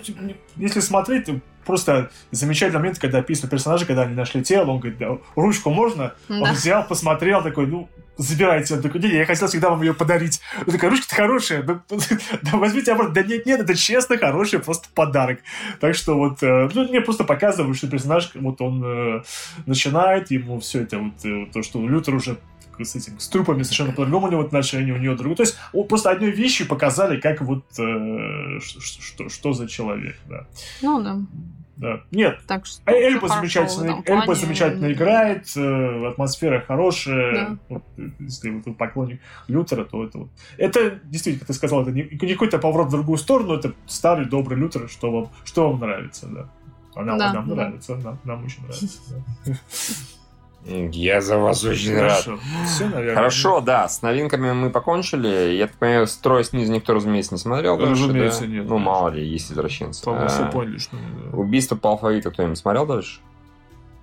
[0.56, 1.28] если смотреть,
[1.66, 6.14] просто замечательный момент, когда описаны персонажи, когда они нашли тело, он говорит, да, ручку можно?
[6.30, 6.42] Да.
[6.42, 8.76] Он взял, посмотрел, такой, ну, забирайте.
[8.76, 10.42] Он такой, не, я хотел всегда вам ее подарить.
[10.66, 11.82] Он такой, ручка-то хорошая, да,
[12.42, 13.14] да возьмите обратно.
[13.14, 15.40] Да нет, нет, это честно хороший просто подарок.
[15.80, 19.24] Так что вот, э, ну, мне просто показывают, что персонаж, вот он э,
[19.66, 22.38] начинает, ему все это, вот, э, то, что Лютер уже
[22.80, 25.36] с этим, с трупами совершенно по-другому у него отношения, у него другое.
[25.36, 25.58] То есть
[25.90, 30.48] просто одной вещью показали, как вот э, что, что, что за человек, да.
[30.82, 31.20] Ну да.
[31.82, 32.02] Да.
[32.12, 37.34] Нет, так что а Эльба замечательно, Эльба замечательно играет, э, атмосфера хорошая.
[37.34, 37.58] Да.
[37.70, 37.84] Вот,
[38.20, 40.30] если вы поклонник Лютера, то это вот...
[40.58, 44.28] Это действительно, как ты сказал, это не, не какой-то поворот в другую сторону, это старый
[44.28, 46.50] добрый Лютер, что вам, что вам нравится, да.
[46.94, 47.56] А нам, да, нам да.
[47.56, 49.26] нравится, нам, нам очень нравится.
[49.46, 49.54] Да.
[50.66, 52.32] Я за вас очень Хорошо.
[52.32, 52.40] рад.
[52.68, 53.16] Все, наверное.
[53.16, 53.90] Хорошо, да.
[53.90, 55.56] С новинками мы покончили.
[55.56, 57.78] Я так понимаю, строй снизу никто, разумеется, не смотрел.
[57.78, 58.48] Разумеется, да?
[58.48, 58.66] нет.
[58.68, 60.04] Ну, мало ли, есть извращенцы.
[60.04, 60.98] По-моему, все а, поняли, что...
[61.34, 63.22] Убийство по алфавиту кто-нибудь смотрел дальше?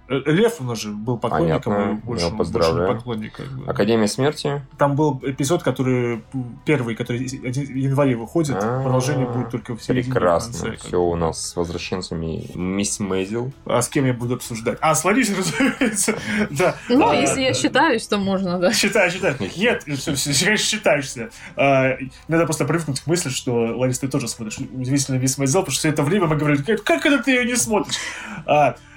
[0.09, 2.01] Лев у нас же был поклонником, Понятно.
[2.03, 2.87] больше, Я поздравляю.
[2.87, 3.33] больше поклонник.
[3.35, 3.71] Как бы.
[3.71, 4.63] Академия смерти?
[4.79, 6.23] Там был эпизод, который
[6.65, 8.83] первый, который в январе выходит, А-а-а.
[8.83, 10.13] продолжение будет только в середине.
[10.15, 10.77] Прекрасно.
[10.77, 13.53] Все у нас с возвращенцами мисс Мэзил.
[13.67, 14.79] А с кем я буду обсуждать?
[14.81, 16.19] А, с Ларисой, разумеется.
[16.51, 16.75] Да.
[16.89, 18.73] Ну, если я считаюсь, то можно, да.
[18.73, 19.37] Считаю, считаю.
[19.57, 21.31] Нет, конечно, считаешься.
[21.55, 21.97] А,
[22.29, 25.81] надо просто привыкнуть к мысли, что, Ларис, ты тоже смотришь удивительно мисс Мэзил, потому что
[25.81, 27.97] все это время мы говорили, как это ты ее не смотришь?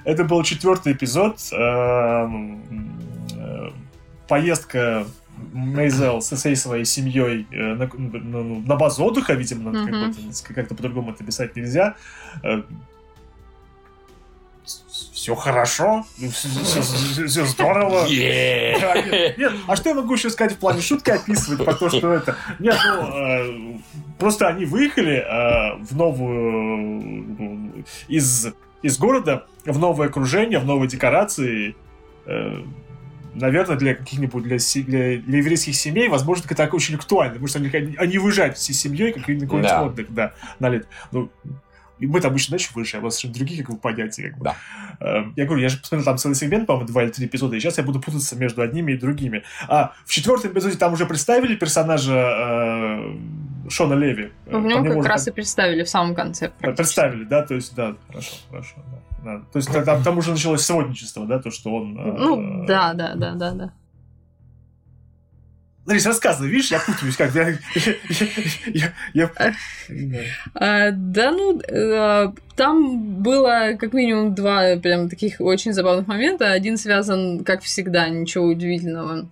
[0.03, 1.39] Это был четвертый эпизод.
[1.51, 2.61] Эм,
[3.35, 3.69] э,
[4.27, 5.05] поездка
[5.53, 10.53] Мейзел со всей своей семьей э, на, на, на базу отдыха, видимо, mm-hmm.
[10.53, 11.95] как-то по-другому это писать нельзя.
[12.43, 12.61] Э,
[15.21, 18.05] все хорошо, все, здорово.
[18.11, 19.35] Yeah.
[19.37, 22.35] Нет, а что я могу еще сказать в плане шутки описывать про то, что это?
[22.59, 23.77] Нет, ну, э,
[24.17, 28.47] просто они выехали э, в новую из
[28.81, 31.75] из города в новое окружение, в новые декорации.
[32.25, 32.63] Э,
[33.33, 37.95] наверное, для каких-нибудь для, для, для еврейских семей, возможно, это очень актуально, потому что они,
[37.97, 39.83] они выезжают всей семьей, как на какой-нибудь да.
[39.83, 40.87] отдых, да, на лет.
[41.11, 41.29] Ну,
[42.07, 44.29] мы там обычно, выше, а у вас совершенно другие как бы, понятия.
[44.29, 44.43] Как бы.
[44.45, 44.55] Да.
[44.99, 47.59] Э, Я говорю, я же посмотрел там целый сегмент, по-моему, два или три эпизода, и
[47.59, 49.43] сейчас я буду путаться между одними и другими.
[49.67, 53.15] А в четвертом эпизоде там уже представили персонажа э,
[53.69, 54.31] Шона Леви.
[54.45, 56.49] В По нем как раз и представили в самом конце.
[56.49, 56.75] практически.
[56.75, 58.75] Представили, да, то есть, да, хорошо, хорошо,
[59.23, 59.37] да.
[59.37, 59.41] да.
[59.51, 61.97] То есть там, там уже началось сводничество, да, то, что он...
[61.97, 63.73] э, Ну, да, да, да, да, да.
[65.85, 67.57] Ларис, рассказывай, видишь, я путаюсь как я,
[68.67, 69.31] я, я,
[70.53, 76.51] А, да, ну, э, там было как минимум два прям таких очень забавных момента.
[76.51, 79.27] Один связан, как всегда, ничего удивительного.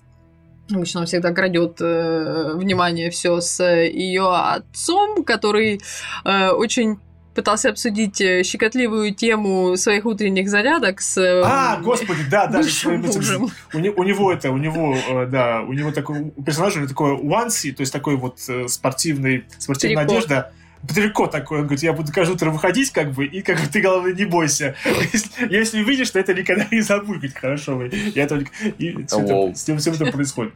[0.71, 5.81] Обычно он всегда крадет э, внимание все с ее отцом, который
[6.25, 6.99] э, очень
[7.33, 12.59] пытался обсудить э, щекотливую тему своих утренних зарядок с э, А, господи, да, да.
[12.59, 13.49] мужем.
[13.73, 17.13] У, не- у него это, у него, э, да, у него такой, у персонажа такой
[17.13, 20.17] уанси, то есть такой вот э, спортивный, спортивная Трико.
[20.17, 20.51] одежда.
[20.87, 23.81] Трико такой, он говорит, я буду каждое утро выходить, как бы, и как бы ты,
[23.81, 24.75] главное, не бойся.
[25.13, 27.91] Если, если увидишь, то это никогда не забудь, говорит, хорошо вы.
[28.15, 28.49] Я только...
[28.77, 30.53] И это- с тем всем это происходит.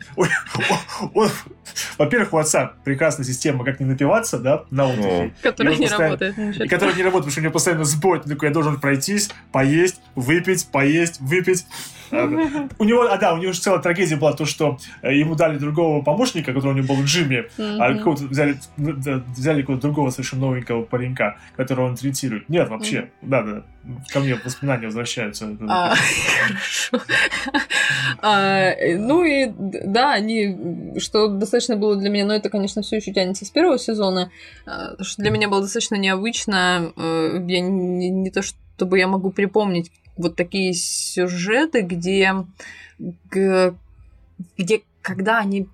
[1.98, 5.34] Во-первых, у отца прекрасная система, как не напиваться, да, на отдыхе.
[5.42, 6.38] которая не работает.
[6.66, 8.20] И который не работает, потому что у него постоянно сбой.
[8.22, 11.66] Такой, я должен пройтись, поесть, выпить, поесть, выпить.
[12.80, 15.58] У него, а да, у него же целая трагедия была то, что э, ему дали
[15.58, 18.94] другого помощника, который у него был Джимми, а какого-то взяли, ну,
[19.36, 22.50] взяли какого-то другого совершенно новенького паренька, которого он третирует.
[22.50, 23.64] Нет, вообще, да, да,
[24.12, 25.58] ко мне воспоминания возвращаются.
[25.68, 25.94] А.
[28.22, 32.98] А, э, Ну и да, они, что достаточно было для меня, но это, конечно, все
[32.98, 34.32] еще тянется с первого сезона,
[34.66, 36.92] а, что для меня было достаточно необычно.
[36.96, 42.34] э, Я не, не то, чтобы я могу припомнить вот такие сюжеты, где,
[44.58, 45.68] где когда они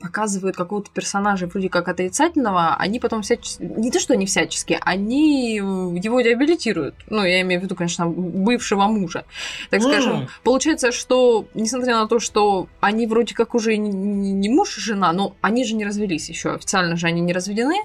[0.00, 3.62] показывают какого-то персонажа вроде как отрицательного, они потом всячески...
[3.62, 6.94] Не то, что они всячески, они его реабилитируют.
[7.10, 9.24] Ну, я имею в виду, конечно, бывшего мужа.
[9.68, 10.28] Так скажем, М.
[10.42, 15.12] получается, что, несмотря на то, что они вроде как уже не, не муж и жена,
[15.12, 17.76] но они же не развелись еще, официально же они не разведены.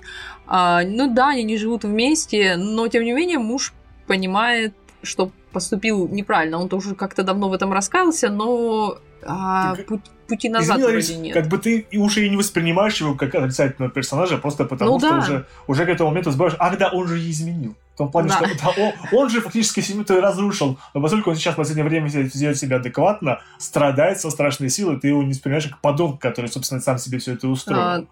[0.47, 3.73] А, ну да, они не живут вместе, но тем не менее муж
[4.07, 4.73] понимает,
[5.03, 6.59] что поступил неправильно.
[6.59, 11.33] Он тоже как-то давно в этом раскаялся, но а, путь- пути назад Извини, вроде нет.
[11.33, 15.09] как бы ты уже и не воспринимаешь его как отрицательного персонажа, просто потому Ну что
[15.09, 15.17] да.
[15.19, 17.73] уже, уже к этому моменту забываешь, ах да, он же изменил.
[17.95, 18.35] В том плане, Да.
[18.45, 20.77] что да, он, он же фактически семью-то и разрушил.
[20.93, 25.07] Но поскольку он сейчас в последнее время ведет себя адекватно, страдает со страшной силой, ты
[25.07, 27.79] его не воспринимаешь как подонка, который, собственно, сам себе все это устроил.
[27.79, 28.03] А,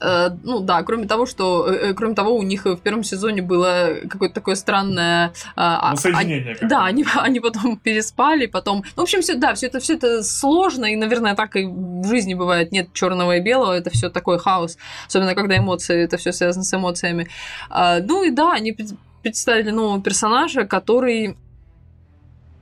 [0.00, 3.42] э, ну да, кроме того, что э, э, кроме того, у них в первом сезоне
[3.42, 5.32] было какое-то такое странное.
[5.56, 6.54] а, а, соединение.
[6.54, 6.86] как Да, бы.
[6.86, 8.84] они, они потом переспали, потом.
[8.94, 12.06] Ну, в общем, все, да, все это, все это сложно, и, наверное, так и в
[12.06, 12.70] жизни бывает.
[12.70, 14.78] Нет черного и белого, это все такой хаос.
[15.08, 17.26] Особенно когда эмоции, это все связано с эмоциями.
[17.70, 18.76] А, ну и да, они
[19.22, 21.36] представили нового персонажа, который.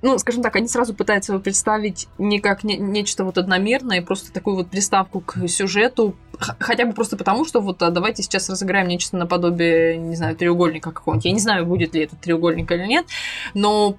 [0.03, 4.33] Ну, скажем так, они сразу пытаются его представить не как не- нечто вот одномерное, просто
[4.33, 6.17] такую вот приставку к сюжету,
[6.59, 10.91] хотя бы просто потому, что вот а, давайте сейчас разыграем нечто наподобие, не знаю, треугольника
[10.91, 11.27] какого-нибудь.
[11.27, 13.05] Я не знаю, будет ли это треугольник или нет,
[13.53, 13.99] но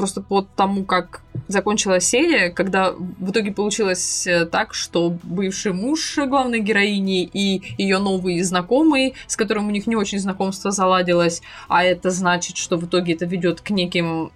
[0.00, 6.18] просто по тому, как закончилась серия, когда в итоге получилось э, так, что бывший муж
[6.26, 11.84] главной героини и ее новый знакомый, с которым у них не очень знакомство заладилось, а
[11.84, 14.30] это значит, что в итоге это ведет к неким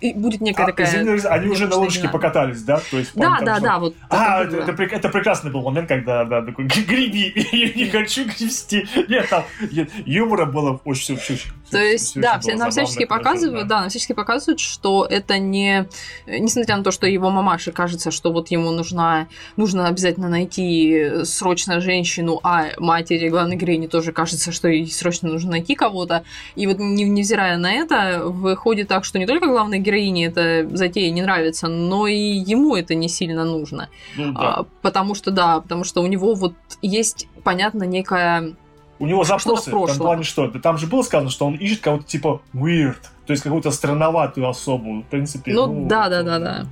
[0.00, 0.86] и будет некая А, такая...
[0.86, 2.12] извини, они уже на лодочке динамика.
[2.18, 2.80] покатались, да?
[2.90, 3.94] То есть, Да, да, там да, вот.
[4.10, 7.72] А, это это, это прек- это прекрасный был момент, когда, да, такой, «Г- греби, я
[7.74, 8.86] не хочу гребсти.
[9.08, 12.70] Нет, там нет, юмора было очень, очень, очень То есть, всё да, все, нам забавно,
[12.70, 13.80] всячески показывают, да.
[13.80, 15.88] нам всячески показывают, что это не,
[16.26, 19.26] несмотря на то, что его мамаше кажется, что вот ему нужна,
[19.56, 25.50] нужно обязательно найти срочно женщину, а матери главной героини тоже кажется, что ей срочно нужно
[25.52, 26.22] найти кого-то.
[26.54, 31.10] И вот не- невзирая на это, выходит так, что не только главной героине эта затея
[31.10, 33.88] не нравится, но и ему это не сильно нужно.
[34.16, 34.40] Ну, да.
[34.40, 38.54] А, потому что, да, потому что у него вот есть, понятно, некая
[38.98, 41.80] У него запросы, в том плане, что да там же было сказано, что он ищет
[41.80, 42.96] кого-то типа weird,
[43.26, 45.52] то есть какую-то странноватую особу, в принципе.
[45.52, 46.66] Ну, да, да, это- да, да.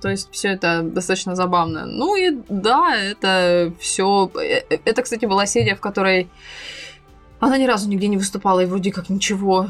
[0.00, 1.86] То есть все это достаточно забавно.
[1.86, 4.30] Ну и да, это все.
[4.84, 6.28] Это, кстати, была серия, в которой
[7.40, 9.68] она ни разу нигде не выступала, и вроде как ничего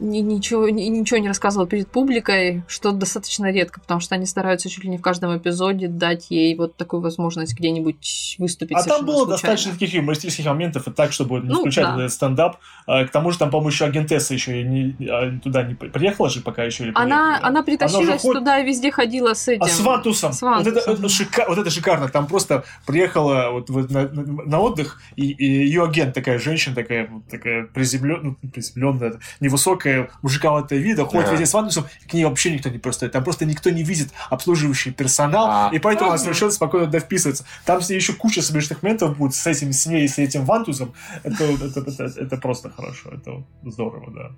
[0.00, 4.90] ничего, ничего не рассказывала перед публикой, что достаточно редко, потому что они стараются чуть ли
[4.90, 8.76] не в каждом эпизоде дать ей вот такую возможность где-нибудь выступить.
[8.76, 9.32] А там было случайно.
[9.32, 11.96] достаточно таких юмористических моментов, и так, чтобы не ну, включать да.
[11.96, 12.56] этот стендап.
[12.86, 16.40] А, к тому же там, по-моему, еще агентесса еще не, а, туда не приехала же
[16.40, 16.84] пока еще.
[16.84, 19.62] Или она, она притащилась она туда и везде ходила с этим.
[19.62, 20.32] А с Вантусом.
[20.32, 20.74] С Вантусом.
[20.74, 21.44] Вот, это, это шика...
[21.48, 22.08] вот это шикарно.
[22.08, 27.10] Там просто приехала вот, вот на, на отдых, и, и ее агент такая женщина, такая,
[27.30, 29.89] такая приземленная, ну, приземленная, невысокая,
[30.22, 31.32] мужиковатая вида, ходит yeah.
[31.32, 33.12] везде с Вантусом, к ней вообще никто не пристает.
[33.12, 37.44] Там просто никто не видит обслуживающий персонал, а, и поэтому она совершенно спокойно туда вписывается.
[37.64, 40.92] Там с ней еще куча смешных моментов будет с этим, с ней, с этим Вантусом.
[41.22, 43.10] Это, это, это, это просто хорошо.
[43.10, 44.30] Это здорово, да.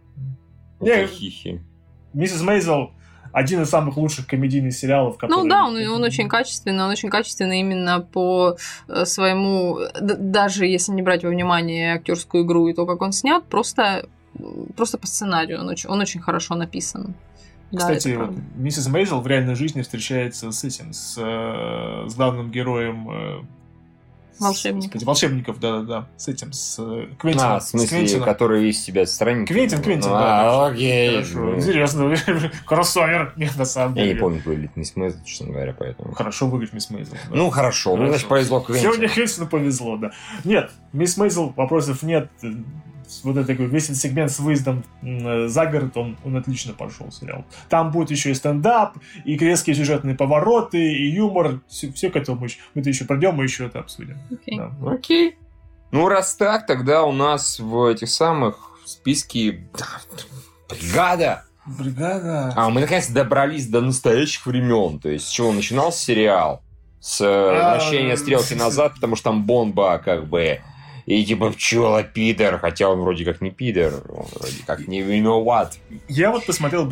[0.81, 1.63] Не, хихи.
[2.13, 2.93] Миссис Мейзел
[3.33, 5.43] один из самых лучших комедийных сериалов, которые...
[5.43, 8.57] Ну да, он, он очень качественный, он очень качественный именно по
[8.89, 13.43] э, своему, даже если не брать во внимание актерскую игру и то, как он снят,
[13.45, 14.07] просто,
[14.77, 17.15] просто по сценарию он очень, он очень хорошо написан.
[17.75, 22.51] Кстати, да, вот, миссис Мейзел в реальной жизни встречается с этим, с, э, с главным
[22.51, 23.43] героем э,
[24.43, 24.93] Волшебников.
[24.93, 26.09] Господи, волшебников, да-да-да.
[26.17, 27.53] С этим, с э, Квентином.
[27.53, 29.49] А, в смысле, с который из себя странник.
[29.49, 30.67] Квентин, Квентин, а, да.
[30.67, 31.23] окей.
[31.23, 31.57] Хорошо.
[31.57, 32.15] Интересно.
[32.67, 33.35] Кроссовер.
[33.37, 34.09] Нет, на самом деле.
[34.09, 36.13] Я не помню, выглядит мисс Мейзел, честно говоря, поэтому.
[36.15, 37.15] Хорошо выглядит мисс Мейзел.
[37.31, 37.37] Да.
[37.37, 37.97] Ну, хорошо.
[37.97, 38.93] Ну, значит, повезло Квентину.
[38.93, 40.13] Сегодня Квентину повезло, да.
[40.45, 42.29] Нет, мисс Мейзел, вопросов нет
[43.23, 47.45] вот этот весь этот сегмент с выездом за город, он, он отлично пошел, сериал.
[47.69, 51.61] Там будет еще и стендап, и резкие сюжетные повороты, и юмор.
[51.69, 54.19] Все, все к этому мы, мы это еще пройдем, мы еще это обсудим.
[54.31, 54.59] Окей.
[54.59, 54.73] Okay.
[54.81, 54.91] Да.
[54.93, 55.37] Окей.
[55.91, 59.69] Ну, раз так, тогда у нас в этих самых списке
[60.69, 61.45] бригада.
[61.67, 62.53] Бригада.
[62.57, 64.99] А, мы наконец добрались до настоящих времен.
[64.99, 66.63] То есть, с чего начинался сериал?
[66.99, 70.61] С э, а, вращения стрелки назад, потому что там бомба как бы
[71.07, 75.79] и типа пчела пидор, хотя он вроде как не пидор, он вроде как не виноват.
[76.09, 76.87] Я вот посмотрел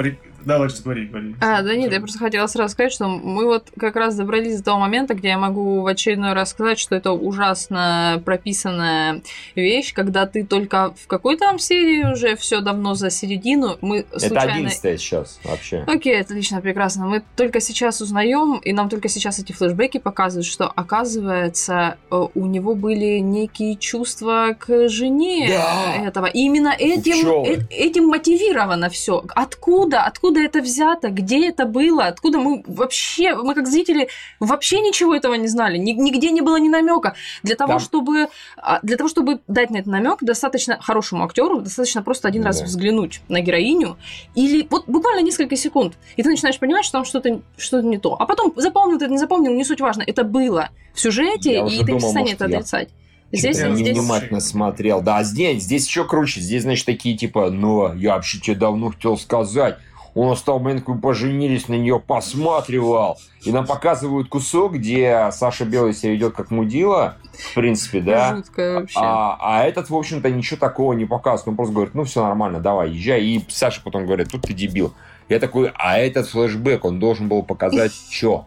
[0.44, 1.34] да, лучше говори, говори.
[1.40, 4.64] А, да нет, я просто хотела сразу сказать, что мы вот как раз добрались до
[4.64, 9.22] того момента, где я могу в очередной раз сказать, что это ужасно прописанная
[9.54, 14.38] вещь, когда ты только в какой там серии уже все давно за середину, мы случайно...
[14.38, 15.84] Это одиннадцатая сейчас вообще.
[15.86, 17.06] Окей, отлично, прекрасно.
[17.06, 22.46] Мы только сейчас узнаем, и нам только сейчас эти флешбеки показывают, что, оказывается, э, у
[22.46, 26.04] него были некие чувства к жене да.
[26.04, 26.26] этого.
[26.26, 29.24] И именно этим, э этим мотивировано все.
[29.34, 30.02] Откуда?
[30.02, 34.08] Откуда откуда это взято, где это было, откуда мы вообще, мы как зрители
[34.38, 37.14] вообще ничего этого не знали, нигде не было ни намека.
[37.42, 37.78] Для того, да.
[37.80, 42.42] чтобы, а, для того, чтобы дать на этот намек, достаточно хорошему актеру, достаточно просто один
[42.42, 42.48] да.
[42.48, 43.96] раз взглянуть на героиню,
[44.36, 48.14] или вот буквально несколько секунд, и ты начинаешь понимать, что там что-то что не то.
[48.18, 51.66] А потом запомнил ты это, не запомнил, не суть важно, это было в сюжете, я
[51.66, 52.90] и ты думал, не станет отрицать.
[53.32, 53.96] Здесь, я здесь...
[53.96, 55.02] внимательно смотрел.
[55.02, 56.40] Да, здесь, здесь еще круче.
[56.40, 59.78] Здесь, значит, такие типа, ну, я вообще тебе давно хотел сказать.
[60.14, 63.18] Он с того момента, как мы поженились, на нее посматривал.
[63.42, 68.36] И нам показывают кусок, где Саша Белый себя ведет как мудила, в принципе, да.
[68.36, 68.98] Жуткая вообще.
[69.00, 71.48] А, а этот, в общем-то, ничего такого не показывает.
[71.48, 73.22] Он просто говорит, ну все нормально, давай, езжай.
[73.22, 74.92] И Саша потом говорит, тут ты дебил.
[75.28, 78.46] Я такой, а этот флешбэк, он должен был показать что?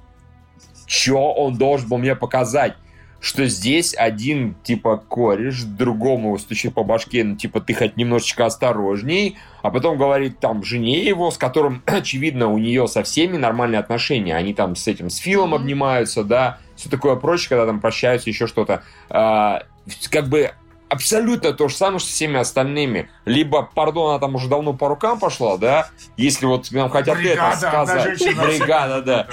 [0.86, 2.76] Что он должен был мне показать?
[3.24, 9.38] Что здесь один, типа, кореш, другому стучит по башке, ну, типа, ты хоть немножечко осторожней,
[9.62, 14.36] а потом говорит там жене его, с которым, очевидно, у нее со всеми нормальные отношения,
[14.36, 18.46] они там с этим, с Филом обнимаются, да, все такое прочее, когда там прощаются, еще
[18.46, 18.84] что-то.
[19.10, 19.64] А,
[20.10, 20.52] как бы
[20.94, 23.10] абсолютно то же самое, что всеми остальными.
[23.26, 27.56] Либо, пардон, она там уже давно по рукам пошла, да, если вот нам хотят Бригада,
[27.56, 28.20] это сказать.
[28.36, 29.28] Да, Бригада, да.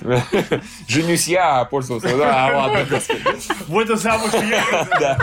[0.88, 3.22] Женюсь я, пользовался, да, а ладно, господи.
[3.68, 5.18] Вот замуж я.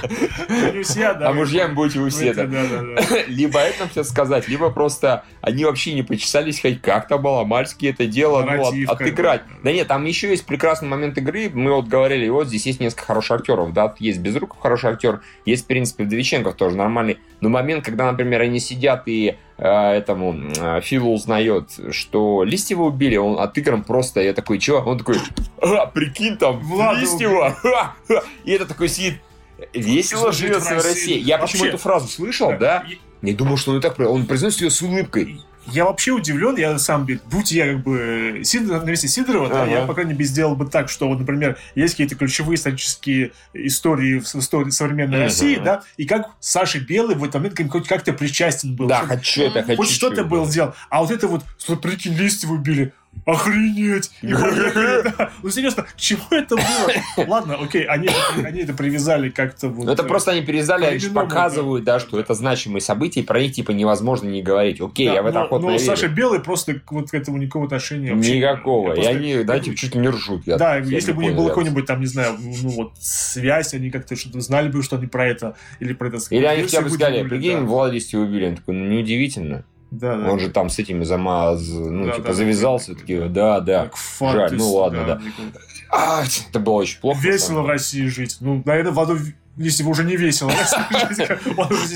[0.49, 1.29] Женюсь я, да.
[1.29, 2.43] А мужьями будете вы все, да.
[3.27, 8.05] Либо это все сказать, либо просто они вообще не почесались хоть как-то было, мальчики это
[8.05, 9.41] дело ну, отыграть.
[9.63, 13.05] Да нет, там еще есть прекрасный момент игры, мы вот говорили, вот здесь есть несколько
[13.05, 17.17] хороших актеров, да, есть Безруков хороший актер, есть принципе, Вдовиченков тоже нормальный.
[17.39, 23.17] Но момент, когда, например, они сидят и э, этому э, Филу узнает, что Листьева убили,
[23.17, 24.77] он отыгран просто, я такой, чего?
[24.79, 25.17] Он такой,
[25.61, 27.57] а, прикинь, там, Влада Листьева,
[28.43, 29.15] и это такой сидит,
[29.73, 31.17] весело живется в России.
[31.17, 32.85] Я почему эту фразу слышал, да?
[33.21, 33.99] Не думал, что он так...
[33.99, 35.41] Он произносит ее с улыбкой.
[35.67, 39.85] Я вообще удивлен, я сам, будь я как бы Сидор, на месте Сидорова, да, я,
[39.85, 44.35] по крайней мере, сделал бы так, что, вот, например, есть какие-то ключевые исторические истории в
[44.35, 45.23] истории современной ага.
[45.25, 48.87] России, да, и как Саша Белый в этот момент хоть как-то причастен был.
[48.87, 49.77] Да, хочу это, хочу.
[49.77, 50.73] Хоть что-то был сделал.
[50.89, 51.43] А вот это вот,
[51.81, 52.93] прикинь, листья убили,
[53.25, 54.11] охренеть!
[54.21, 55.31] И поехали, да.
[55.43, 57.25] Ну, серьезно, чего это было?
[57.27, 58.09] Ладно, окей, они,
[58.43, 59.85] они это привязали как-то вот...
[59.85, 63.39] Ну, это просто они перевязали, они же показывают, да, что это значимые события, и про
[63.41, 64.81] них, типа, невозможно не говорить.
[64.81, 65.85] Окей, Да, я в это но, охотно но верю.
[65.85, 68.37] Саша Белый просто вот к этому никакого отношения вообще.
[68.37, 68.87] Никакого.
[68.87, 70.47] Я И просто- они, да, типа, чуть не ржут.
[70.47, 72.93] Я- Да, я если не бы у них было какой-нибудь там, не знаю, ну вот
[72.99, 76.63] связь, они как-то что-то знали бы, что они про это, или про это Или они
[76.63, 77.61] хотя бы сказали, прикинь, да.
[77.65, 78.47] Владислава убили.
[78.47, 79.63] Он такой, ну, неудивительно.
[79.91, 80.31] Да, да.
[80.31, 82.93] Он же там с этими замаз, ну, Да, типа, да, завязался.
[82.93, 83.27] да, Такие, да.
[83.27, 83.83] да, да.
[84.19, 85.15] Как Жаль, ну ладно, да.
[85.15, 85.59] кажется,
[85.89, 87.19] А, это было очень плохо.
[87.21, 87.67] Весело в.
[87.67, 88.37] России жить.
[88.39, 89.17] Ну, наверное, в аду,
[89.57, 90.49] если вы уже не весело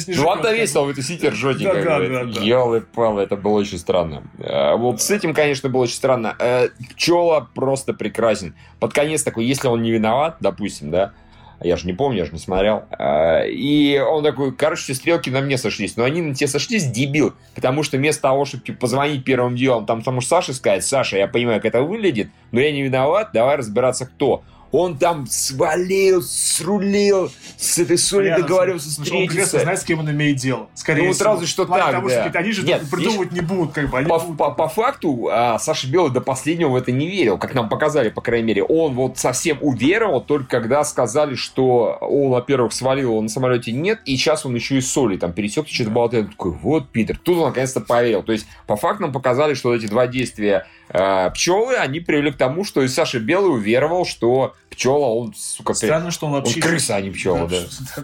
[0.07, 0.55] Ну, ладно, бы.
[0.57, 1.31] весело, вы тусите.
[1.31, 2.07] Да, да, бы.
[2.09, 2.41] да, да.
[2.41, 4.23] Ёлы-палы, это было очень странно.
[4.39, 6.35] А, Вот с этим, конечно, было очень странно.
[6.39, 8.55] Э, Пчела просто прекрасен.
[8.79, 11.13] Под конец такой, если он не виноват, допустим, да,
[11.61, 12.83] я же не помню, я же не смотрел.
[12.91, 15.97] А, И он такой, короче, стрелки на мне сошлись.
[15.97, 17.33] Но они на тебе сошлись, дебил.
[17.53, 21.17] Потому что вместо того, чтобы типа, позвонить первым делом, там тому же Саше сказать, Саша,
[21.17, 24.43] я понимаю, как это выглядит, но я не виноват, давай разбираться, кто.
[24.75, 29.83] Он там свалил, срулил, с этой Солей Понятно, договорился потому что он прекрасно знает, с
[29.83, 30.67] кем он имеет дело.
[30.73, 31.31] Скорее Ну, всего.
[31.31, 32.29] разве что так, того, да.
[32.29, 33.97] что они же Нет, придумывать не будут, как бы.
[33.99, 37.37] Они По, будут- по- по факту а, Саша Белый до последнего в это не верил,
[37.37, 38.63] как нам показали, по крайней мере.
[38.63, 43.99] Он вот совсем уверовал, только когда сказали, что он, во-первых, свалил, он на самолете нет,
[44.05, 46.25] и сейчас он еще и с Солей там пересек, что-то болтает.
[46.25, 47.17] Он такой, вот, Питер.
[47.21, 48.23] Тут он наконец-то поверил.
[48.23, 52.63] То есть, по факту нам показали, что эти два действия пчелы, они привели к тому,
[52.63, 56.59] что и Саша Белый уверовал, что пчела, он, сука, ты- Странно, что он он вообще...
[56.61, 57.57] крыса, а не пчела, да.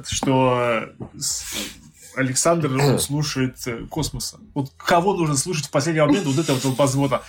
[0.07, 0.89] Что,
[2.15, 4.37] Александр он слушает э, космоса.
[4.53, 7.21] Вот кого нужно слушать в последний момент вот этого вот позвона?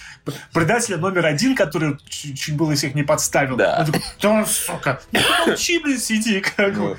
[0.52, 3.56] Предателя номер один, который чуть, чуть было всех не подставил.
[3.56, 3.78] Да.
[3.80, 6.40] Он такой, да, сука, ну молчи, блин, сиди.
[6.40, 6.96] Как бы.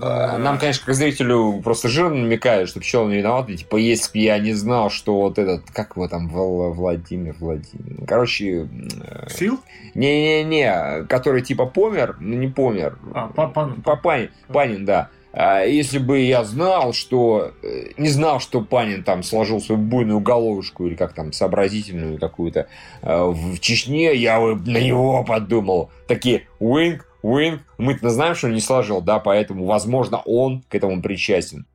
[0.00, 3.56] А, Нам, конечно, как зрителю просто жирно намекают, что пчелы не виноваты.
[3.56, 8.06] Типа, если бы я не знал, что вот этот, как его там, Вла- Владимир, Владимир.
[8.06, 8.68] Короче,
[9.02, 9.58] э, Фил?
[9.94, 12.98] не-не-не, который типа помер, ну не помер.
[13.14, 14.30] А, па- Панин.
[14.48, 15.08] Панин, да.
[15.38, 17.52] А Если бы я знал, что...
[17.62, 22.68] э, Не знал, что Панин там сложил свою буйную головушку или как там, сообразительную какую-то
[23.02, 25.90] э, в Чечне, я бы на него подумал.
[26.08, 31.66] Такие, wink, wink, мы-то знаем, что не сложил, да, поэтому, возможно, он к этому причастен.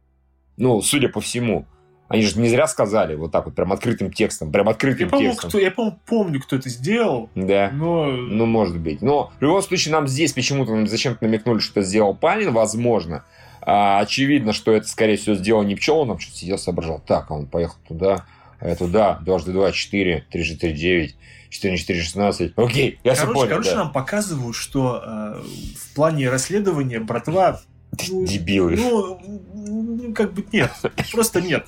[0.58, 1.66] Ну, судя по всему.
[2.08, 5.50] Они же не зря сказали вот так вот, прям открытым текстом, прям открытым я, текстом.
[5.50, 7.30] Кто, я, по-моему, помню, кто это сделал.
[7.36, 7.70] Да.
[7.74, 8.06] Но...
[8.08, 9.02] Ну, может быть.
[9.02, 13.24] Но в любом случае нам здесь почему-то зачем-то намекнули, что это сделал Панин, возможно.
[13.62, 17.02] А, очевидно, что это, скорее всего, сделал не пчел, он там что-то сидел, соображал.
[17.06, 18.26] Так, он поехал туда,
[18.60, 21.16] а туда, дважды два, четыре, три трижды три, девять.
[21.52, 21.74] 4
[22.16, 23.50] на 4, Окей, я короче, понял.
[23.50, 23.76] Короче, да.
[23.76, 25.42] нам показывают, что э,
[25.78, 27.62] в плане расследования братва
[28.10, 28.78] ну, Дебилы.
[28.78, 29.20] Ну,
[29.54, 30.72] ну, как бы нет.
[31.12, 31.68] Просто нет.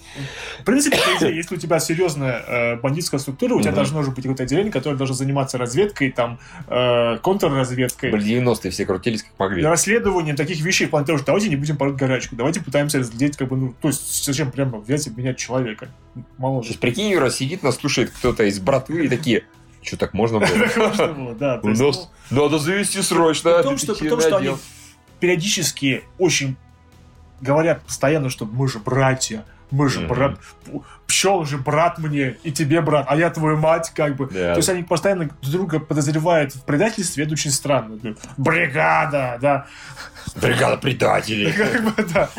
[0.61, 3.75] В принципе, если у тебя серьезная э, бандитская структура, у тебя угу.
[3.75, 8.11] должно же быть какое-то отделение, которое должно заниматься разведкой, там, э, контрразведкой.
[8.11, 9.63] Блин, 90-е все крутились как могли.
[9.63, 13.49] Расследование таких вещей, план того, что давайте не будем пороть горячку, давайте пытаемся разглядеть, как
[13.49, 15.89] бы, ну, то есть зачем прямо взять и менять человека.
[16.37, 16.73] Мало же.
[16.75, 19.43] Прикинь, Юра сидит, нас слушает кто-то из братвы и такие,
[19.83, 20.47] что так можно было?
[20.57, 21.57] Так можно было, да.
[21.57, 23.57] то У есть, нас надо завести срочно.
[23.57, 24.55] При том, что, они
[25.19, 26.55] периодически очень
[27.41, 30.39] говорят постоянно, что мы же братья, мы же брат,
[31.07, 34.27] пчел же брат мне, и тебе брат, а я твою мать, как бы.
[34.27, 37.99] То есть они постоянно друг друга подозревают в предательстве, это очень странно.
[38.01, 39.65] Ну, Бригада, да.
[40.35, 41.51] Бригада предателей.
[41.57, 42.29] Как бы, да.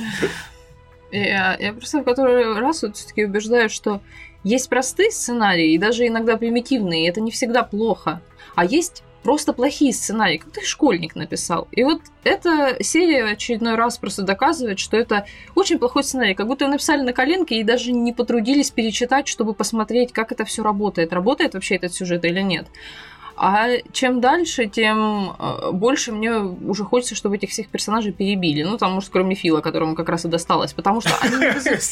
[1.11, 4.01] Я, я просто в который раз вот все-таки убеждаю, что
[4.45, 8.21] есть простые сценарии, и даже иногда примитивные, и это не всегда плохо.
[8.55, 11.67] А есть просто плохие сценарии, как ты школьник написал.
[11.73, 16.35] И вот эта серия очередной раз просто доказывает, что это очень плохой сценарий.
[16.35, 20.45] Как будто его написали на коленке и даже не потрудились перечитать, чтобы посмотреть, как это
[20.45, 21.13] все работает.
[21.13, 22.67] Работает вообще этот сюжет или нет.
[23.37, 28.63] А чем дальше, тем э, больше мне уже хочется, чтобы этих всех персонажей перебили.
[28.63, 30.73] Ну, там, может, кроме Фила, которому как раз и досталось.
[30.73, 31.83] Потому что они не вызывают-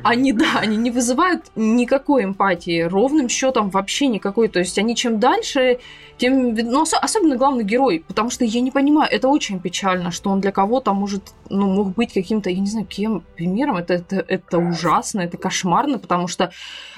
[0.04, 4.48] они, да, они не вызывают никакой эмпатии, ровным счетом вообще никакой.
[4.48, 5.78] То есть они чем дальше,
[6.18, 6.54] тем...
[6.54, 10.40] Ну, ос- особенно главный герой, потому что я не понимаю, это очень печально, что он
[10.40, 13.78] для кого-то может, ну, мог быть каким-то, я не знаю, кем, примером.
[13.78, 16.52] Это, это, это ужасно, это кошмарно, потому что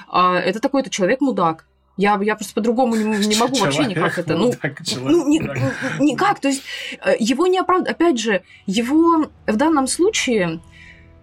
[0.09, 1.65] а, это такой-то человек-мудак.
[1.95, 4.35] Я, я просто по-другому не, не могу вообще никак это.
[4.35, 6.39] Ну, Так, ну, ни- человек, никак.
[6.39, 6.63] То есть
[7.05, 7.95] э, его не оправдывают.
[7.95, 10.59] Опять же, его в данном случае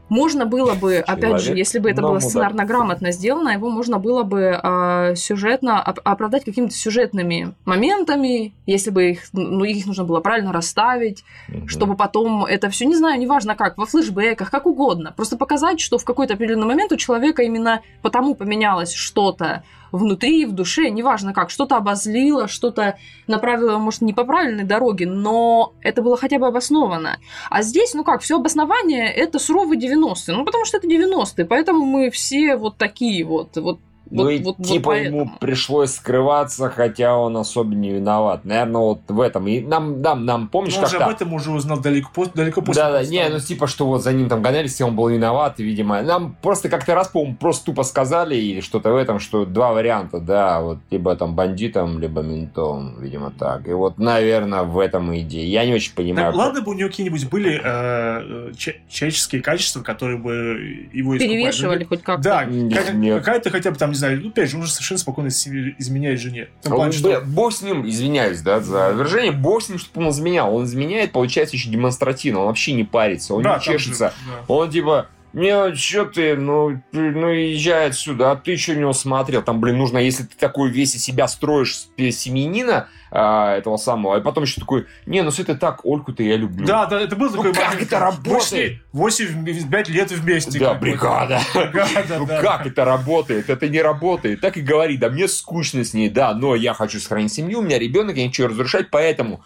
[0.09, 3.99] можно было бы, опять же, Человек, если бы это было сценарно грамотно сделано, его можно
[3.99, 10.03] было бы а, сюжетно оп- оправдать какими-то сюжетными моментами, если бы их, ну, их нужно
[10.03, 11.69] было правильно расставить, Мгм.
[11.69, 15.97] чтобы потом это все, не знаю, неважно как, во флешбеках, как угодно, просто показать, что
[15.97, 19.63] в какой-то определенный момент у человека именно потому поменялось что-то
[19.93, 25.75] внутри, в душе, неважно как, что-то обозлило, что-то направило, может, не по правильной дороге, но
[25.81, 27.19] это было хотя бы обосновано.
[27.51, 31.85] А здесь, ну как, все обоснование это суровые 90-е, ну потому что это 90-е, поэтому
[31.85, 33.81] мы все вот такие вот, вот
[34.11, 38.45] ну вот, и вот, типа вот ему пришлось скрываться, хотя он особо не виноват.
[38.45, 39.47] Наверное, вот в этом.
[39.49, 42.83] И нам, нам, нам помнишь, Ну, он же об этом уже узнал далеко, далеко после.
[42.83, 45.61] Да, да, не, ну типа, что вот за ним там гонялись, и он был виноват,
[45.61, 46.03] и, видимо.
[46.03, 50.19] Нам просто как-то раз, по-моему, просто тупо сказали или что-то в этом, что два варианта,
[50.19, 53.69] да, вот либо там бандитом, либо ментом, видимо, так.
[53.69, 55.47] И вот, наверное, в этом и идея.
[55.47, 56.33] Я не очень понимаю.
[56.33, 61.19] Так, ладно бы у него какие-нибудь были э, че- человеческие качества, которые бы его искупали.
[61.37, 62.23] Перевешивали хоть как-то.
[62.23, 62.75] Да, Нет,
[63.17, 65.75] как- какая-то хотя бы там, не знаю, ну, опять же, он же совершенно спокойно себе
[65.79, 66.49] изменяет жене.
[66.61, 69.69] В том А плане, вот, что- Бог с ним, извиняюсь, да, за выражение, бог с
[69.69, 70.55] ним, чтобы он изменял.
[70.55, 72.41] Он изменяет, получается, еще демонстративно.
[72.41, 74.13] Он вообще не парится, он Да, не там же, чешется.
[74.27, 74.45] да.
[74.49, 79.43] Он типа, не, что ты, ну, ты, ну, езжай отсюда, а ты что не смотрел?
[79.43, 84.17] Там, блин, нужно, если ты такой весь из себя строишь с- семьянина а, этого самого,
[84.17, 86.67] а потом еще такой, не, ну, это так, Ольку-то я люблю.
[86.67, 88.83] Да, да, это был Ну такой как момент, это работает?
[88.93, 90.59] 8, 5 лет вместе.
[90.59, 91.41] Да, бригада.
[91.55, 92.41] Бригада, Ну да.
[92.41, 93.49] как это работает?
[93.51, 94.41] Это не работает.
[94.41, 97.63] Так и говори, да мне скучно с ней, да, но я хочу сохранить семью, у
[97.63, 99.43] меня ребенок, я ничего разрушать, поэтому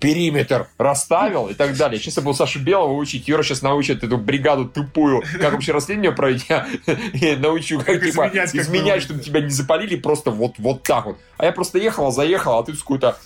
[0.00, 2.00] периметр расставил и так далее.
[2.00, 6.12] Сейчас я был Сашу Белого учить, Юра сейчас научит эту бригаду тупую, как вообще расследование
[6.12, 9.96] проводить, я и научу, как, Как типа, изменять, как изменять, бы, чтобы тебя не запалили
[9.96, 11.18] просто вот, вот так вот.
[11.36, 13.16] А я просто ехал, заехал, а ты с какой-то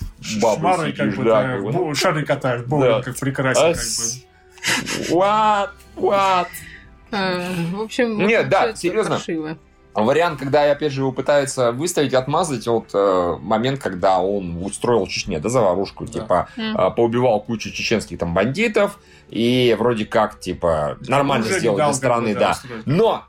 [0.42, 1.72] бабой Шмарой, как сидишь, бы, да, да, как бы.
[1.72, 3.02] бо- шары катаешь, Да.
[3.02, 5.14] как прекрасен, А как с- бы.
[5.16, 5.70] What?
[5.96, 6.46] What?
[7.12, 9.16] Э, В общем, Нет, да, серьезно.
[9.16, 9.56] паршиво.
[9.94, 15.08] Вариант, когда, опять же, его пытаются выставить, отмазать от э, момент, когда он устроил в
[15.08, 16.12] Чечне, да, заварушку, Да.
[16.12, 18.98] типа, э, поубивал кучу чеченских там бандитов,
[19.30, 22.58] и вроде как, типа, нормально сделал для страны, да.
[22.86, 23.24] Но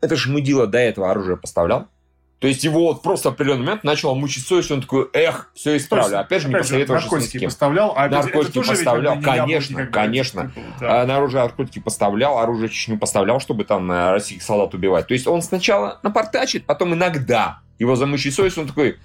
[0.00, 1.86] это же мудила до этого оружие поставлял.
[2.40, 5.76] То есть его вот просто в определенный момент начал мучить совесть, он такой, эх, все
[5.76, 6.16] исправлю.
[6.16, 7.50] Есть, опять же, не же, посоветовавшись ни с кем.
[7.50, 10.48] поставлял, а же, Наркотики тоже ведь поставлял, бы не яблоки, конечно, конечно.
[10.48, 11.02] типа, да.
[11.02, 15.06] А, на оружие наркотики поставлял, оружие Чечню поставлял, чтобы там э, российских солдат убивать.
[15.06, 18.98] То есть он сначала напортачит, потом иногда его замучит совесть, он такой,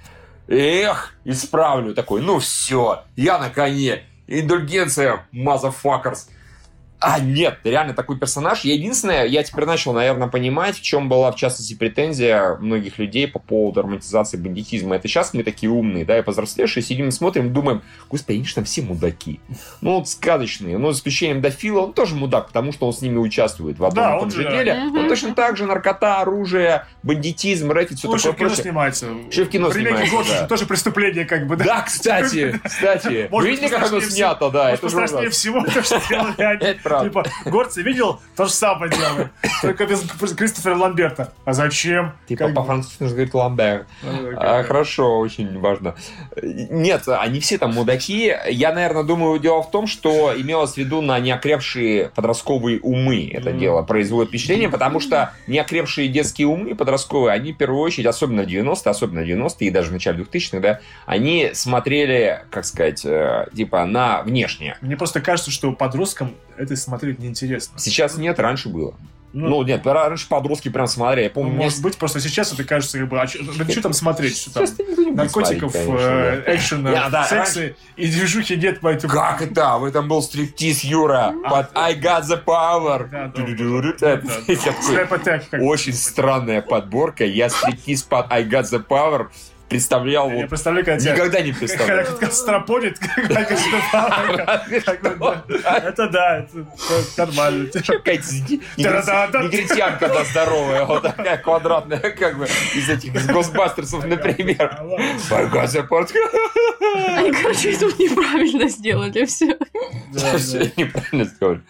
[0.47, 1.93] эх, исправлю.
[1.93, 4.03] Такой, ну все, я на коне.
[4.27, 6.29] Индульгенция, motherfuckers.
[6.99, 8.61] А, нет, реально такой персонаж.
[8.61, 13.27] Я единственное, я теперь начал, наверное, понимать, в чем была, в частности, претензия многих людей
[13.27, 14.95] по поводу романтизации бандитизма.
[14.95, 18.55] Это сейчас мы такие умные, да, и повзрослевшие, сидим и смотрим, думаем, господи, они же
[18.55, 19.39] там все мудаки.
[19.81, 20.77] Ну, вот сказочные.
[20.77, 24.03] Но за исключением Дофила, он тоже мудак, потому что он с ними участвует в одном
[24.03, 24.73] Да, и том же же- деле.
[24.75, 24.97] Мгм.
[24.99, 28.55] Он точно так же наркота, оружие, бандитизм, рэкет, все Ну, такое прочее.
[28.63, 29.07] снимается.
[29.29, 30.39] Еще в кино В ремейке снимается, да.
[30.41, 31.65] же тоже преступление, как бы, да?
[31.65, 33.27] Да, кстати, кстати.
[33.31, 34.63] Вы видели, как оно снято, да?
[34.69, 35.29] Может, это ужасно.
[35.29, 36.65] всего, то, что делали они.
[36.65, 37.09] Это правда.
[37.09, 39.29] Типа, горцы видел, то же самое делают.
[39.61, 40.01] Только без
[40.35, 41.33] Кристофера Ламберта.
[41.43, 42.13] А зачем?
[42.27, 43.85] Типа по-французски нужно говорить ламбер.
[44.03, 45.95] Ну, А, хорошо, очень важно.
[46.41, 48.35] Нет, они все там мудаки.
[48.49, 53.51] Я, наверное, думаю, дело в том, что имелось в виду на неокрепшие подростковые умы это
[53.51, 58.47] дело производит впечатление, потому что неокрепшие детские умы подростковые, они в первую очередь, особенно в
[58.47, 63.47] 90-е, особенно в 90-е и даже в начале 2000-х, да, они смотрели, как сказать, э,
[63.55, 64.77] типа на внешнее.
[64.81, 67.77] Мне просто кажется, что подросткам это смотреть неинтересно.
[67.79, 68.95] Сейчас нет, раньше было.
[69.35, 71.23] Ну, Ну, нет, раньше подростки прям смотрели.
[71.23, 74.37] Я ну, помню, может быть, просто сейчас это кажется, как бы, а что там смотреть?
[74.37, 74.63] Что там?
[74.63, 76.55] Никто не будет Наркотиков, смотреть, конечно, э, да.
[76.55, 79.11] экшена, Я, да, секса и движухи нет, поэтому...
[79.11, 79.77] Как это?
[79.77, 83.09] В этом был стриптиз Юра под I got the power.
[83.09, 83.43] Да, да,
[83.99, 85.57] да, да, да.
[85.59, 87.25] Очень странная подборка.
[87.25, 89.27] Я стриптиз под I got the power
[89.69, 91.13] представлял Я вот представляю, когда тебя...
[91.13, 92.17] никогда не Когда представлял.
[92.19, 92.99] как стропонит,
[94.71, 96.37] это да.
[96.39, 97.69] Это нормально.
[99.43, 104.79] Негритянка, да, здоровая, вот такая квадратная, как бы, из этих, из Госбастерсов, например.
[104.81, 104.99] Power.
[107.17, 109.57] Они, короче, это неправильно сделали все.
[110.13, 110.65] Да, Всё да.
[110.77, 111.61] неправильно сказали.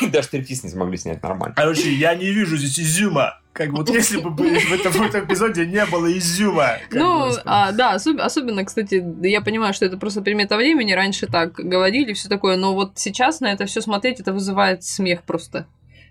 [0.10, 1.54] Даже стриптиз не смогли снять нормально.
[1.56, 3.40] Короче, я не вижу здесь изюма.
[3.54, 4.92] Как вот если бы в этом,
[5.24, 6.72] эпизоде не было изюма.
[6.90, 11.52] Ну, а, да, особ- особенно, кстати, я понимаю, что это просто примета времени, раньше так
[11.54, 15.66] говорили, все такое, но вот сейчас на это все смотреть, это вызывает смех просто.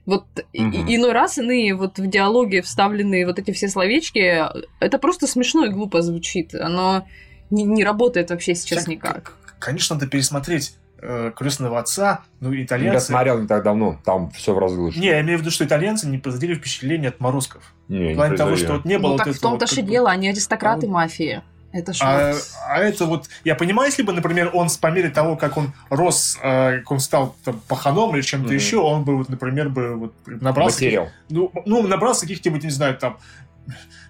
[0.06, 0.86] Вот и- Мгм.
[0.88, 4.42] иной раз иные вот в диалоге вставленные вот эти все словечки,
[4.80, 6.56] это просто смешно и глупо звучит.
[6.56, 7.06] Оно
[7.50, 9.34] не, не работает вообще сейчас Всяк- никак.
[9.60, 13.08] Конечно, надо пересмотреть э, крестного отца, ну, Я итальянцы.
[13.08, 15.00] смотрел не так давно, там все в разы лучше.
[15.00, 17.74] Не, я имею в виду, что итальянцы не производили впечатление от морозков.
[17.90, 18.66] Не, В не плане того, производили.
[18.66, 20.94] что вот не было ну вот так в этого том-то вот дело, они аристократы вот.
[20.94, 21.42] мафии.
[21.74, 24.92] Это ж А, вот- а это вот, я понимаю, если бы, например, он с- по
[24.92, 28.56] мере того, как он рос, э, как он стал там, паханом или чем-то Мгм.
[28.56, 31.10] еще, он бы, вот, например, бы вот, набрался, Материал.
[31.30, 33.18] ну, ну, набрался каких-нибудь, не знаю, там,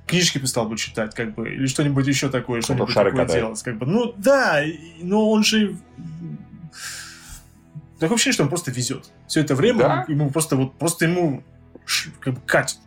[0.06, 3.32] книжки бы стал бы читать, как бы, или что-нибудь еще такое, что-нибудь такое катает.
[3.32, 3.86] делать, как бы.
[3.86, 4.62] Ну, да,
[5.02, 5.78] но он же...
[8.00, 9.10] Такое ощущение, что он просто везет.
[9.28, 10.06] Все это время Да?
[10.08, 11.44] ему просто вот, просто ему
[12.20, 12.78] как бы катит.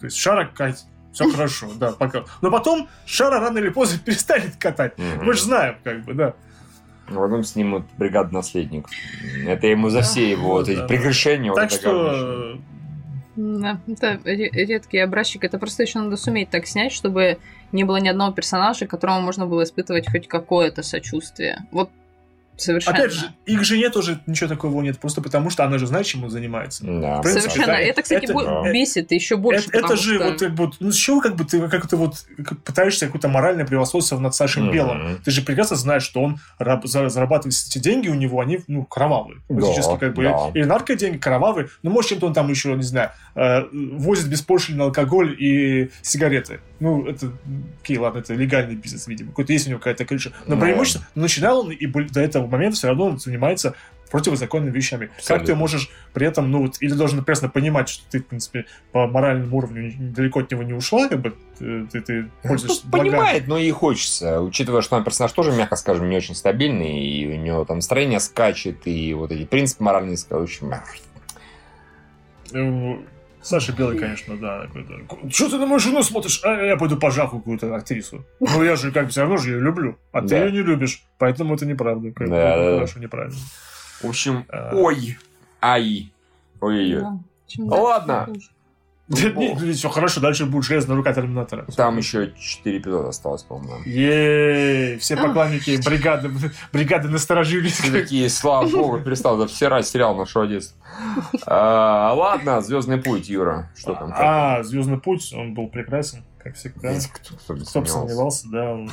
[0.00, 0.84] То есть шара катит.
[1.12, 2.24] Все хорошо, да, пока.
[2.42, 4.94] Но потом шара рано или поздно перестанет катать.
[4.98, 6.34] Мы же знаем, как бы, да.
[7.06, 8.90] Потом снимут бригаду наследников.
[9.46, 11.52] Это ему за все его вот эти прегрешения.
[11.52, 12.58] так что...
[13.36, 15.44] Да, это ре- редкий образчик.
[15.44, 17.38] Это просто еще надо суметь так снять, чтобы
[17.72, 21.66] не было ни одного персонажа, к которому можно было испытывать хоть какое-то сочувствие.
[21.72, 21.90] Вот
[22.56, 22.96] совершенно.
[22.96, 26.24] Опять же, их жене тоже ничего такого нет, просто потому что она же знает, чем
[26.24, 26.84] он занимается.
[26.84, 27.20] Да.
[27.20, 27.66] Принципе, Совершенно.
[27.66, 28.72] да, это, кстати, это- бо- да.
[28.72, 29.68] бесит еще больше.
[29.68, 31.96] это, это же что- вот как бы, ну с чего как бы ты как то
[31.96, 34.72] вот как пытаешься какое-то моральное превосходство над Сашей Мгм.
[34.72, 35.18] Белым?
[35.24, 38.84] Ты же прекрасно знаешь, что он раб- за- зарабатывает эти деньги у него, они ну
[38.84, 40.50] кровавые, Да, фактически как бы да.
[40.54, 45.34] или наркоденьги кровавые, ну может чем-то он там еще не знаю э, возит беспошлинный алкоголь
[45.38, 46.60] и сигареты.
[46.80, 47.32] Ну это
[47.82, 50.32] окей, ладно, это легальный бизнес, видимо, какой-то есть у него какая-то крыша.
[50.46, 50.62] Но Да.
[50.62, 53.74] преимущественно начинал он и до этого момента все равно он занимается
[54.10, 55.06] противозаконными вещами.
[55.06, 55.46] Как Абсолютно.
[55.46, 59.08] ты можешь при этом, ну вот, или должен прекрасно понимать, что ты, в принципе, по
[59.08, 63.10] моральному уровню далеко от него не ушла, как бы ты, ты, ты пользуешься Ну, благами.
[63.10, 64.40] понимает, но и хочется.
[64.40, 68.20] Учитывая, что он персонаж тоже, мягко скажем, не очень стабильный, и у него там настроение
[68.20, 70.16] скачет, и вот эти принципы моральные,
[72.52, 72.96] Э,
[73.44, 74.66] Саша Белый, конечно, да.
[75.30, 76.40] Что ты на мою жену смотришь?
[76.44, 78.24] А я пойду пожаху какую-то актрису.
[78.40, 79.98] Ну я же как бы все равно же ее люблю.
[80.12, 80.44] А ты Да.
[80.46, 81.04] ее не любишь.
[81.18, 82.10] Поэтому это неправда.
[82.12, 82.54] Как Да.
[82.54, 83.36] Хорошо, неправильно.
[84.00, 84.70] В общем, А.
[84.74, 85.18] ой,
[85.62, 86.10] ай,
[86.60, 87.00] ой-ой-ой.
[87.02, 87.18] Да.
[87.58, 88.28] Ну ладно.
[89.08, 89.72] Хуже.
[89.72, 91.66] все хорошо, дальше будет железная рука Терминатора.
[91.76, 93.82] Там еще 4 эпизода осталось, по-моему.
[93.84, 96.30] Ей, все поклонники бригады,
[96.72, 97.78] бригады насторожились.
[97.78, 100.76] Все такие, слава богу, перестал да, всирать сериал нашего детства.
[101.46, 103.70] Ладно, Звездный путь, Юра.
[103.76, 104.12] Что там?
[104.16, 106.94] А, Звездный путь, он был прекрасен, как всегда.
[107.12, 108.48] Кто, бы сомневался.
[108.48, 108.72] да.
[108.72, 108.90] он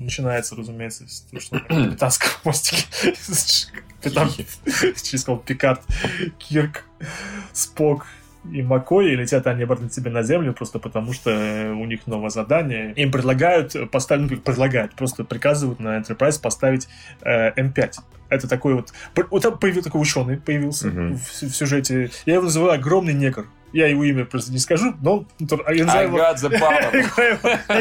[0.00, 2.86] Начинается, разумеется, с того, что на капитанском мостике.
[4.00, 4.30] Капитан,
[4.64, 5.82] через сказал, Пикард,
[6.38, 6.84] Кирк,
[7.52, 8.06] Спок
[8.50, 12.06] и Маккой, и летят они обратно себе на землю, просто потому что э, у них
[12.06, 12.92] новое задание.
[12.94, 16.88] Им предлагают поставить, ну, предлагают, просто приказывают на Enterprise поставить
[17.22, 17.92] э, М5.
[18.30, 18.92] Это такой вот...
[19.30, 21.16] Вот там появился такой ученый, появился Мгм.
[21.16, 22.10] в, в сюжете.
[22.26, 23.46] Я его называю огромный негр.
[23.72, 26.32] Я его имя просто не скажу, но я называю I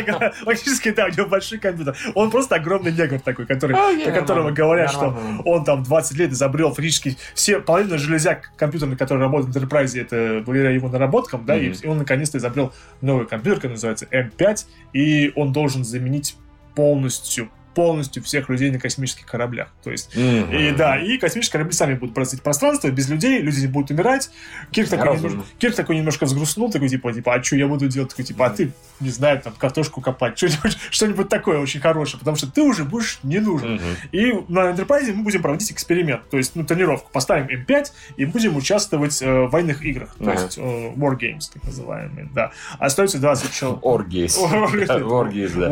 [0.03, 0.33] got the.
[0.45, 1.95] Фактически, да, у него большой компьютер.
[2.15, 6.31] Он просто огромный негр такой, который, Окей, про которого говорят, что он там 20 лет
[6.31, 11.57] изобрел фактически все, половина железяк компьютерных, которые работают в Enterprise, это благодаря его наработкам, да,
[11.57, 16.35] и он наконец-то изобрел новый компьютер, который называется M5, и он должен заменить
[16.75, 17.49] полностью
[17.79, 19.69] полностью всех людей на космических кораблях.
[19.85, 20.51] То есть Мгм.
[20.51, 24.29] и да, и космические корабли сами будут бороздить пространство, без людей, люди будут умирать.
[24.71, 28.09] Кирк такой, немножко, Кирк такой немножко взгрустнул, такой типа, типа, а что я буду делать?
[28.09, 32.35] Такой, типа, а ты, не знаю, там, картошку копать, что-нибудь, что-нибудь такое очень хорошее, потому
[32.35, 33.75] что ты уже будешь не нужен.
[33.75, 33.83] Мгм.
[34.11, 37.09] И на Enterprise мы будем проводить эксперимент, то есть, ну, тренировку.
[37.13, 37.85] Поставим М5
[38.17, 40.41] и будем участвовать э, в военных играх, то Ага.
[40.43, 42.51] есть э, War Games, так называемые, да.
[42.77, 43.79] Остается 20 человек.
[43.85, 44.37] Оргейс.
[44.37, 44.87] Оргейс.
[44.89, 45.69] Да, Оргейс, да.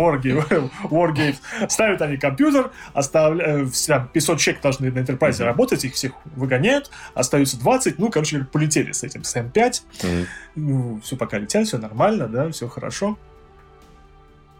[1.98, 5.46] Ставят они компьютер, оставляют, там 500 человек должны на Enterprise Мгм.
[5.46, 10.28] работать, их всех выгоняют, остаются 20, ну, короче, полетели с этим, с М5, Мгм.
[10.56, 13.18] ну, все пока летят, все нормально, да, все хорошо.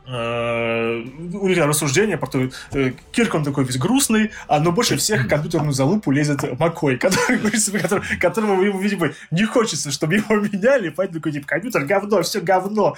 [0.10, 1.04] Э,
[1.34, 5.26] У там рассуждение про то, э, Кирк он такой весь грустный, а но больше всех
[5.26, 7.38] в компьютерную залупу лезет Маккой, который,
[7.82, 12.40] который- которому, ему, видимо, не хочется, чтобы его меняли, поэтому такой, типа, компьютер говно, все
[12.40, 12.96] говно.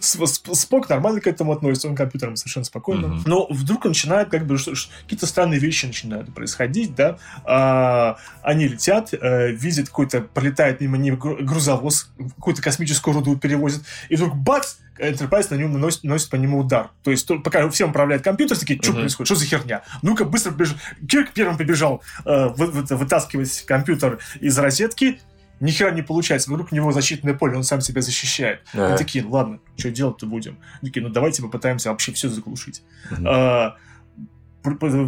[0.00, 3.08] Спок нормально к этому относится, он к компьютерам совершенно спокойно.
[3.08, 3.22] Мгм.
[3.26, 7.18] Но вдруг начинает, как бы, какие-то странные вещи начинают происходить, да.
[7.44, 13.82] А, они летят, э, видят какой-то, пролетает мимо них гру- грузовоз, какую-то космическую руду перевозит,
[14.08, 16.90] и вдруг бац, Enterprise на нем наносит, наносит по нему удар.
[17.02, 19.00] То есть, то- пока всем управляет компьютер, такие, что Мгм.
[19.00, 19.82] происходит, что за херня?
[20.02, 20.76] Ну-ка, быстро побежал.
[21.08, 25.20] Кирк первым побежал э, вы- вы- вытаскивать компьютер из розетки,
[25.60, 26.50] ни хера не получается.
[26.50, 28.60] Вдруг у него защитное поле, он сам себя защищает.
[28.74, 28.88] Ага.
[28.88, 30.58] Они такие, ладно, что делать-то будем?
[30.82, 32.82] Они такие, ну давайте попытаемся вообще все заглушить.
[33.24, 33.76] А, пр-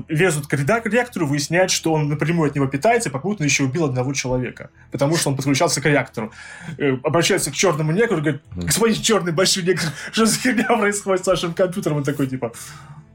[0.09, 3.85] лезут к реда- к реактору, выясняют, что он напрямую от него питается, попутно еще убил
[3.85, 6.33] одного человека, потому что он подключался к реактору.
[6.79, 9.83] Э, Обращается к черному негру, говорит, господин черный большой негр,
[10.13, 11.99] что за херня происходит с вашим компьютером?
[11.99, 12.53] Он такой, типа,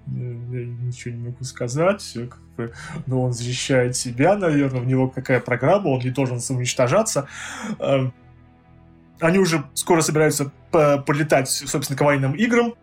[0.08, 2.74] «М, я ничего не могу сказать, все как бы,
[3.08, 7.28] но он защищает себя, наверное, у него какая программа, он не должен самоуничтожаться.
[7.80, 8.14] Эм,
[9.20, 12.74] Они уже скоро собираются по- полетать, собственно, к военным играм.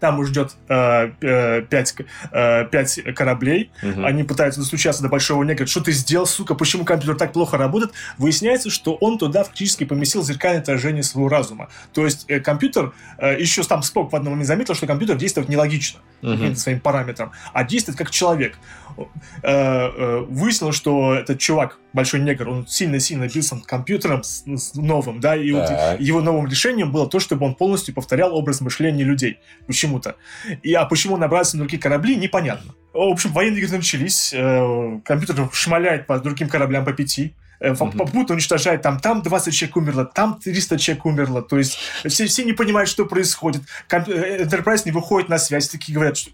[0.00, 1.94] Там их ждет э, э, пять,
[2.32, 4.04] э, пять кораблей, Мгм.
[4.04, 5.66] они пытаются достучаться до большого негра.
[5.66, 6.54] Что ты сделал, сука?
[6.54, 7.92] Почему компьютер так плохо работает?
[8.18, 11.68] Выясняется, что он туда фактически поместил зеркальное отражение своего разума.
[11.92, 15.48] То есть э, компьютер, э, еще там Спок в одном момент заметил, что компьютер действует
[15.48, 18.58] нелогично каким-то своим параметрам, а действует как человек.
[18.96, 19.08] Э,
[19.42, 25.36] э, Выяснилось, что этот чувак, большой негр, он сильно-сильно бился компьютером с, с новым, да,
[25.36, 25.68] и вот
[25.98, 29.38] его новым решением было то, чтобы он полностью повторял образ мышления людей.
[29.66, 30.16] Почему-то.
[30.62, 32.74] И, а почему он набрался на другие корабли, непонятно.
[32.92, 38.82] В общем, военные игры начались, э, компьютер шмаляет по другим кораблям по пяти, попутно уничтожает,
[38.82, 42.90] там, там 20 человек умерло, там 300 человек умерло, то есть все, все не понимают,
[42.90, 46.30] что происходит, Enterprise не выходит на связь, такие говорят, что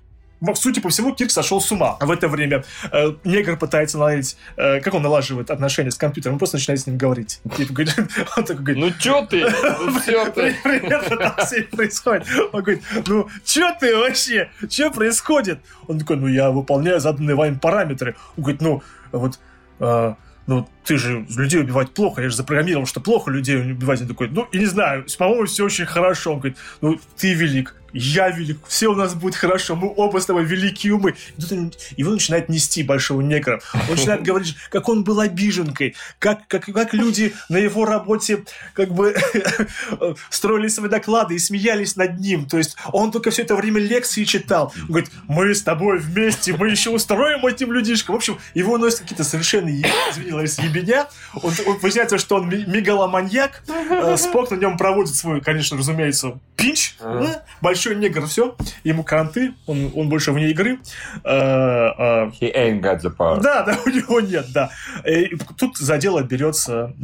[0.54, 1.96] сути по всему, Кирк сошел с ума.
[2.00, 4.36] А в это время э, негр пытается наладить...
[4.56, 6.34] э, как он налаживает отношения с компьютером?
[6.34, 7.40] Он просто начинает с ним говорить.
[7.56, 7.96] Типа, говорит,
[8.36, 9.44] он такой говорит, Ну чё ты?
[9.80, 10.54] Ну всё ты?
[10.62, 12.26] Примерно так все происходит.
[12.52, 14.50] Он говорит, ну, что ты вообще?
[14.68, 15.60] Что происходит?
[15.88, 18.16] Он такой, ну, я выполняю заданные вами параметры.
[18.36, 19.38] Он говорит, ну, вот,
[19.78, 24.00] а, ну, ты же людей убивать плохо, я же запрограммировал, что плохо людей убивать.
[24.02, 26.32] Он такой, ну, и не знаю, по-моему, все очень хорошо.
[26.32, 30.26] Он говорит, ну, ты велик, я велик, все у нас будет хорошо, мы оба с
[30.26, 31.14] тобой великие умы.
[31.36, 33.60] И тут он- его начинает нести большого негра.
[33.88, 38.44] Он начинает говорить, как он был обиженкой, как, как, как люди на его работе
[38.74, 39.14] как бы
[40.30, 42.46] строили свои доклады и смеялись над ним.
[42.46, 44.72] То есть он только все это время лекции читал.
[44.82, 48.14] Он говорит, мы с тобой вместе, мы еще устроим этим людишкам.
[48.14, 50.30] В общем, его носят какие-то совершенно, извини,
[50.68, 51.06] ебеня.
[51.34, 53.62] Он, он, выясняется, что он мегаломаньяк.
[53.90, 56.96] Э, Спок на нем проводит свой, конечно, разумеется, пинч.
[57.00, 57.20] Ага.
[57.20, 57.44] Да?
[57.60, 58.56] Большой негр, все.
[58.84, 60.78] Ему кранты, он, он больше вне игры.
[61.24, 63.40] Э, э, He ain't got the power.
[63.40, 64.70] да, да, у него нет, да.
[65.06, 66.94] И тут за дело берется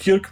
[0.00, 0.30] Кирк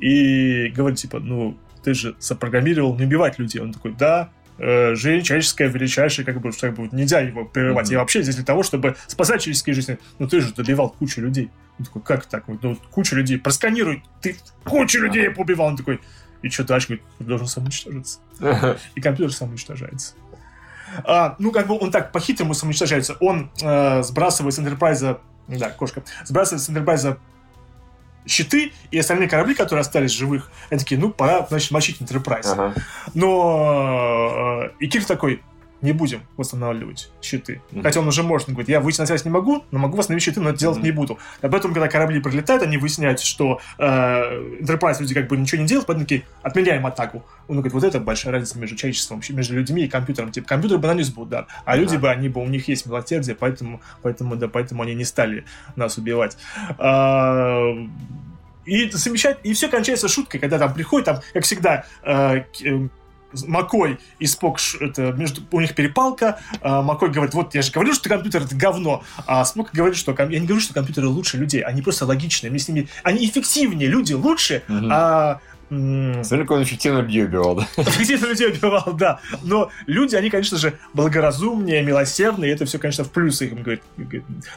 [0.00, 3.60] и говорит, типа, ну, ты же запрограммировал не убивать людей.
[3.60, 7.86] Он такой, да, э, жизнь человеческая величайшая, как бы, как бы нельзя его прерывать.
[7.86, 7.92] Мгм.
[7.92, 9.98] Я вообще здесь для того, чтобы спасать человеческие жизни.
[10.18, 11.50] Ну, ты же добивал кучу людей.
[11.78, 12.44] Он такой, как так?
[12.48, 13.38] Ну, куча людей.
[13.38, 15.68] Просканируй, ты кучу людей поубивал.
[15.68, 16.00] Он такой,
[16.42, 16.88] и что дальше?
[16.88, 18.20] Говорит, ты должен самоуничтожиться
[18.94, 20.14] и компьютер самоуничтожается.
[21.04, 23.16] А, ну, как бы он так по-хитрому самоуничтожается.
[23.20, 25.20] Он э, сбрасывает с Энтерпрайза...
[25.48, 26.02] Да, кошка.
[26.24, 27.18] Сбрасывает с Энтерпрайза
[28.26, 32.46] щиты, и остальные корабли, которые остались живых, они такие, ну, пора, значит, мочить Энтерпрайз.
[32.46, 32.74] Ага.
[33.14, 34.64] Но...
[34.64, 35.42] э, и Кирк такой,
[35.82, 37.60] не будем восстанавливать щиты.
[37.70, 37.82] Мгм.
[37.82, 40.22] Хотя он уже может, он говорит, я выйти на связь не могу, но могу восстановить
[40.22, 40.86] щиты, но это делать Мгм.
[40.86, 41.18] не буду.
[41.42, 43.84] А поэтому, когда корабли прилетают, они выясняют, что э,
[44.60, 47.24] Enterprise вроде как бы ничего не делает, поэтому такие, отменяем атаку.
[47.48, 50.32] Он говорит, вот это большая разница между человечеством, между людьми и компьютером.
[50.32, 52.02] Типа, компьютер бы нанес бы удар, а люди Ага.
[52.02, 55.44] бы, они бы, у них есть милосердие, поэтому, поэтому, да, поэтому они не стали
[55.76, 56.36] нас убивать.
[56.78, 57.72] А,
[58.64, 62.88] и совмещать, и все кончается шуткой, когда там приходит, там, как всегда, э, э,
[63.46, 66.38] Макой и Спок, это между, у них перепалка.
[66.60, 69.02] а, Макой говорит, вот я же говорил, что компьютер это говно.
[69.26, 72.58] А Спок говорит, что я не говорю, что компьютеры лучше людей, они просто логичные, мне
[72.58, 74.88] с ними, они эффективнее, люди лучше, Мгм.
[74.92, 77.68] а Смотри, как он эффективно людей убивал, да?
[77.76, 79.20] Эффективно людей убивал, да.
[79.42, 83.82] Но люди, они, конечно же, благоразумнее, милосердные, и это все, конечно, в плюсы им говорит.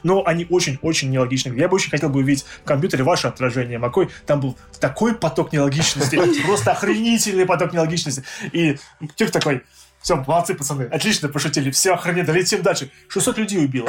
[0.04, 1.58] Но они очень-очень нелогичны.
[1.58, 4.10] Я бы очень хотел бы увидеть в компьютере ваше отражение, Макой.
[4.28, 8.24] Там был такой поток нелогичности, просто охренительный поток нелогичности.
[8.52, 8.78] И
[9.16, 9.64] Кирк такой,
[10.10, 12.90] все, молодцы, пацаны, отлично пошутили, все охрененно, летим дальше.
[13.10, 13.88] 600 людей убило.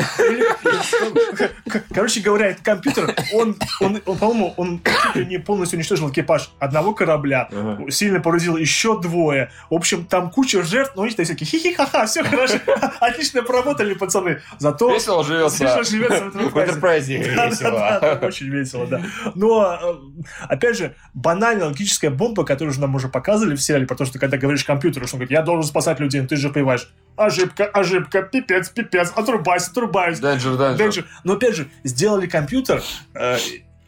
[1.95, 4.83] Короче говоря, этот компьютер, он, он, он, по-моему, он
[5.15, 7.91] не полностью уничтожил экипаж одного корабля, Ага.
[7.91, 9.51] сильно поразил еще двое.
[9.71, 12.59] В общем, там куча жертв, но они такие хихи-ха-ха, все хорошо,
[13.01, 14.43] отлично поработали, пацаны.
[14.59, 15.65] Зато Весело живется.
[15.65, 17.01] Весело живется в Enterprise
[17.37, 18.27] Да, да, да, весело.
[18.27, 19.03] очень весело, да.
[19.35, 24.07] Но, э, опять же, банальная логическая бомба, которую же нам уже показывали в сериале, потому
[24.09, 26.91] что когда говоришь компьютеру, что он говорит, я должен спасать людей, но ты же понимаешь,
[27.17, 29.71] ошибка, ошибка, пипец, пипец, отрубайся.
[29.73, 30.77] Danger, danger.
[30.77, 31.05] Danger.
[31.25, 32.83] Но опять же, сделали компьютер.
[33.15, 33.37] э,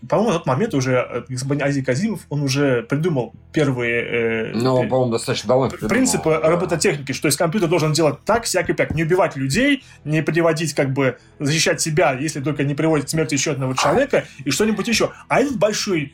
[0.08, 4.82] по-моему, на тот момент уже э, господин Азий Казимов, он уже придумал первые э, Ну,
[4.84, 5.88] э, по-моему, достаточно давно придумал.
[5.90, 6.50] принципы Да.
[6.50, 10.74] робототехники, что есть компьютер должен делать так, всяк и пяк, не убивать людей, не приводить,
[10.74, 14.88] как бы, защищать себя, если только не приводит к смерти еще одного человека, и что-нибудь
[14.88, 15.12] еще.
[15.28, 16.12] А этот большой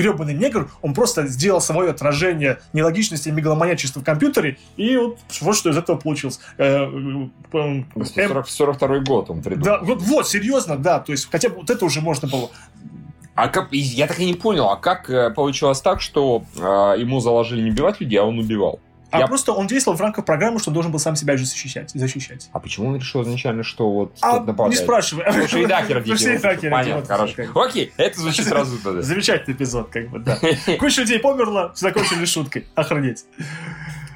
[0.00, 5.56] гребаный негр, он просто сделал свое отражение нелогичности и мегаломанячества в компьютере, и вот, вот
[5.56, 6.40] что из этого получилось.
[6.58, 6.86] Э,
[7.52, 9.64] э, э, 40 42 год он придумал.
[9.64, 12.50] да, вот, вот, серьезно, да, то есть хотя бы вот это уже можно было.
[13.34, 16.60] А как, я так и не понял, а как э, получилось так, что э,
[16.98, 18.80] ему заложили не убивать людей, а он убивал?
[19.10, 21.44] А Я- просто он действовал в рамках программы, что он должен был сам себя же
[21.44, 21.90] защищать.
[21.90, 22.48] защищать.
[22.52, 24.70] А почему он решил изначально, что вот А, нападает?
[24.70, 25.24] не спрашивай.
[25.24, 27.34] Потому что и дакер Потому что и дакер, Понятно, хорошо.
[27.54, 28.92] Окей, это звучит разумно.
[28.94, 29.02] да.
[29.02, 30.38] Замечательный эпизод, как бы, да.
[30.78, 32.66] Куча людей померла, закончили шуткой.
[32.74, 33.24] Охренеть.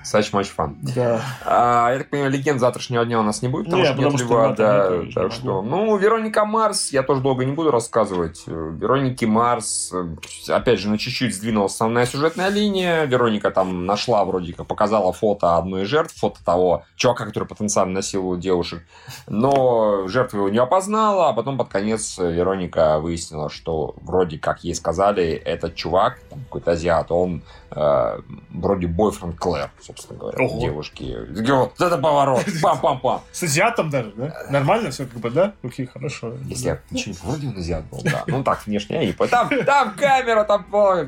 [0.05, 0.77] Such much fun.
[0.95, 1.21] Да.
[1.45, 4.17] А, я так понимаю, легенд завтрашнего дня у нас не будет, потому Не, что потому
[4.17, 7.53] нет что льва, да, я так не что, ну, Вероника Марс, я тоже долго не
[7.53, 8.43] буду рассказывать.
[8.47, 13.05] Вероники Марс, э, опять же, на чуть-чуть сдвинулась основная сюжетная линия.
[13.05, 17.95] Вероника там нашла вроде как, показала фото одной из жертв, фото того чувака, который потенциально
[17.95, 18.83] насиловал девушек.
[19.27, 24.75] Но жертва его не опознала, а потом под конец Вероника выяснила, что вроде как ей
[24.75, 27.43] сказали, этот чувак, какой-то азиат, он
[27.75, 30.61] вроде бойфренд Клэр, собственно говоря, Ого.
[30.61, 31.17] девушки.
[31.51, 33.21] Вот это поворот, пам-пам-пам.
[33.33, 34.33] С азиатом даже, да?
[34.51, 35.55] Нормально все как бы, да?
[35.63, 36.35] Окей, хорошо.
[36.45, 38.25] Если я ничего не вроде он азиат был, да.
[38.27, 39.31] Ну так, внешне я не понял.
[39.31, 40.65] Там, там камера, там...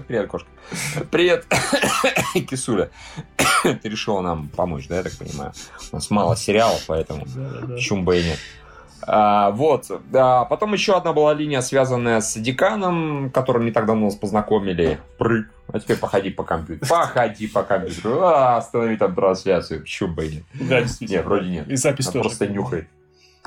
[0.06, 0.48] Привет, кошка.
[1.10, 1.46] Привет,
[2.48, 2.90] Кисуля.
[3.62, 5.52] Ты решила нам помочь, да, я так понимаю?
[5.92, 7.74] У нас мало сериалов, поэтому Да, да, да.
[7.74, 8.38] почему бы и нет.
[9.02, 9.90] А, вот.
[10.14, 14.98] А, потом еще одна была линия, связанная с деканом, которым не так давно нас познакомили.
[15.18, 15.48] Прыг.
[15.72, 16.88] А теперь походи по компьютеру.
[16.88, 18.20] Походи по компьютеру.
[18.22, 19.80] А, останови там трансляцию.
[19.80, 20.44] Почему бы и нет?
[20.54, 21.18] Да, действительно.
[21.18, 21.68] Нет, вроде нет.
[21.68, 22.22] И запись Она тоже.
[22.28, 22.88] просто нюхает.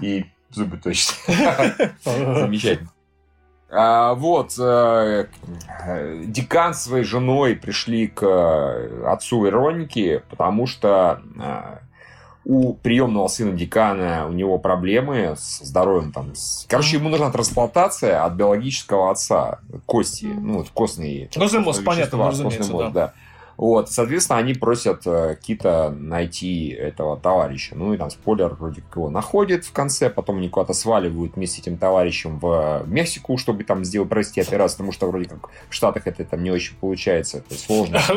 [0.01, 1.13] И зубы точно.
[2.03, 2.89] Замечательно.
[3.71, 5.27] А, вот, э,
[5.85, 11.77] э, декан с своей женой пришли к э, отцу Ироники, потому что э,
[12.51, 16.11] у приемного сына декана у него проблемы с здоровьем.
[16.11, 21.83] Там, с- Короче, ему нужна трансплантация от биологического отца кости, ну, вот костные Костный мозг,
[21.85, 23.13] понятно, ну, костный мозг, да.
[23.59, 27.75] Вот, соответственно, они просят э, Кита найти этого товарища.
[27.75, 31.57] Ну и там спойлер вроде как его находит в конце, потом они куда-то сваливают вместе
[31.57, 35.73] с этим товарищем в Мексику, чтобы там сделать, провести операцию, потому что вроде как в
[35.73, 37.99] Штатах это там не очень получается, это сложно.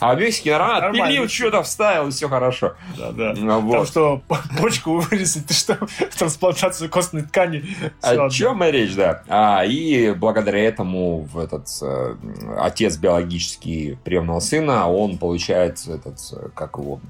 [0.00, 2.74] А в Мексике нормально, отпилил, что-то вставил, и все хорошо.
[2.96, 3.34] Да, да.
[3.36, 4.22] Ну, Там что,
[4.58, 5.78] почку вырезать, ты что,
[6.18, 7.64] трансплантацию костной ткани.
[8.00, 9.22] О чем речь, да.
[9.28, 12.16] А, и благодаря этому этот э,
[12.58, 16.18] отец биологический приемного сына, он получает этот,
[16.54, 17.00] как его,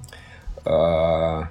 [0.64, 1.42] э,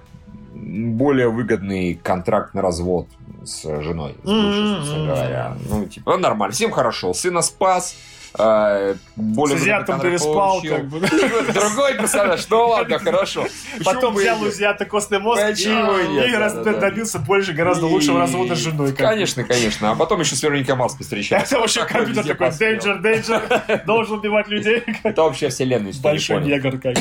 [0.54, 3.08] более выгодный контракт на развод
[3.46, 5.08] с женой, с бывшей, собственно М-м-м.
[5.08, 5.58] говоря.
[5.70, 7.14] Ну, типа, ну, нормально, всем хорошо.
[7.14, 7.96] Сына спас,
[8.38, 11.00] э, более С азиатом переспал, как бы.
[11.54, 13.46] Другой персонаж, ну ладно, хорошо.
[13.84, 18.94] Потом взял у азиата костный мозг и, добился больше, гораздо лучшего развода с женой.
[18.94, 19.92] Конечно, конечно.
[19.92, 21.56] А потом еще с Вероникой Марс встречается.
[21.56, 24.84] Это вообще компьютер такой, danger, danger, должен убивать людей.
[25.04, 26.96] Это вообще вселенную Большой негр, как.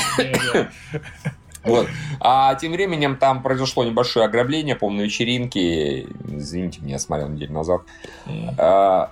[1.64, 1.88] Вот.
[2.20, 6.02] А тем временем там произошло небольшое ограбление, по-моему, на вечеринке.
[6.28, 7.82] Извините, меня смотрел неделю назад.
[8.56, 9.10] А,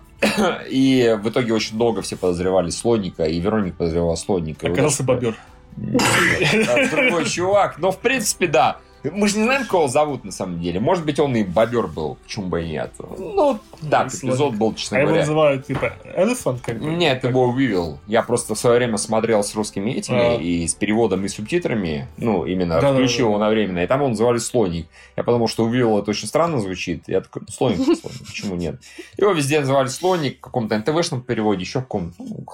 [0.70, 4.68] И в итоге очень долго все подозревали Слоника, и Вероника подозревала Слоника.
[4.68, 5.36] Оказался бобер.
[5.77, 7.78] Другой чувак.
[7.78, 8.78] Но, в принципе, да.
[9.12, 10.80] Мы же не знаем, кого зовут на самом деле.
[10.80, 12.92] Может быть, он и бобер был, почему бы и нет.
[12.98, 13.58] Ну,
[13.90, 14.34] так, Слоник.
[14.34, 15.22] эпизод был, честно А его говоря.
[15.22, 16.86] называют, типа, elephant, как бы.
[16.86, 17.98] Нет, ты его вывел.
[18.06, 20.40] Я просто в свое время смотрел с русскими этими А.
[20.40, 22.08] и с переводом и субтитрами.
[22.16, 22.94] Ну, именно Да-да-да.
[22.94, 23.80] включил его на временно.
[23.80, 24.86] И там его называли слоник.
[25.16, 27.04] Я подумал, что увидел это очень странно звучит.
[27.06, 28.80] Я такой, «Ну, слоник, слоник, почему нет?
[29.16, 32.14] Его везде называли слоник, в каком-то НТВшном переводе, еще в каком-то.
[32.22, 32.44] Ну,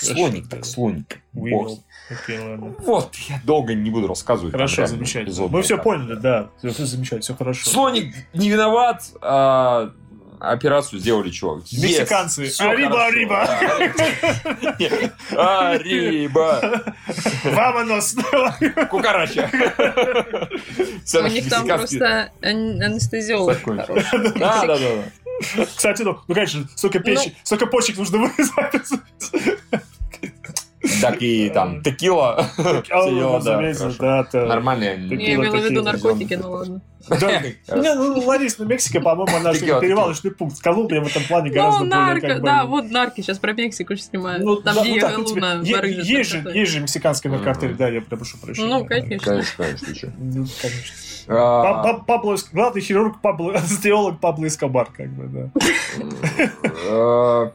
[0.00, 1.20] слоник, так, слоник.
[1.32, 1.78] Бог.
[2.08, 2.22] Вывел.
[2.22, 2.74] Окей, ладно.
[2.78, 4.52] Вот, я долго не буду рассказывать.
[4.52, 5.24] Хорошо, замечательно.
[5.32, 6.50] эпизод Мы все поняли, да.
[6.58, 7.68] Все замечательно, все хорошо.
[7.70, 9.90] Слоник не виноват, а
[10.38, 11.56] операцию сделали чего?
[11.72, 12.44] Мексиканцы.
[12.44, 13.48] Yes, Ариба, ариба.
[15.36, 16.82] Ариба.
[17.44, 18.16] Вамонос.
[18.90, 19.50] Кукарача.
[21.14, 23.58] У них там просто ан- анестезиолог.
[24.36, 25.64] Да, да, да.
[25.66, 28.90] Кстати, ну, ну, конечно, сколько печи, сколько почек нужно вырезать.
[31.00, 32.46] Так и там текила.
[34.32, 35.08] Нормальные.
[35.08, 36.80] Я имела в виду наркотики, ну ладно.
[37.08, 37.40] Да.
[37.40, 40.60] Не, ну, Ларис, ну, Мексика, по-моему, наш перевалочный пункт.
[40.60, 42.46] Колумбия в этом плане гораздо Ну, более, нарко, как бы...
[42.46, 44.44] да, вот нарки сейчас про Мексику снимают.
[44.44, 48.68] Ну, Там ну, Луна есть, же, мексиканский наркотель, да, я прошу прощения.
[48.68, 49.32] Ну, конечно.
[49.32, 49.86] Конечно, конечно,
[51.26, 51.32] ты.
[51.32, 55.60] Ну, А, па- Пабло, главный хирург Пабло, анестезиолог Пабло Эскобар, как бы, да.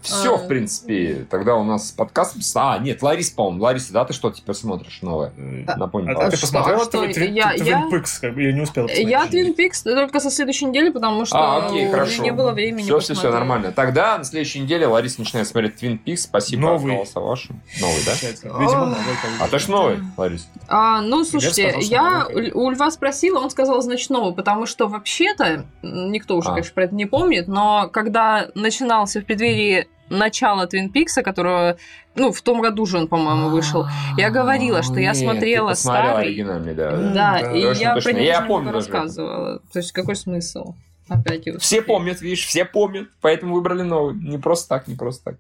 [0.02, 0.38] Все, А.
[0.38, 1.26] в принципе.
[1.30, 2.35] Тогда у нас подкаст.
[2.56, 3.64] А, нет, Лариса, по-моему.
[3.64, 5.31] Лариса, да, ты что теперь смотришь новое?
[5.77, 6.18] Напомню.
[6.18, 7.02] А, А ты посмотрела что?
[7.02, 9.07] Твин Твин- Твин Пикс, я не успел посмотреть.
[9.10, 12.23] Я Twin Peaks только со следующей недели, потому что окей, у меня хорошо.
[12.23, 13.72] не было времени Все, все, все нормально.
[13.72, 16.18] Тогда на следующей неделе Лариса начинает смотреть Twin Peaks.
[16.18, 16.93] Спасибо, Новый.
[17.02, 17.61] остался вашим.
[17.80, 18.11] Новый, да?
[18.60, 18.85] Видимо, А.
[18.85, 18.95] новый.
[19.39, 20.48] А точно новый, Ларис?
[20.68, 22.52] А, ну, слушайте, я новый.
[22.52, 26.52] у Льва спросила, он сказал, значит, новый, потому что вообще-то, никто уже, А.
[26.52, 31.78] конечно, про это не помнит, но когда начинался в преддверии начала Твин Пикса, которого,
[32.16, 33.86] ну, в том году же он, по-моему, вышел,
[34.18, 36.26] я говорила, что я Нет, смотрела старый.
[36.26, 36.92] оригинальный, да.
[36.98, 37.52] Да, да.
[37.54, 38.12] и Точно, я точно.
[38.12, 39.60] про него Я помню рассказывала.
[39.72, 40.76] То есть какой смысл?
[41.08, 44.16] Опять его Все помнят, видишь, все помнят, поэтому выбрали новый.
[44.16, 45.36] Не просто так, не просто так.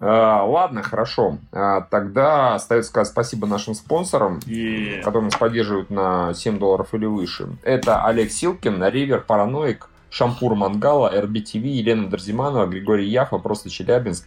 [0.00, 1.38] А, ладно, хорошо.
[1.52, 5.00] А, тогда остается сказать спасибо нашим спонсорам, И...
[5.02, 7.48] которые нас поддерживают на 7 долларов или выше.
[7.62, 14.26] Это Олег Силкин, Ривер, Параноик, Шампур Мангала, РБТВ, Елена Дарзиманова, Григорий Яфа, Просто Челябинск,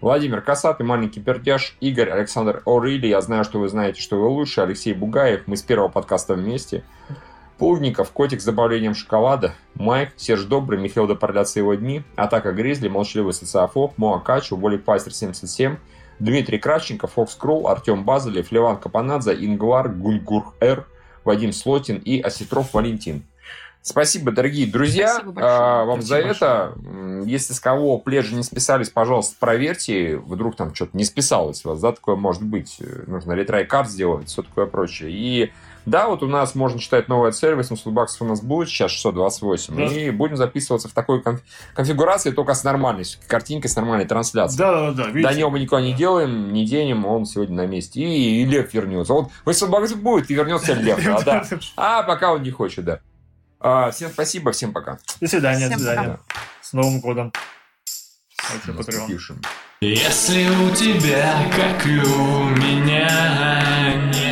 [0.00, 3.06] Владимир Касатый, Маленький Пердяж, Игорь, Александр Орили.
[3.06, 4.60] Я знаю, что вы знаете, что вы лучше.
[4.60, 5.42] Алексей Бугаев.
[5.46, 6.82] Мы с первого подкаста вместе.
[7.62, 13.32] Плугников, Котик с добавлением шоколада, Майк, Серж Добрый, Михаил Допролятся его дни, Атака Гризли, Молчаливый
[13.34, 15.76] социофоб, Моа Качу, Волик Пастер 77,
[16.18, 20.88] Дмитрий Кравченко, Фокс Кролл, Артем Базалев, Леван Капанадзе, Ингвар, Гунгур Р,
[21.24, 23.22] Вадим Слотин и Осетров Валентин.
[23.80, 25.54] Спасибо, дорогие друзья, Спасибо большое.
[25.54, 26.72] а, вам Спасибо за это.
[26.84, 30.16] М, Если с кого пледжи не списались, пожалуйста, проверьте.
[30.16, 32.78] Вдруг там что-то не списалось у вас, да, такое может быть.
[32.80, 35.10] Э, Нужно ретрай карт сделать, все такое прочее.
[35.12, 35.52] И
[35.86, 39.74] да, вот у нас можно читать новая цель, 800 баксов у нас будет, сейчас 628.
[39.76, 39.84] Да.
[39.84, 41.40] И будем записываться в такой конф-
[41.74, 44.58] конфигурации, только с нормальной картинкой, с нормальной трансляцией.
[44.58, 45.28] Да, да, да, видите?
[45.32, 45.98] До него мы никуда не Да.
[45.98, 48.00] делаем, не денем, он сегодня на месте.
[48.00, 49.12] И, и Лев вернется.
[49.12, 51.02] Вот 800 баксов будет, и вернется Лев.
[51.04, 51.58] да, да.
[51.76, 53.00] А пока он не хочет, да.
[53.60, 54.98] А, всем спасибо, всем пока.
[55.20, 56.20] До свидания, Всем до свидания.
[56.60, 57.32] С Новым годом.
[59.80, 63.08] Если у тебя, как и у меня,
[64.12, 64.31] минуты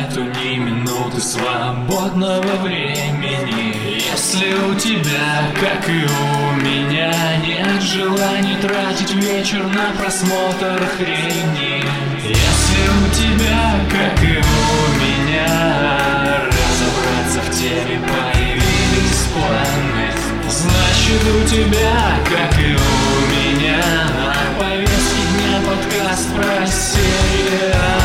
[1.21, 7.13] свободного времени Если у тебя, как и у меня,
[7.45, 11.83] нет желания тратить вечер на просмотр хрени
[12.25, 20.11] Если у тебя, как и у меня, разобраться в теме появились планы
[20.49, 23.83] Значит у тебя, как и у меня,
[24.17, 28.00] на повестке дня подкаст про сериалы.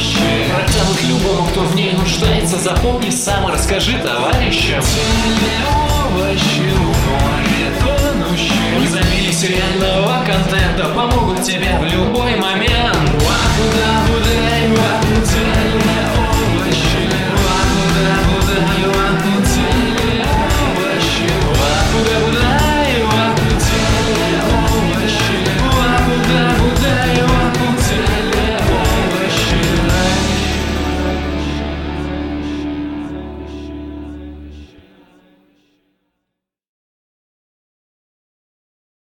[0.00, 0.18] Помощи
[0.54, 4.82] Протянут любому, кто в ней нуждается Запомни сам и расскажи товарищам.
[4.82, 8.80] Телеовощи, в море тонущие.
[8.80, 12.20] Независимо сериального контента Помогут тебе в любом